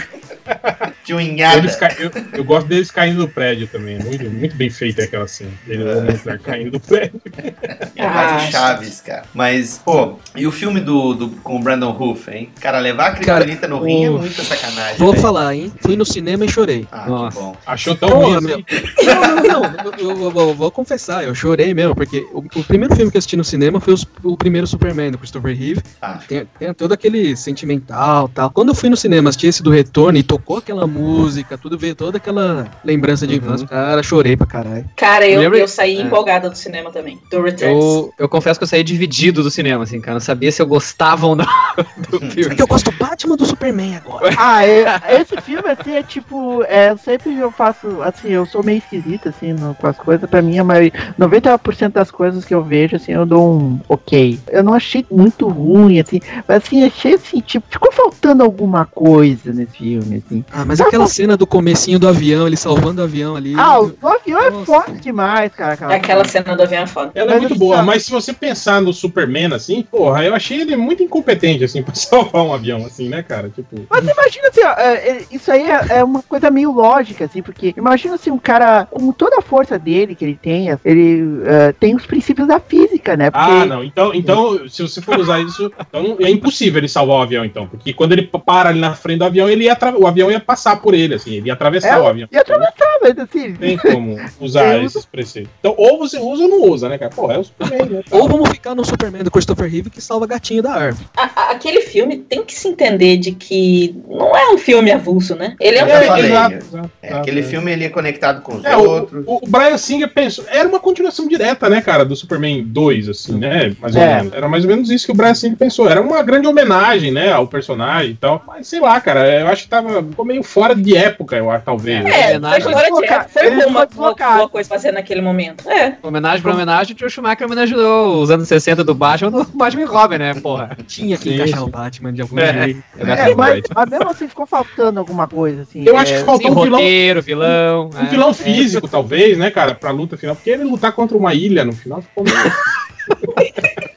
[1.04, 1.58] De unhada.
[1.58, 3.96] Eles ca- eu, eu gosto deles caindo do prédio também.
[3.96, 5.50] é Muito, muito bem feita aquela cena.
[5.66, 6.38] Ele é.
[6.38, 7.20] caindo do prédio.
[7.96, 9.22] É quase Chaves, cara.
[9.32, 12.50] Mas, pô, e o filme do, do, com o Brandon Ruff, hein?
[12.60, 14.96] Cara, levar a Kryptonita no rim é o- muita sacanagem.
[14.98, 15.22] Vou velho.
[15.22, 15.72] falar, hein?
[15.80, 16.86] Fui no cinema e chorei.
[16.90, 17.36] Ah, Nossa.
[17.36, 17.56] que bom.
[17.66, 18.64] Achou tão Porra, ruim meu.
[18.68, 18.84] assim.
[19.04, 19.64] Não, não, não.
[19.98, 23.16] Eu, eu- eu- eu vou confessar, eu chorei mesmo, porque o, o primeiro filme que
[23.16, 25.80] eu assisti no cinema foi os- o primeiro Superman, do Christopher Reeve.
[26.02, 26.18] Ah.
[26.26, 28.50] Tem, tem todo aquele sentimental tal.
[28.50, 31.94] Quando eu fui no cinema assistir esse do Retorno e tocou aquela música, tudo veio
[31.94, 34.84] toda aquela lembrança de infância, cara, chorei pra caralho.
[34.96, 36.02] Cara, eu, Lembra- eu saí É.
[36.02, 37.18] empolgada do cinema também.
[37.30, 37.62] Do Returns.
[37.84, 40.14] Eu, eu confesso que eu saí dividido do cinema, assim, cara.
[40.14, 41.44] Não sabia se eu gostava ou não
[42.10, 42.48] do filme.
[42.48, 44.34] Porque eu gosto do Batman do Superman agora.
[44.38, 46.62] Ah, é- esse filme, assim, é tipo.
[46.64, 48.02] É, eu sempre eu faço.
[48.02, 50.28] Assim, eu sou meio esquisito, assim, no- com as coisas.
[50.28, 54.38] Pra mim, a maioria, 90% das coisas que eu vejo, assim, eu dou um ok.
[54.50, 59.52] Eu não achei muito ruim, assim, mas assim, achei assim, tipo, ficou faltando alguma coisa
[59.52, 60.44] nesse filme, assim.
[60.52, 63.54] Ah, mas aquela cena do comecinho do avião, ele salvando o avião ali.
[63.56, 65.74] Ah, o, avião é forte demais, cara.
[65.74, 67.12] Aquela, Aquela cena do avião é foda.
[67.14, 70.76] Ela é muito boa, mas se você pensar no Superman, assim, porra, eu achei ele
[70.76, 73.48] muito incompetente, assim, pra salvar um avião, assim, né, cara?
[73.48, 73.86] Tipo.
[73.88, 77.42] Mas imagina assim, ó, é, é, isso aí é, é uma coisa meio lógica, assim,
[77.42, 81.72] porque imagina assim, um cara, com toda a força dele que ele tem, ele é,
[81.72, 83.30] tem os princípios da física, né?
[83.30, 83.84] Porque- Ah, não.
[83.84, 87.66] Então, então, se você for usar isso, então é impossível ele salvar o avião, então.
[87.66, 90.76] Porque quando ele para ali na frente do avião, ele ia o avião ia passar
[90.80, 92.28] por ele, assim, ele ia atravessar É, o avião.
[92.30, 93.54] E atravessar, mas assim.
[93.54, 95.50] Tem como usar esses preceitos.
[95.60, 97.10] Então, ou você usa ou não usa, né, cara?
[97.14, 98.02] Pô, é o Superman, né?
[98.10, 101.06] Ou vamos ficar no Superman do Christopher Reeve que salva gatinho da árvore.
[101.16, 105.34] A- a- aquele filme tem que se entender de que não é um filme avulso,
[105.34, 105.54] né?
[105.60, 106.06] Ele é um filme.
[106.06, 106.30] falei.
[106.30, 107.50] exato, é, exato, aquele exato.
[107.50, 109.24] filme ele é conectado com os É, outros.
[109.26, 110.44] o, o Brian Singer pensou.
[110.48, 113.74] Era uma continuação direta, né, cara, do Superman 2, assim, né?
[113.80, 114.16] Mais ou É.
[114.16, 114.32] menos.
[114.32, 115.88] Era mais ou menos isso que o Brian Singer pensou.
[115.88, 118.42] Era uma grande homenagem, né, ao personagem e tal.
[118.46, 121.64] Mas sei lá, cara, eu acho que tava ficou meio fora de época, eu acho,
[121.64, 122.04] talvez.
[122.04, 122.62] É, foi homenagem.
[122.72, 123.28] fora de época.
[123.32, 125.68] Foi ele uma, foi uma boa coisa fazer naquele momento.
[125.68, 125.96] É.
[126.02, 129.86] Homenagem pra homenagem, o Joe Schumacher homenageou os anos 60 do Batman no Batman e
[129.86, 130.76] Robin, né, porra?
[130.86, 132.52] Tinha que Sim, encaixar o Batman de algum É.
[132.64, 132.82] jeito.
[132.98, 135.84] É, muito mas, do mas mesmo assim ficou faltando alguma coisa, assim.
[135.86, 137.90] Eu é, acho que faltou um vilão, roteiro, vilão.
[137.94, 138.04] um é.
[138.10, 140.34] vilão físico, talvez, né, cara, pra luta final.
[140.36, 142.36] Porque ele lutar contra uma ilha no final ficou meio.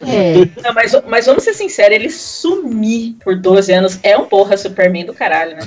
[0.02, 4.56] É, Não, mas, mas vamos ser sinceros, ele sumir por 12 anos é um porra
[4.58, 5.62] Superman do caralho, né?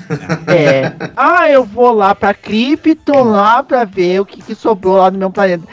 [0.49, 0.93] é.
[1.17, 5.19] Ah, eu vou lá pra Krypton lá pra ver o que, que sobrou lá no
[5.19, 5.65] meu planeta.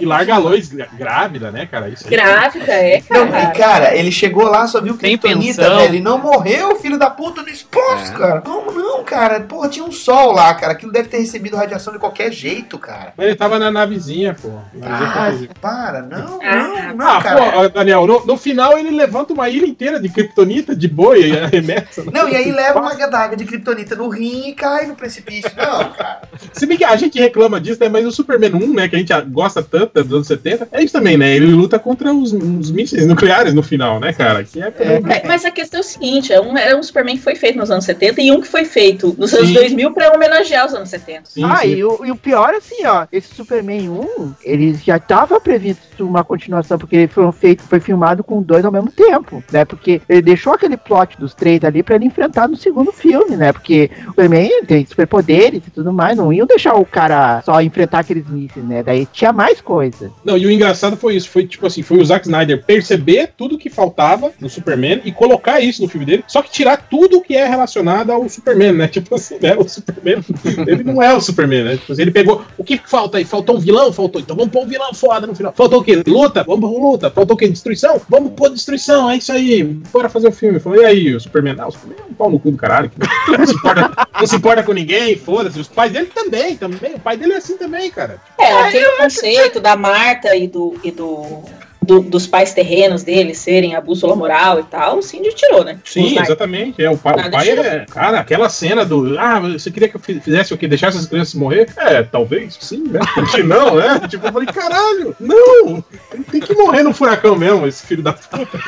[0.00, 1.88] E larga a Lois grávida, né, cara?
[1.88, 2.10] Isso aí.
[2.10, 3.42] Grávida, é, Não, cara.
[3.42, 5.76] e cara, ele chegou lá, só viu Tem Kryptonita, pensão.
[5.78, 5.88] velho.
[5.94, 8.16] Ele não morreu, filho da puta, no espaço, É.
[8.16, 8.40] cara.
[8.40, 9.40] Como não, cara?
[9.40, 10.72] Porra, tinha um sol lá, cara.
[10.72, 13.12] Aquilo deve ter recebido radiação de qualquer jeito, cara.
[13.16, 14.48] Mas ele tava na navezinha, pô.
[14.74, 15.50] Na Ah, navezinha.
[15.60, 17.52] para, não, Ah, não, não, Ah, cara.
[17.52, 21.30] pô, ó, Daniel, no, no final ele levanta uma ilha inteira de kryptonita, de boi
[21.30, 22.04] e arremessa.
[22.12, 25.50] Não, e aí leva uma daga de Kryptonita no rim e cai no precipício.
[25.56, 26.22] Não, cara.
[26.52, 27.88] Se bem que a gente reclama disso, né?
[27.88, 28.88] Mas o Superman 1, né?
[28.88, 31.34] Que a gente gosta tanto dos anos 70, é isso também, né?
[31.34, 34.44] Ele luta contra os, os mísseis nucleares no final, né, cara?
[34.44, 37.22] Que é, É, mas a questão é o seguinte: é um, é um Superman que
[37.22, 39.54] foi feito nos anos 70 e um que foi feito nos anos Sim.
[39.54, 41.22] 2000 pra homenagear os anos 70.
[41.26, 41.68] Sim, ah, sim.
[41.68, 46.24] E, o, e o pior, assim, ó, esse Superman 1, ele já tava previsto uma
[46.24, 49.64] continuação, porque foi feito, foi filmado com dois ao mesmo tempo, né?
[49.64, 53.52] Porque ele deixou aquele plot dos três ali pra ele enfrentar no segundo filme, né?
[53.52, 58.00] Porque o Superman tem superpoderes e tudo mais, não iam deixar o cara só enfrentar
[58.00, 58.82] aqueles mísseis, né?
[58.82, 60.10] Daí tinha mais coisa.
[60.24, 63.58] Não, e o engraçado foi isso, foi tipo assim, foi o Zack Snyder perceber tudo
[63.58, 67.34] que faltava no Superman e colocar isso no filme dele, só que tirar tudo que
[67.34, 68.88] é relacionado ao Superman, né?
[68.94, 69.56] Tipo assim, né?
[69.56, 70.24] O Superman,
[70.66, 71.76] ele não é o Superman, né?
[71.76, 73.24] Tipo assim, ele pegou, o que falta aí?
[73.24, 73.92] Faltou um vilão?
[73.92, 75.52] Faltou, então vamos pôr um vilão foda no final.
[75.52, 76.02] Faltou o quê?
[76.06, 76.44] Luta?
[76.44, 77.10] Vamos pôr luta.
[77.10, 77.48] Faltou o quê?
[77.48, 78.00] Destruição?
[78.08, 79.62] Vamos pôr destruição, é isso aí.
[79.64, 80.60] Bora fazer o filme.
[80.60, 81.56] Falou, e aí, o Superman?
[81.58, 82.90] Ah, o Superman é um pau no cu do caralho.
[82.90, 85.60] que Não se importa, não se importa com ninguém, foda-se.
[85.60, 86.94] Os pais dele também, também.
[86.94, 88.18] O pai dele é assim também, cara.
[88.38, 90.78] É, aquele conceito da Marta e do.
[90.82, 91.42] E do...
[91.84, 95.78] do- dos pais terrenos dele serem a bússola moral e tal, o Cindy tirou, né?
[95.84, 96.82] Sim, exatamente.
[96.82, 97.86] É, o pai, o pai é.
[97.90, 99.18] Cara, aquela cena do.
[99.18, 100.66] Ah, você queria que eu fi- fizesse o quê?
[100.66, 101.68] Deixasse as crianças morrer?
[101.76, 103.00] É, talvez, sim, né?
[103.14, 104.00] Porque não, né?
[104.08, 105.84] Tipo, eu falei, caralho, não!
[106.12, 108.58] Ele tem que morrer no furacão mesmo, esse filho da puta.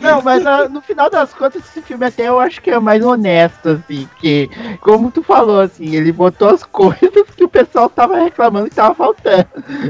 [0.00, 3.04] Não, mas ah, no final das contas, esse filme até eu acho que é mais
[3.04, 4.48] honesto, assim, porque,
[4.80, 8.94] como tu falou, assim, ele botou as coisas que o pessoal tava reclamando que tava
[8.94, 9.46] faltando.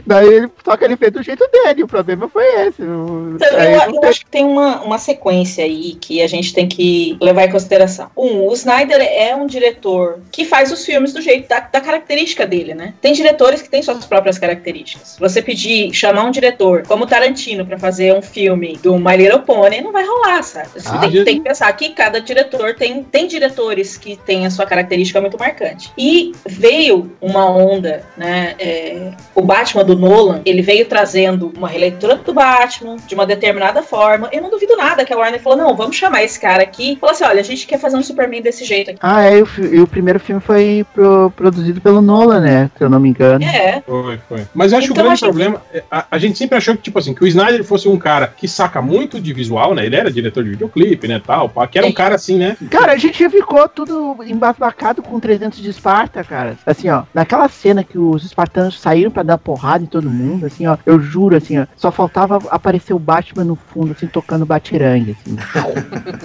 [0.07, 2.83] Daí ele, só que ele fez do jeito dele, o problema foi esse.
[2.83, 6.53] o- Então, eu, não eu acho que tem uma, uma sequência aí que a gente
[6.55, 8.11] tem que levar em consideração.
[8.17, 12.47] Um, o Snyder é um diretor que faz os filmes do jeito da, da característica
[12.47, 12.95] dele, né?
[13.01, 15.17] Tem diretores que têm suas próprias características.
[15.19, 19.81] Você pedir, chamar um diretor como Tarantino pra fazer um filme do My Little Pony,
[19.81, 20.69] não vai rolar, sabe?
[20.75, 24.51] Você Ah, tem, tem que pensar que cada diretor tem, tem diretores que têm a
[24.51, 25.91] sua característica muito marcante.
[25.97, 28.55] E veio uma onda, né?
[28.59, 33.83] é, o Batman do Nolan, ele veio trazendo uma releitura do Batman de uma determinada
[33.83, 34.29] forma.
[34.33, 36.97] Eu não duvido nada que a Warner falou: não, vamos chamar esse cara aqui.
[37.01, 38.99] Falou assim: olha, a gente quer fazer um Superman desse jeito aqui.
[39.03, 42.71] Ah, é, e o, e o primeiro filme foi pro- produzido pelo Nolan, né?
[42.79, 43.45] Se eu não me engano.
[43.45, 43.83] É.
[43.87, 44.43] Foi, foi.
[44.55, 45.63] Mas eu acho que Então, o grande a gente- problema.
[45.75, 48.33] é, A, a gente sempre achou que, tipo assim, que o Snyder fosse um cara
[48.37, 49.85] que saca muito de visual, né?
[49.87, 51.21] Ele era diretor de videoclipe, né?
[51.27, 52.57] Tal, pá, que era um cara assim, né?
[52.71, 56.57] Cara, a gente já ficou tudo embasbacado com 300 de Esparta, cara.
[56.65, 60.47] Assim, ó, naquela aquela cena que os espartanos saíram pra dar porrada em todo mundo,
[60.47, 64.47] assim, ó, eu juro, assim, ó, só faltava aparecer o Batman no fundo, assim, tocando
[64.47, 65.37] batirangue, assim.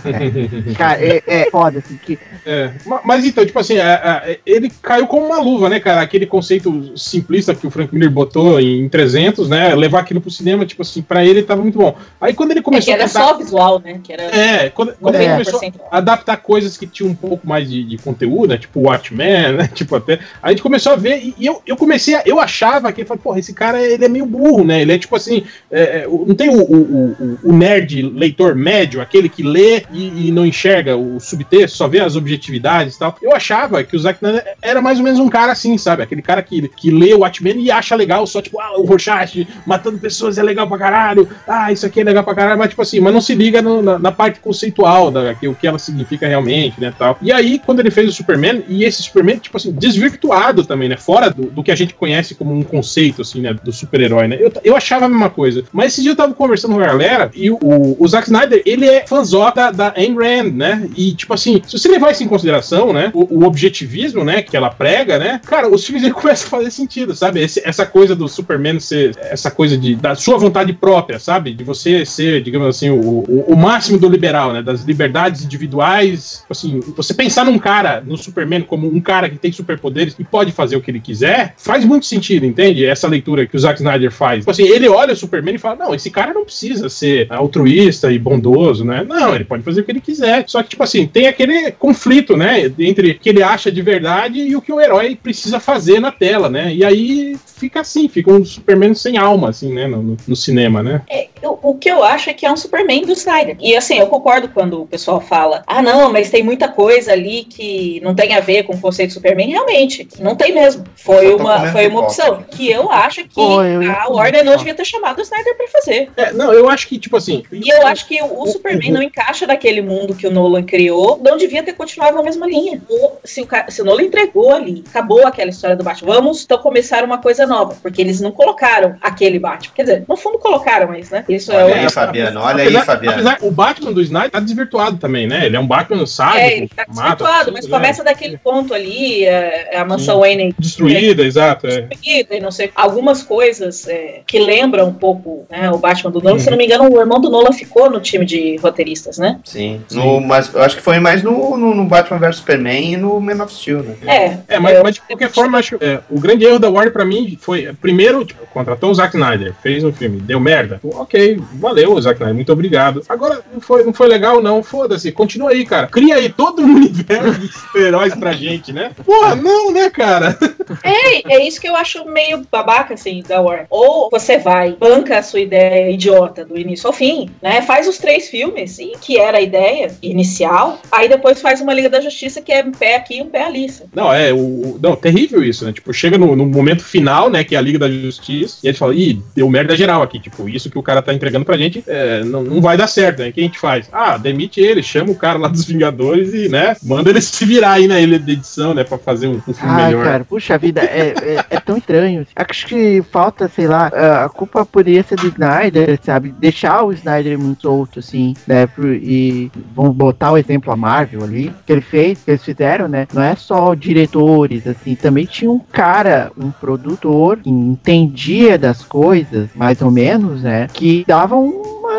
[0.06, 0.74] É.
[0.76, 4.72] Cara, é, é foda, assim, que É, ma- mas então, tipo assim, é, é, ele
[4.82, 6.02] caiu como uma luva, né, cara?
[6.02, 9.74] Aquele conceito simplista que o Frank Miller botou em 300, né?
[9.76, 11.96] Levar aquilo pro cinema, tipo assim, pra ele tava muito bom.
[12.20, 14.00] Aí quando ele É que começou era a tentar- só visual, né?
[14.04, 17.48] Que era É, quando, quando ele 90% começou a adaptar coisas que tinham um pouco
[17.48, 18.58] mais de, de conteúdo, né?
[18.58, 19.68] Tipo Watchmen, né?
[19.74, 20.14] Tipo até.
[20.14, 22.24] Aí a gente começou a ver e, eu, eu comecei a.
[22.26, 24.82] Eu achava que, falei, porra, esse cara ele é meio burro, né?
[24.84, 25.44] Ele é tipo assim.
[25.72, 26.78] é, é, não tem o, o,
[27.20, 31.88] o- o nerd leitor médio, aquele que lê e, e não enxerga o subtexto, só
[31.88, 33.16] vê as objetividades e tal.
[33.22, 36.04] Eu achava que o Zack Snyder era mais ou menos um cara assim, sabe?
[36.04, 39.48] Aquele cara que, que lê o Watchmen e acha legal, só tipo, ah, o Rorschach
[39.66, 42.82] matando pessoas é legal pra caralho, ah, isso aqui é legal pra caralho, mas tipo
[42.82, 45.80] assim, mas não se liga no- na, na parte conceitual, da, que, o que ela
[45.80, 47.18] significa realmente, né, tal.
[47.22, 50.98] E aí, quando ele fez o Superman, e esse Superman, tipo assim, desvirtuado também, né,
[50.98, 54.38] fora do, do que a gente conhece como um conceito, assim, né, do super-herói, né,
[54.40, 55.64] eu, eu achava a mesma coisa.
[55.72, 57.58] Mas esse dia eu tava conversando com a galera, e o,
[58.00, 61.78] o, Zack Snyder, ele é fãzó da, da Ayn Rand, né, e tipo assim, se
[61.78, 65.70] você levar isso em consideração, né, o, o objetivismo, né, que ela prega, né, cara,
[65.70, 69.78] os filmes começam a fazer sentido, sabe, Esse- essa coisa do Superman ser, essa coisa
[69.78, 73.98] de, da sua vontade própria, sabe, de você ser, digamos assim, o, o, o máximo
[73.98, 79.02] do liberal, né, das liberdades individuais, assim, você pensar num cara, no Superman, como um
[79.02, 82.86] cara que tem superpoderes e pode fazer o que ele quiser, faz muito sentido, entende?
[82.86, 84.40] Essa leitura que o Zack Snyder faz.
[84.40, 88.12] Tipo assim, ele olha o Superman e fala, não, esse cara não precisa ser altruísta
[88.12, 89.04] e bondoso, né?
[89.08, 90.44] Não, ele pode fazer o que ele quiser.
[90.48, 94.40] Só que, tipo assim, tem aquele conflito, né, entre o que ele acha de verdade
[94.40, 96.74] e o que o herói precisa fazer na tela, né?
[96.74, 101.02] E aí fica assim, fica um Superman sem alma, assim, né, no, no- cinema, né?
[101.10, 103.56] É, eu- o que eu acho é que é um Superman do Snyder.
[103.62, 107.46] E assim, eu concordo quando o pessoal fala: ah, não, mas tem muita coisa ali
[107.46, 109.50] que não tem a ver com o conceito do Superman.
[109.50, 110.84] Realmente, não tem mesmo.
[110.96, 114.74] Foi uma, foi uma opção que eu acho que Pô, eu a Warner não devia
[114.74, 116.10] ter chamado o Snyder pra fazer.
[116.18, 117.44] É, não, eu acho que, tipo assim.
[117.52, 121.20] E eu acho que o, o Superman não encaixa naquele mundo que o Nolan criou,
[121.24, 122.82] não devia ter continuado na mesma linha.
[123.24, 127.04] Se, o, se o Nolan entregou ali, acabou aquela história do Batman, vamos então começar
[127.04, 129.74] uma coisa nova, porque eles não colocaram aquele Batman.
[129.76, 131.24] Quer dizer, no fundo colocaram, mas, né?
[131.28, 133.14] Isso é Olha o- aí, Fabiano, olha aí, Apesar- Fabiano.
[133.16, 135.46] apesar- o Batman do Snyder tá desvirtuado também, né?
[135.46, 137.78] Ele é um Batman sádico, É, ele tá mata desvirtuado, mas pessoas, né?
[137.78, 140.22] começa daquele ponto ali, é, é a mansão Sim.
[140.22, 141.68] Wayne Destruída, exato.
[141.68, 141.82] É.
[141.82, 142.72] destruída e não sei.
[142.86, 146.34] Algumas coisas é, que lembram um pouco né, o Batman do Nolan.
[146.34, 146.40] Uhum.
[146.40, 149.40] Se não me engano, o irmão do Nolan ficou no time de roteiristas, né?
[149.44, 149.82] Sim.
[149.92, 153.20] No, mas eu acho que foi mais no, no, no Batman vs Superman e no
[153.20, 153.96] Man of Steel, né?
[154.06, 154.56] É.
[154.56, 157.38] É, mas, mas de qualquer forma, acho, é, o grande erro da Warner pra mim
[157.42, 160.80] foi, primeiro, tipo, contratou o Zack Snyder, fez um filme, deu merda.
[160.84, 163.02] Ok, valeu, Zack Snyder, muito obrigado.
[163.10, 165.88] Agora, não foi, não foi legal, não, foda-se, continua aí, cara.
[165.88, 168.92] Cria aí todo um universo de super-heróis pra gente, né?
[169.04, 170.38] Porra, não, né, cara?
[170.84, 172.46] É, é isso que eu acho meio
[172.76, 173.68] babaca, assim, da Warner.
[173.70, 177.62] Ou você vai, banca a sua ideia idiota do início ao fim, né?
[177.62, 181.90] Faz os três filmes, e que era a ideia inicial, aí depois faz uma Liga
[181.90, 183.66] da Justiça que é um pé aqui e um pé ali.
[183.94, 185.72] Não, é, o, o- não, terrível isso, né?
[185.74, 188.72] Tipo, chega no, no momento final, né, que é a Liga da Justiça, e a
[188.72, 191.58] gente fala, ih, deu merda geral aqui, tipo, isso que o cara tá entregando pra
[191.58, 193.30] gente é, não, não vai dar certo, né?
[193.30, 193.88] O que a gente faz?
[193.92, 197.74] Ah, demite ele, chama o cara lá dos Vingadores e, né, manda ele se virar
[197.74, 200.04] aí na ilha de edição, né, pra fazer um, um filme Ai, melhor.
[200.06, 202.26] cara, puxa vida, é, é, é tão estranho.
[202.36, 203.88] Acho que falta, sei lá,
[204.26, 206.34] a culpa poderia ser do Snyder, sabe?
[206.40, 208.68] Deixar o Snyder muito solto, assim, né?
[209.02, 213.08] E vamos botar o exemplo a Marvel ali, que ele fez, que eles fizeram, né?
[213.14, 219.50] Não é só diretores, assim, também tinha um cara, um produtor que entendia das coisas,
[219.56, 220.68] mais ou menos, né?
[220.74, 221.36] Que dava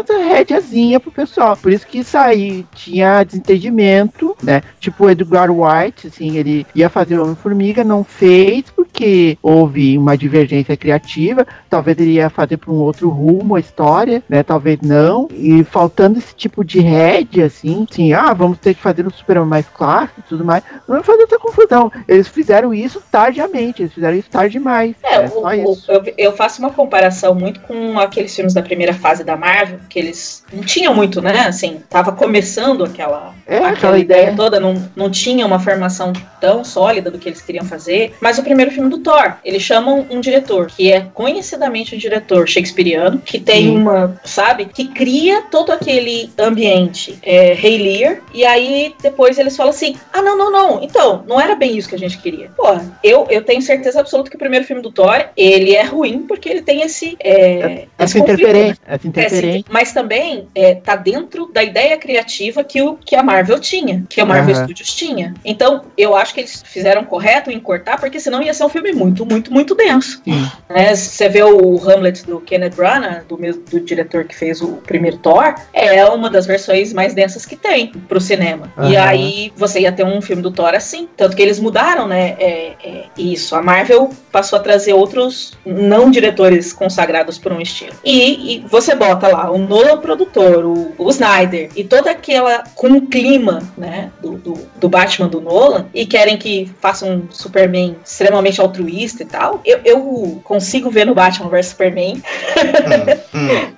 [0.01, 1.57] uma rédeazinha pro pessoal.
[1.57, 4.63] Por isso que isso aí tinha desentendimento, né?
[4.81, 10.17] Tipo o Edgar White, assim, ele ia fazer o Homem-Formiga, não fez porque houve uma
[10.17, 11.47] divergência criativa.
[11.69, 14.43] Talvez ele ia fazer para um outro rumo a história, né?
[14.43, 15.29] Talvez não.
[15.33, 19.47] E faltando esse tipo de rédea, assim, assim, ah, vamos ter que fazer um Superman
[19.47, 20.63] mais clássico e tudo mais.
[20.89, 21.91] Não vai fazer essa confusão.
[22.09, 24.95] Eles fizeram isso tardiamente, eles fizeram isso tarde demais.
[25.03, 28.93] É, É, o- o- eu, eu faço uma comparação muito com aqueles filmes da primeira
[28.93, 31.41] fase da Marvel, que eles não tinham muito, né?
[31.47, 34.35] Assim, tava começando aquela, É, aquela aquela ideia ideia.
[34.35, 38.15] toda, não, não tinha uma formação tão sólida do que eles queriam fazer.
[38.21, 42.49] Mas o primeiro filme do Thor, eles chamam um diretor, que é conhecidamente um diretor
[42.49, 43.77] shakespeariano, que tem Sim.
[43.79, 49.71] uma, sabe, que cria todo aquele ambiente é, Rei Lear, e aí depois eles falam
[49.71, 52.51] assim: ah, não, não, não, então, não era bem isso que a gente queria.
[52.57, 52.65] Pô,
[53.03, 56.49] eu, eu tenho certeza absoluta que o primeiro filme do Thor, ele é ruim porque
[56.49, 57.17] ele tem esse.
[57.21, 58.95] É, esse Essa conflito, interferência, né?
[58.95, 59.65] essa É, interferência.
[59.65, 64.05] sim, mas também é, tá dentro da ideia criativa que, o, que a Marvel tinha,
[64.09, 64.65] que a Marvel Aham.
[64.65, 65.35] Studios tinha.
[65.45, 68.93] Então, eu acho que eles fizeram correto em cortar, porque senão ia ser um filme
[68.93, 70.23] muito, muito, muito denso.
[70.25, 74.77] Né, Você vê o Hamlet do Kenneth Branagh, do mesmo do diretor que fez o
[74.77, 78.73] primeiro Thor, é uma das versões mais densas que tem pro cinema.
[78.79, 79.09] E Aham.
[79.09, 81.07] aí você ia ter um filme do Thor assim.
[81.19, 82.35] Tanto que eles mudaram, né?
[82.39, 83.55] é, é, isso.
[83.55, 87.93] A Marvel passou a trazer outros não diretores consagrados por um estilo.
[88.03, 92.65] E, e você bota lá o Nolan produtor, o, o Snyder, e toda aquela.
[92.75, 94.11] com o clima, né?
[94.21, 99.27] Do, do, do Batman do Nolan, e querem que faça um Superman extremamente altruísta e
[99.27, 99.61] tal.
[99.65, 102.23] Eu, eu consigo ver no Batman vs Superman
[102.57, 103.19] a,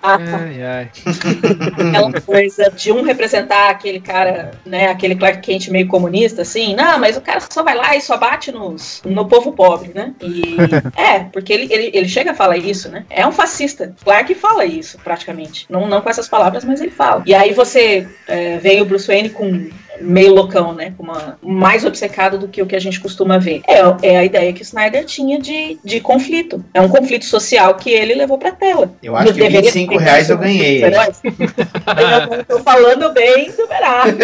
[0.02, 0.90] Ai, ai.
[1.88, 6.98] aquela coisa de um representar aquele cara, né, aquele Clark Kent meio comunista, assim, não,
[6.98, 10.14] mas o cara só vai lá e só bate nos, no povo pobre, né?
[10.20, 10.56] E
[10.96, 13.04] é, porque ele, ele, ele chega a falar isso, né?
[13.10, 13.94] É um fascista.
[14.04, 15.66] Clark fala isso, praticamente.
[15.68, 17.22] Não, não com essas palavras, mas ele fala.
[17.26, 19.68] E aí você é, vem o Bruce Wayne com
[20.00, 20.94] meio loucão, né?
[20.98, 23.62] Uma, mais obcecado do que o que a gente costuma ver.
[23.66, 26.64] É, é a ideia que o Snyder tinha de, de conflito.
[26.74, 28.90] É um conflito social que ele levou pra tela.
[29.02, 30.84] Eu acho que Deveria 25 ter reais eu ganhei.
[30.84, 31.20] heróis.
[31.24, 34.18] Eu não tô falando bem do Affleck.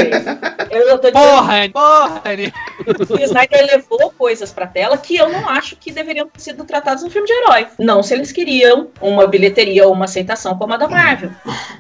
[0.71, 2.23] Eu não tô dizendo Porra, porra,
[3.11, 7.03] o Snyder levou coisas pra tela que eu não acho que deveriam ter sido tratadas
[7.03, 7.67] no filme de herói.
[7.79, 11.31] Não se eles queriam uma bilheteria ou uma aceitação como a da Marvel.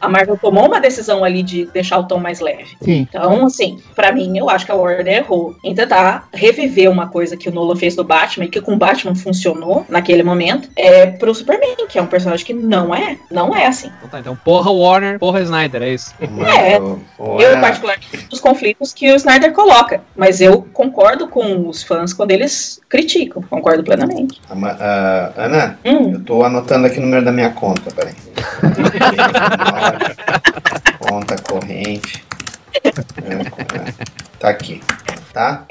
[0.00, 2.76] A Marvel tomou uma decisão ali de deixar o tom mais leve.
[2.82, 3.06] Sim.
[3.08, 7.36] Então, assim, pra mim, eu acho que a Warner errou em tentar reviver uma coisa
[7.36, 11.06] que o Nolan fez do Batman e que com o Batman funcionou naquele momento, é
[11.06, 13.90] pro Superman, que é um personagem que não é, não é assim.
[13.98, 16.14] Então tá, então porra Warner, porra Snyder, é isso.
[16.20, 17.00] É, eu
[17.60, 22.80] particularmente dos conflitos que o Snyder coloca, mas eu concordo com os fãs quando eles
[22.88, 24.40] criticam, concordo plenamente.
[24.50, 26.12] Ama- ah, Ana, Hum.
[26.14, 28.14] eu tô anotando aqui o número da minha conta, peraí.
[30.98, 32.24] conta corrente.
[34.38, 34.82] Tá aqui,
[35.32, 35.64] tá?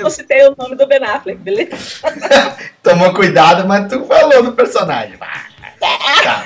[0.00, 1.76] Eu citei o nome do Ben Affleck, beleza?
[2.82, 5.18] Tomou cuidado, mas tu falou do personagem.
[5.80, 6.44] Tá.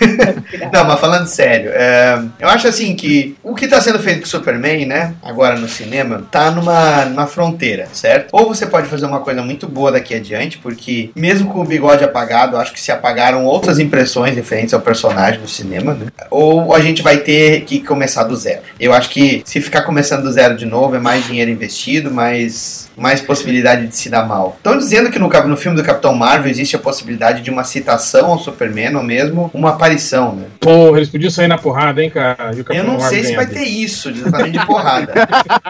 [0.72, 4.26] Não, mas falando sério, é, eu acho assim que o que tá sendo feito com
[4.26, 8.28] Superman, né, agora no cinema, tá numa, numa fronteira, certo?
[8.32, 12.04] Ou você pode fazer uma coisa muito boa daqui adiante, porque mesmo com o bigode
[12.04, 16.06] apagado, acho que se apagaram outras impressões diferentes ao personagem no cinema, né?
[16.30, 18.62] Ou a gente vai ter que começar do zero.
[18.78, 22.88] Eu acho que se ficar começando do zero de novo, é mais dinheiro investido, mais
[22.96, 24.56] mais possibilidade de se dar mal.
[24.58, 28.26] Estão dizendo que no, no filme do Capitão Marvel existe a possibilidade de uma citação
[28.26, 30.46] ao Superman ou mesmo uma aparição, né?
[30.60, 32.50] Porra, eles podiam sair na porrada, hein, cara?
[32.70, 35.12] Eu não Marvel sei se vai ter isso, exatamente de porrada.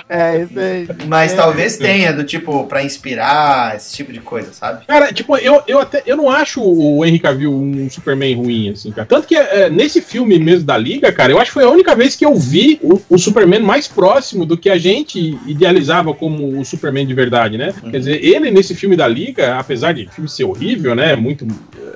[0.09, 0.89] É, isso aí.
[1.07, 1.37] Mas É.
[1.37, 4.85] talvez tenha, do tipo, pra inspirar, esse tipo de coisa, sabe?
[4.85, 8.91] Cara, tipo, eu, eu até eu não acho o Henry Cavill um Superman ruim, assim,
[8.91, 9.07] cara.
[9.07, 11.95] Tanto que é, nesse filme mesmo da Liga, cara, eu acho que foi a única
[11.95, 16.59] vez que eu vi o, o Superman mais próximo do que a gente idealizava como
[16.59, 17.73] o Superman de verdade, né?
[17.91, 21.15] Quer dizer, ele nesse filme da Liga, apesar de o filme ser horrível, né?
[21.15, 21.47] Muito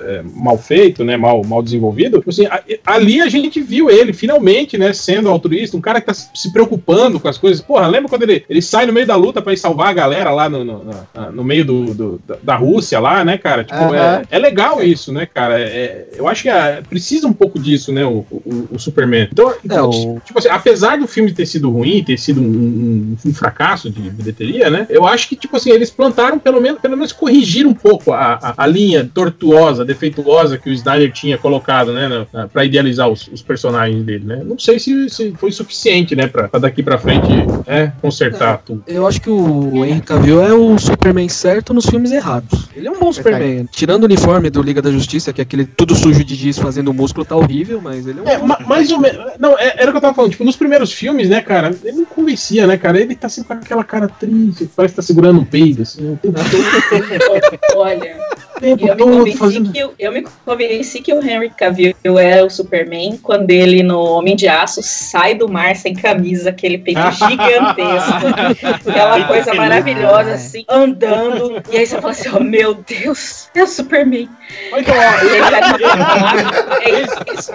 [0.02, 1.16] é, mal feito, né?
[1.16, 2.44] Mal, mal desenvolvido, tipo assim,
[2.84, 4.92] ali a gente viu ele finalmente, né?
[4.92, 7.60] Sendo altruísta, um cara que tá se preocupando com as coisas.
[7.62, 10.30] Porra, lembra quando ele, ele sai no meio da luta pra ir salvar a galera
[10.30, 13.64] lá no, no, na- no meio do, do- da- Rússia lá, né, cara?
[13.64, 13.96] Tipo, Aham.
[13.96, 15.58] é, é legal isso, né, cara?
[15.58, 19.28] É- eu acho que é, precisa um pouco disso, né, o, o, o Superman.
[19.32, 23.16] Então, então, o- tipo assim, apesar do filme ter sido ruim, ter sido um, um-
[23.26, 24.86] um fracasso de bilheteria, né?
[24.90, 28.38] Eu acho que, tipo assim, eles plantaram, pelo menos, pelo menos corrigir um pouco a,
[28.40, 32.26] a, a linha tortuosa, defeituosa que o Snyder tinha colocado, né?
[32.52, 34.42] pra idealizar os, os personagens dele, né?
[34.44, 36.26] Não sei se, se foi suficiente, né?
[36.26, 37.28] Pra, pra daqui pra frente,
[37.66, 38.82] né, consertar tudo.
[38.86, 42.68] Eu acho que o Henry Cavill é o Superman certo nos filmes errados.
[42.76, 43.66] Ele é um bom Superman.
[43.70, 46.92] Tirando o uniforme do Liga da Justiça, que é aquele tudo sujo de giz fazendo
[46.92, 49.32] músculo, tá horrível, mas ele é um É, bom ma- mais ou menos.
[49.38, 50.30] Não, é- era o que eu tava falando.
[50.32, 53.00] Tipo, nos primeiros filmes, né, cara, ele não convencia, né, cara?
[53.00, 56.38] Ele tá sempre com aquela cara triste, parece que tá segurando um peido, assim, tempo
[57.76, 58.16] Olha,
[58.60, 59.72] tempo eu me, todo fazendo.
[59.72, 64.00] que, o- eu me convenci que o Henry Cavill é o Superman quando ele, no
[64.00, 70.64] Homem de Aço, sai do mar sem camisa, aquele peito gigantesco, aquela coisa maravilhosa, assim,
[70.68, 71.62] andando.
[71.70, 74.28] E aí você fala assim: oh meu Deus, é o Superman.
[74.76, 77.52] Então, Ele tá é isso.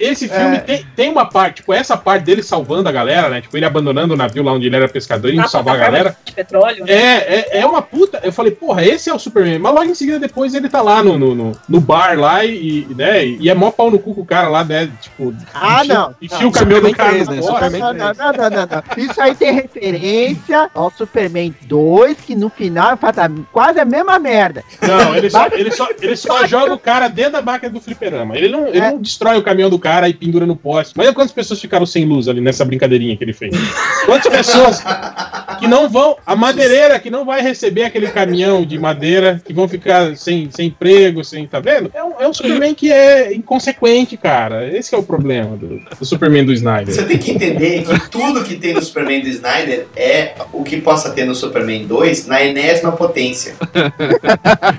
[0.00, 3.40] Esse filme tem, tem uma parte, tipo, essa parte dele salvando a galera, né?
[3.40, 5.98] Tipo, ele abandonando o navio lá onde ele era pescador e indo salvar a plataforma
[5.98, 6.16] galera.
[6.24, 6.84] de petróleo.
[6.84, 6.92] né?
[6.92, 8.20] É, é, é uma puta.
[8.22, 9.58] Eu falei, porra, esse é o Superman.
[9.58, 11.34] Mas logo em seguida, depois ele tá lá no, no,
[11.68, 13.24] no, no bar lá e, né?
[13.26, 14.90] E é mó pau no cu com o cara lá, né?
[15.00, 16.14] Tipo, Ah, enfia- não.
[16.22, 17.40] Enfia Não, o caminhão do cara 3, na né?
[17.40, 19.04] Não, não, não, não, não, não.
[19.04, 24.18] Isso aí tem referência ao Superman 2, que no final faz a- quase a mesma
[24.18, 24.64] merda.
[24.80, 28.36] Não, ele só, ele, só, ele só joga o cara dentro da máquina do fliperama.
[28.36, 28.90] Ele não, ele É.
[28.90, 30.94] não destrói o caminhão do cara e pendura no poste.
[30.96, 33.54] Mas quantas pessoas ficaram sem luz ali nessa brincadeirinha que ele fez?
[34.06, 34.82] Quantas pessoas.
[35.58, 36.16] que não vão.
[36.26, 40.68] A madeireira que não vai receber aquele caminhão de madeira, que vão ficar sem, sem
[40.68, 41.46] emprego, sem.
[41.56, 41.90] Tá vendo?
[41.94, 44.68] É um, é um Superman que é inconsequente, cara.
[44.76, 46.94] Esse é o problema do, do Superman do Snyder.
[46.94, 50.80] Você tem que entender que tudo que tem no Superman do Snyder é o que
[50.80, 53.54] possa ter no Superman 2 na enésima potência.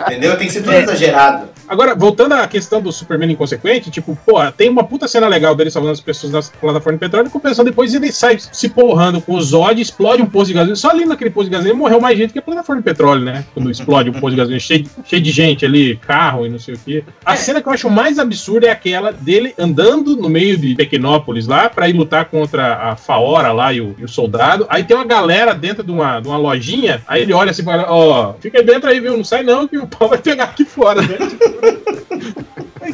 [0.06, 0.38] Entendeu?
[0.38, 1.50] Tem que ser tudo exagerado.
[1.68, 5.70] Agora, voltando à questão do Superman inconsequente, tipo, pô, tem uma puta cena legal dele
[5.70, 9.42] salvando as pessoas na plataforma de petróleo, compensando depois ele sai se porrando com o
[9.42, 10.76] Zod, explode um posto de gasolina.
[10.78, 13.44] Só ali naquele posto de gasolina morreu mais gente que a plataforma de petróleo, né?
[13.54, 16.67] Quando explode um posto de gasolina cheio, cheio de gente ali, carro e não sei
[16.76, 17.04] o quê.
[17.26, 21.48] A cena que eu acho mais absurda é aquela dele andando no meio de Pequenópolis
[21.48, 24.66] lá pra ir lutar contra a Faora lá e o, e o soldado.
[24.70, 27.66] Aí tem uma galera dentro de uma, de uma lojinha, aí ele olha assim e
[27.66, 29.18] fala, ó, fica aí dentro aí, viu?
[29.18, 31.18] Não sai não, que o pau vai pegar aqui fora, né?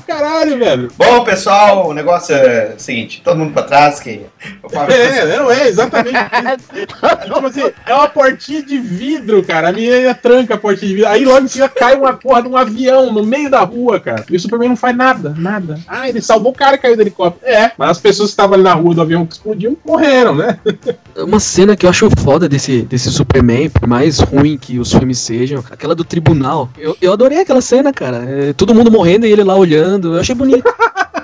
[0.07, 0.91] Caralho, velho.
[0.97, 3.99] Bom, pessoal, o negócio é o seguinte: todo mundo pra trás.
[3.99, 4.25] Que...
[4.71, 6.17] É, não é, exatamente.
[7.23, 9.69] tipo assim, é uma portinha de vidro, cara.
[9.69, 11.09] A menina tranca a portinha de vidro.
[11.09, 14.25] Aí logo em seguida cai uma porra de um avião no meio da rua, cara.
[14.29, 15.79] E o Superman não faz nada, nada.
[15.87, 17.51] Ah, ele salvou o cara que caiu do helicóptero.
[17.51, 20.59] É, mas as pessoas que estavam ali na rua do avião que explodiu morreram, né?
[21.15, 25.19] Uma cena que eu acho foda desse, desse Superman, por mais ruim que os filmes
[25.19, 26.69] sejam, aquela do tribunal.
[26.77, 28.25] Eu, eu adorei aquela cena, cara.
[28.27, 29.92] É, todo mundo morrendo e ele lá olhando.
[30.01, 30.63] Eu achei bonito.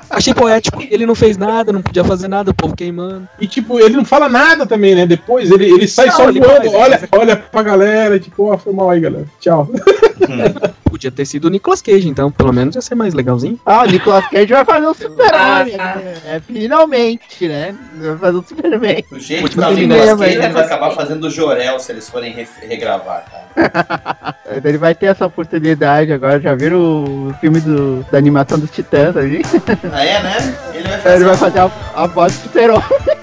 [0.09, 0.81] Achei poético.
[0.89, 3.27] Ele não fez nada, não podia fazer nada, o povo queimando.
[3.39, 5.05] E tipo, ele não fala nada também, né?
[5.05, 7.09] Depois ele, ele sai Não, só ele voando, faz, ele olha, faz.
[7.13, 9.25] olha pra galera, tipo, ó, foi mal aí, galera.
[9.39, 9.69] Tchau.
[10.89, 13.59] Podia ter sido o Nicolas Cage, então, pelo menos ia ser mais legalzinho.
[13.65, 15.77] Ah, o Nicolas Cage vai fazer um super-homem.
[15.77, 16.13] né?
[16.25, 17.75] É, finalmente, né?
[17.95, 19.03] Vai fazer um Superman.
[19.11, 22.33] O jeito que tá o Nicolas Cage, vai acabar fazendo o Jorel se eles forem
[22.33, 23.25] re- regravar,
[23.55, 24.35] cara.
[24.65, 26.39] Ele vai ter essa oportunidade agora.
[26.41, 26.79] Já viram
[27.29, 29.41] o filme do, da animação dos Titãs ali?
[29.93, 30.57] Ah, é, né?
[30.73, 31.15] Ele vai fazer.
[31.15, 33.18] Ele vai fazer a, a voz do super-homem.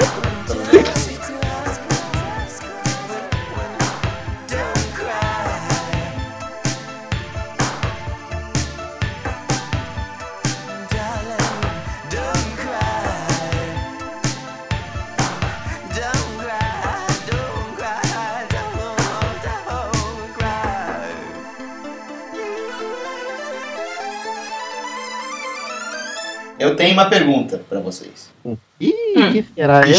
[26.66, 28.30] Eu tenho uma pergunta pra vocês.
[28.80, 28.93] Ih,
[29.32, 29.80] que será?
[29.88, 29.97] Eu,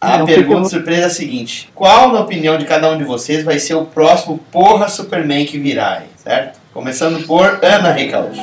[0.00, 3.04] A Não, pergunta eu- surpresa é a seguinte: Qual, na opinião de cada um de
[3.04, 6.60] vocês, vai ser o próximo porra Superman que virá aí, certo?
[6.72, 8.38] Começando por Ana Recalde.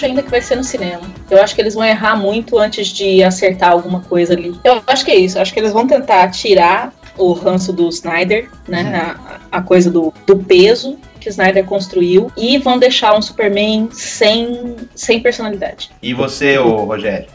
[0.00, 1.02] Acho ainda que vai ser no cinema.
[1.30, 4.58] Eu acho que eles vão errar muito antes de acertar alguma coisa ali.
[4.64, 5.36] Eu acho que é isso.
[5.36, 9.14] Eu acho que eles vão tentar tirar o ranço do Snyder, né?
[9.52, 13.90] A, a coisa do, do peso que o Snyder construiu e vão deixar um Superman
[13.92, 15.90] sem, sem personalidade.
[16.02, 17.26] E você, ô Rogério?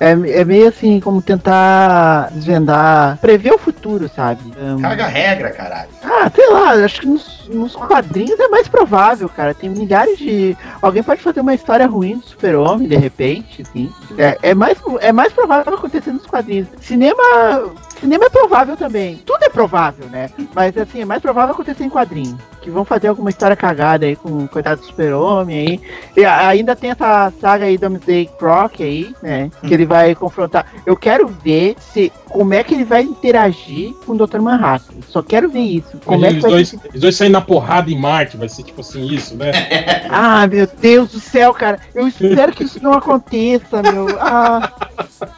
[0.00, 4.40] é, é meio assim, como tentar desvendar, prever o futuro, sabe?
[4.58, 5.90] Um, Caga a regra, caralho.
[6.02, 9.54] Ah, sei lá, acho que nos, nos quadrinhos é mais provável, cara.
[9.54, 10.56] Tem milhares de.
[10.80, 13.92] Alguém pode fazer uma história ruim do super-homem, de repente, assim.
[14.16, 16.68] É, é, mais, é mais provável acontecer nos quadrinhos.
[16.80, 17.72] Cinema.
[18.00, 19.16] Cinema é provável também.
[19.24, 20.28] Tudo é provável, né?
[20.54, 22.36] Mas assim, é mais provável acontecer em quadrinhos.
[22.64, 25.80] Que vão fazer alguma história cagada aí com o coitado do super-homem aí.
[26.16, 29.50] E ainda tem essa saga aí do Doomsday Croc aí, né?
[29.66, 30.66] Que ele vai confrontar.
[30.86, 34.40] Eu quero ver se como é que ele vai interagir com o Dr.
[34.40, 34.94] Manhattan.
[35.08, 36.00] Só quero ver isso.
[36.06, 39.04] Como é que dois, eles dois saem na porrada em Marte, vai ser tipo assim,
[39.06, 39.52] isso, né?
[40.10, 41.78] Ah, meu Deus do céu, cara.
[41.94, 44.06] Eu espero que isso não aconteça, meu.
[44.20, 44.72] Ah,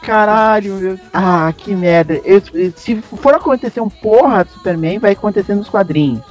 [0.01, 0.99] caralho, meu.
[1.13, 2.21] Ah, que merda.
[2.23, 2.41] Eu-
[2.75, 6.21] se for acontecer um porra do Superman, vai acontecer nos quadrinhos.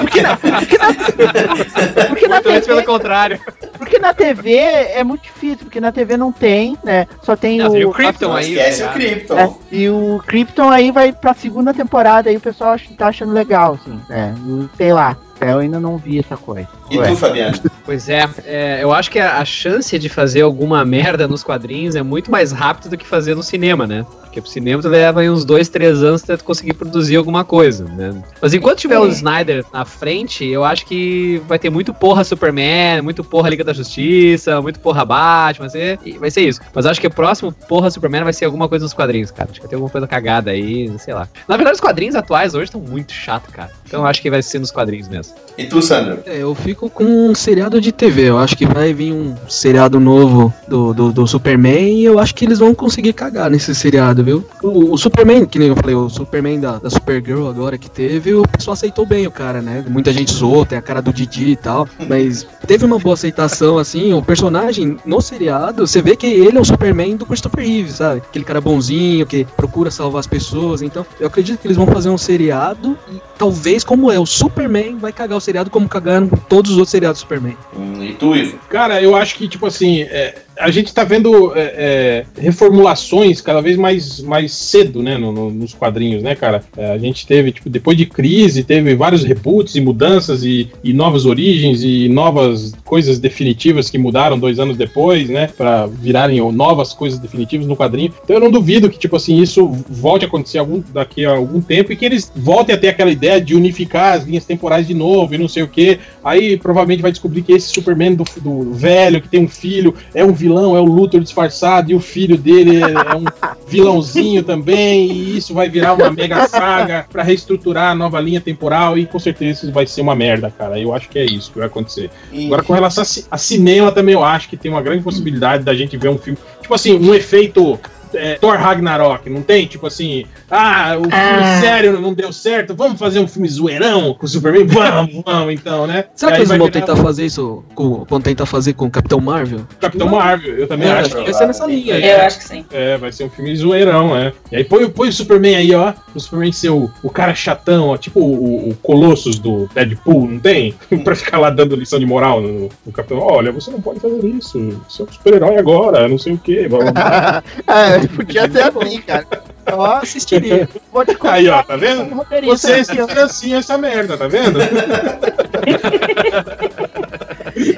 [0.00, 3.40] Porque na, porque na, porque na antes pelo TV, contrário.
[3.76, 7.06] porque na TV é muito difícil, porque na TV não tem, né?
[7.22, 7.72] Só tem Não, o.
[7.72, 8.52] tem o Krypton aí.
[8.52, 8.92] esquece tá o?
[8.94, 9.38] Krypton.
[9.38, 13.74] É, e o Krypton aí vai pra segunda temporada, aí o pessoal tá achando legal,
[13.80, 14.00] assim.
[14.10, 14.32] É,
[14.76, 15.16] sei lá.
[15.40, 16.68] Eu ainda não vi essa coisa.
[16.90, 17.08] E Ué.
[17.08, 17.58] tu, Fabiano?
[17.88, 21.96] Pois é, é, eu acho que a, a chance de fazer alguma merda nos quadrinhos
[21.96, 24.04] é muito mais rápido do que fazer no cinema, né?
[24.20, 27.44] Porque pro cinema tu leva aí uns dois, três anos pra tu conseguir produzir alguma
[27.46, 28.22] coisa, né?
[28.42, 33.00] Mas enquanto tiver o Snyder na frente, eu acho que vai ter muito porra Superman,
[33.00, 36.60] muito porra Liga da Justiça, muito porra Batman, vai ser, e vai ser isso.
[36.74, 39.48] Mas eu acho que o próximo porra Superman vai ser alguma coisa nos quadrinhos, cara.
[39.50, 41.26] Acho que vai ter alguma coisa cagada aí, sei lá.
[41.48, 43.70] Na verdade, os quadrinhos atuais hoje estão muito chato, cara.
[43.86, 45.34] Então eu acho que vai ser nos quadrinhos mesmo.
[45.56, 46.20] E tu, Sandro?
[46.26, 48.30] É, eu fico fico com um seriado de TV.
[48.30, 52.32] Eu acho que vai vir um seriado novo do, do, do Superman e eu acho
[52.34, 54.44] que eles vão conseguir cagar nesse seriado, viu?
[54.62, 58.32] O, o Superman, que nem eu falei, o Superman da, da Supergirl agora que teve,
[58.32, 59.84] o pessoal aceitou bem o cara, né?
[59.88, 63.78] Muita gente zoou, tem a cara do Didi e tal, mas teve uma boa aceitação,
[63.78, 64.12] assim.
[64.12, 68.22] O personagem no seriado, você vê que ele é o Superman do Christopher Reeve, sabe?
[68.28, 70.80] Aquele cara bonzinho que procura salvar as pessoas.
[70.82, 74.96] Então, eu acredito que eles vão fazer um seriado e talvez, como é o Superman,
[74.98, 77.56] vai cagar o seriado como cagaram todos os outros seriados do Superman.
[77.76, 78.58] Hum, e tu, Ivo?
[78.68, 83.60] Cara, eu acho que, tipo assim, é, a gente tá vendo é, é, reformulações cada
[83.60, 86.62] vez mais, mais cedo, né, no- no- nos quadrinhos, né, cara?
[86.76, 90.92] É, a gente teve, tipo, depois de crise, teve vários reboots e mudanças e, e
[90.92, 96.92] novas origens e novas coisas definitivas que mudaram dois anos depois, né, pra virarem novas
[96.92, 98.12] coisas definitivas no quadrinho.
[98.24, 101.60] Então eu não duvido que, tipo assim, isso volte a acontecer algum, daqui a algum
[101.60, 104.94] tempo e que eles voltem a ter aquela ideia de unificar as linhas temporais de
[104.94, 105.98] novo e não sei o que.
[106.24, 110.24] Aí provavelmente vai descobrir que esse Superman do, do velho, que tem um filho, é
[110.24, 113.24] um vilão, é o Luthor disfarçado, e o filho dele é, é um
[113.66, 118.96] vilãozinho também, e isso vai virar uma mega saga pra reestruturar a nova linha temporal,
[118.96, 120.78] e com certeza isso vai ser uma merda, cara.
[120.78, 122.10] Eu acho que é isso que vai acontecer.
[122.46, 125.74] Agora, com relação a, a cinema, também eu acho que tem uma grande possibilidade da
[125.74, 126.38] gente ver um filme.
[126.60, 127.78] Tipo assim, um efeito.
[128.14, 129.66] É, Thor Ragnarok, não tem?
[129.66, 131.60] Tipo assim, ah, o filme Ah.
[131.60, 134.66] sério não deu certo, vamos fazer um filme zoeirão com o Superman?
[134.68, 136.04] Vamos, vamos então, né?
[136.14, 139.60] Será que eles vão tentar fazer isso com, vão tentar fazer com o Capitão Marvel?
[139.80, 141.14] Capitão Marvel, eu também É, acho.
[141.22, 141.98] vai ser nessa linha.
[141.98, 142.64] Eu acho que sim.
[142.70, 144.32] É, vai ser um filme zoeirão, é.
[144.52, 145.92] E aí põe, põe o Superman aí, ó.
[146.14, 150.38] O Superman ser o, o cara chatão, ó, tipo o, o Colossus do Deadpool, não
[150.38, 150.74] tem?
[151.04, 153.18] pra ficar lá dando lição de moral no, no Capitão.
[153.18, 154.58] Olha, você não pode fazer isso.
[154.88, 156.66] Você é um super-herói agora, não sei o quê.
[156.68, 157.42] blá, blá, blá.
[157.68, 159.26] é, podia ser assim, cara.
[159.66, 160.68] Eu assistiria.
[160.92, 162.14] Vou te contar Aí, ó, tá vendo?
[162.14, 163.06] um Vocês ó.
[163.06, 164.58] financiam essa merda, tá vendo?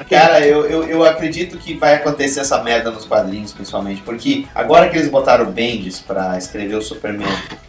[0.09, 4.89] Cara, eu, eu, eu acredito que vai acontecer essa merda nos quadrinhos, principalmente, porque agora
[4.89, 7.27] que eles botaram o Bendis pra escrever o Superman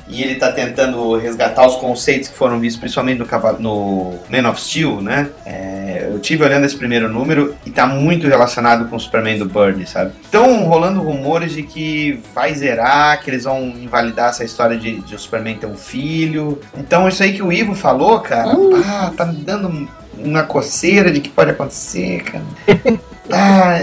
[0.09, 4.61] e ele tá tentando resgatar os conceitos que foram vistos principalmente no, no Man of
[4.61, 5.31] Steel, né?
[5.47, 9.47] É, eu tive olhando esse primeiro número e tá muito relacionado com o Superman do
[9.47, 10.13] Burnie, sabe?
[10.23, 15.15] Estão rolando rumores de que vai zerar, que eles vão invalidar essa história de, de
[15.15, 16.61] o Superman ter um filho.
[16.77, 18.53] Então, isso aí que o Ivo falou, cara,
[18.85, 22.45] ah, tá me dando uma coceira de que pode acontecer, cara.
[23.31, 23.79] Ah,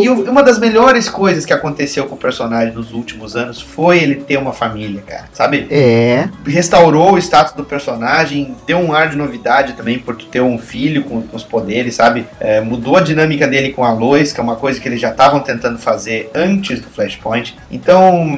[0.00, 4.16] e uma das melhores coisas que aconteceu com o personagem nos últimos anos foi ele
[4.16, 5.24] ter uma família, cara.
[5.32, 5.66] Sabe?
[5.70, 6.28] É.
[6.46, 10.58] Restaurou o status do personagem, deu um ar de novidade também por tu ter um
[10.58, 12.26] filho com, com os poderes, sabe?
[12.40, 15.10] É, mudou a dinâmica dele com a Lois, que é uma coisa que eles já
[15.10, 17.56] estavam tentando fazer antes do Flashpoint.
[17.70, 18.36] Então,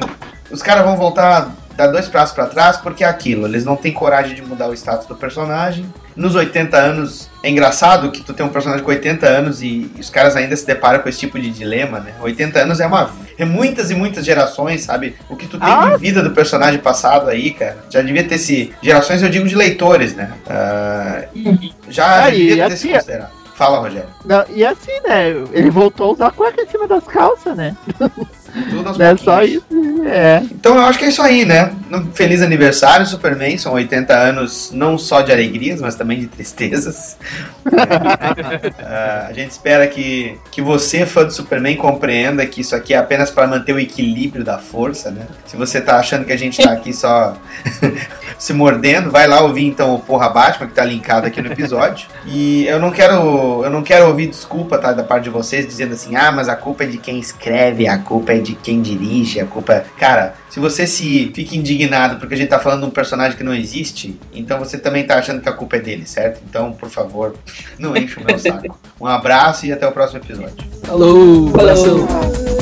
[0.51, 3.91] os caras vão voltar, dar dois passos pra trás, porque é aquilo, eles não têm
[3.91, 5.85] coragem de mudar o status do personagem.
[6.15, 9.99] Nos 80 anos, é engraçado que tu tem um personagem com 80 anos e, e
[9.99, 12.13] os caras ainda se deparam com esse tipo de dilema, né?
[12.21, 13.09] 80 anos é uma.
[13.35, 15.15] É muitas e muitas gerações, sabe?
[15.27, 15.89] O que tu tem Ah.
[15.89, 17.77] de vida do personagem passado aí, cara.
[17.89, 18.71] Já devia ter se.
[18.83, 20.31] Gerações eu digo de leitores, né?
[20.47, 21.23] Ah,
[21.89, 23.31] já Ah, e devia ter se assim, considerado.
[23.55, 24.09] Fala, Rogério.
[24.25, 25.29] Não, e assim, né?
[25.51, 27.75] Ele voltou a usar a cueca em cima das calças, né?
[28.99, 29.65] É só isso,
[30.05, 30.43] é.
[30.51, 31.73] Então eu acho que é isso aí, né?
[32.13, 33.57] Feliz aniversário, Superman.
[33.57, 37.17] São 80 anos não só de alegrias, mas também de tristezas.
[38.85, 42.97] Ah, a gente espera que, que você, fã do Superman, compreenda que isso aqui é
[42.97, 45.25] apenas para manter o equilíbrio da força, né?
[45.45, 47.35] Se você tá achando que a gente tá aqui só
[48.37, 52.07] se mordendo, vai lá ouvir então o Porra Batman, que tá linkado aqui no episódio.
[52.25, 55.93] E eu não quero, eu não quero ouvir desculpa, tá, da parte de vocês, dizendo
[55.93, 59.39] assim, ah, mas a culpa é de quem escreve, a culpa é de quem dirige,
[59.39, 59.73] a culpa...
[59.73, 63.37] é-" Cara, se você se fica indignado porque a gente tá falando de um personagem
[63.37, 66.41] que não existe, então você também tá achando que a culpa é dele, certo?
[66.47, 67.35] Então, por favor,
[67.79, 68.77] não enche o meu saco.
[68.99, 70.63] Um abraço e até o próximo episódio.
[70.87, 72.52] Alô, abração.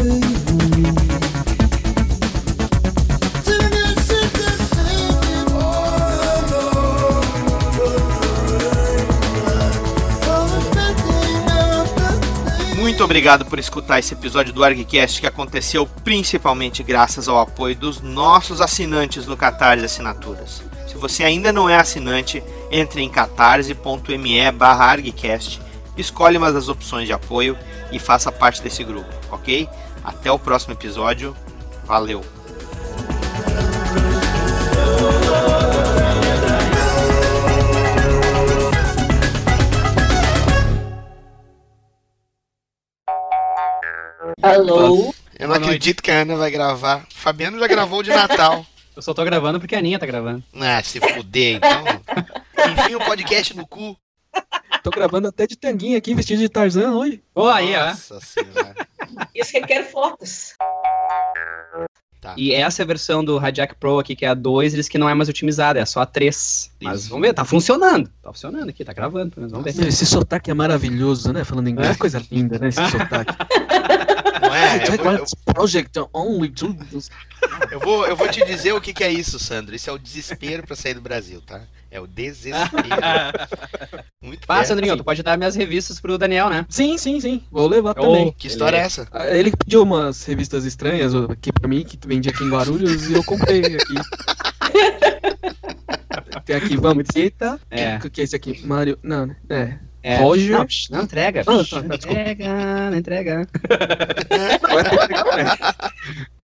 [13.11, 18.61] Obrigado por escutar esse episódio do ArgCast que aconteceu principalmente graças ao apoio dos nossos
[18.61, 20.63] assinantes no Catarse Assinaturas.
[20.87, 25.61] Se você ainda não é assinante, entre em catarse.me barra ArgCast,
[25.97, 27.57] escolhe uma das opções de apoio
[27.91, 29.67] e faça parte desse grupo, ok?
[30.01, 31.35] Até o próximo episódio.
[31.83, 32.40] Valeu!
[44.41, 45.13] Alô?
[45.37, 47.05] Eu não acredito que a Ana vai gravar.
[47.13, 48.65] Fabiano já gravou de Natal.
[48.95, 50.43] Eu só tô gravando porque a Aninha tá gravando.
[50.53, 51.83] Ah, se fuder, então.
[52.71, 53.95] Enfim, o podcast no cu.
[54.83, 57.23] Tô gravando até de tanguinha aqui, vestido de Tarzan hoje.
[57.33, 57.87] Pô, aí, ó.
[57.87, 58.75] Nossa senhora.
[59.33, 60.55] Isso requer fotos.
[62.19, 62.35] Tá.
[62.37, 64.97] E essa é a versão do Hijack Pro aqui, que é a 2, eles que
[64.97, 66.71] não é mais otimizada, é só a 3.
[66.81, 68.11] Mas vamos ver, tá funcionando.
[68.21, 69.87] Tá funcionando aqui, tá gravando, pelo menos, vamos ver.
[69.87, 71.43] Esse sotaque é maravilhoso, né?
[71.43, 72.67] Falando inglês, coisa linda, né?
[72.67, 73.33] Esse sotaque.
[74.61, 74.87] É?
[74.87, 76.75] Eu vou, White's Project only to...
[77.71, 79.75] eu vou, eu vou te dizer o que, que é isso, Sandro.
[79.75, 81.61] Isso é o desespero pra sair do Brasil, tá?
[81.89, 82.87] É o desespero.
[84.21, 84.63] Muito Ah.
[84.63, 86.65] Sandrinho, tu pode dar minhas revistas pro Daniel, né?
[86.69, 87.43] Sim, sim, sim.
[87.51, 88.31] Vou levar Oh, também.
[88.37, 89.07] Que história é essa?
[89.11, 93.13] Ah, Ele pediu umas revistas estranhas aqui pra mim, que vendia aqui em Guarulhos, e
[93.13, 93.95] eu comprei aqui.
[96.45, 97.59] Tem aqui, vamos, Zeta.
[97.69, 97.97] É.
[97.97, 98.65] O que é esse aqui?
[98.65, 98.97] Mario.
[99.03, 99.35] Não, né?
[99.49, 99.77] É.
[100.03, 100.17] É.
[100.17, 100.57] Roger.
[100.57, 101.41] Não, não entrega.
[101.41, 103.47] Ah, tá, tá, não entrega, não entrega.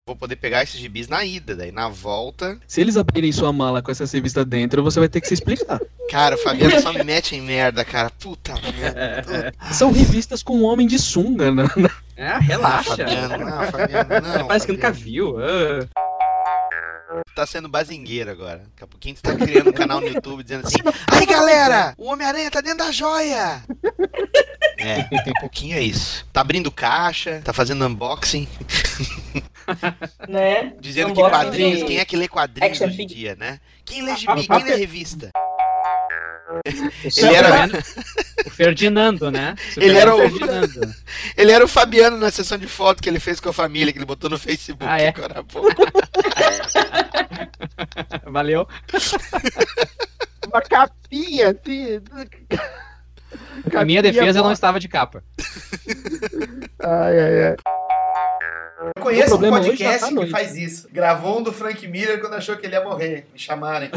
[0.07, 2.57] Vou poder pegar esses gibis na ida, daí na volta.
[2.65, 5.81] Se eles abrirem sua mala com essa revista dentro, você vai ter que se explicar.
[6.09, 8.09] Cara, o Fabiano só me mete em merda, cara.
[8.11, 9.53] Puta merda.
[9.73, 11.65] São revistas com um homem de sunga, né?
[12.15, 12.95] É, Ah, relaxa.
[12.95, 14.47] Fabiano, não, Fabiano, não.
[14.47, 15.03] Parece que nunca Fabiano.
[15.11, 15.35] viu.
[15.39, 16.06] ah.
[17.35, 18.59] Tá sendo bazingueiro agora.
[18.59, 20.77] Daqui a pouquinho tu tá criando um canal no YouTube dizendo assim:
[21.11, 23.63] Aí galera, o Homem-Aranha tá dentro da joia!
[24.77, 26.25] É, daqui a pouquinho é isso.
[26.33, 28.47] Tá abrindo caixa, tá fazendo unboxing,
[30.27, 30.73] Né?
[30.79, 33.59] dizendo que Unboxing quadrinhos, de quem é que lê quadrinhos action hoje em dia, né?
[33.85, 35.31] Quem lê gibi, quem lê revista?
[36.49, 36.61] O
[37.25, 37.67] Ele era-
[38.45, 39.53] O Ferdinando, né?
[39.75, 40.95] Ele era o- Ferdinando.
[41.35, 43.99] Ele era o Fabiano na sessão de foto que ele fez com a família, que
[43.99, 45.09] ele botou no Facebook Ah, é?
[45.09, 45.75] agora há pouco.
[48.25, 48.67] Valeu.
[50.47, 52.01] Uma capinha, assim.
[53.71, 55.21] Na minha defesa, eu não estava de capa.
[56.81, 57.55] Ai, ai, ai.
[58.95, 60.87] Eu conheço um problema hoje podcast tá que faz isso.
[60.91, 63.27] Gravou um do Frank Miller quando achou que ele ia morrer.
[63.33, 63.89] Me chamarem.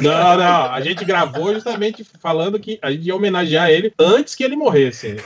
[0.00, 0.72] Não, não.
[0.72, 5.16] A gente gravou justamente falando que a gente ia homenagear ele antes que ele morresse.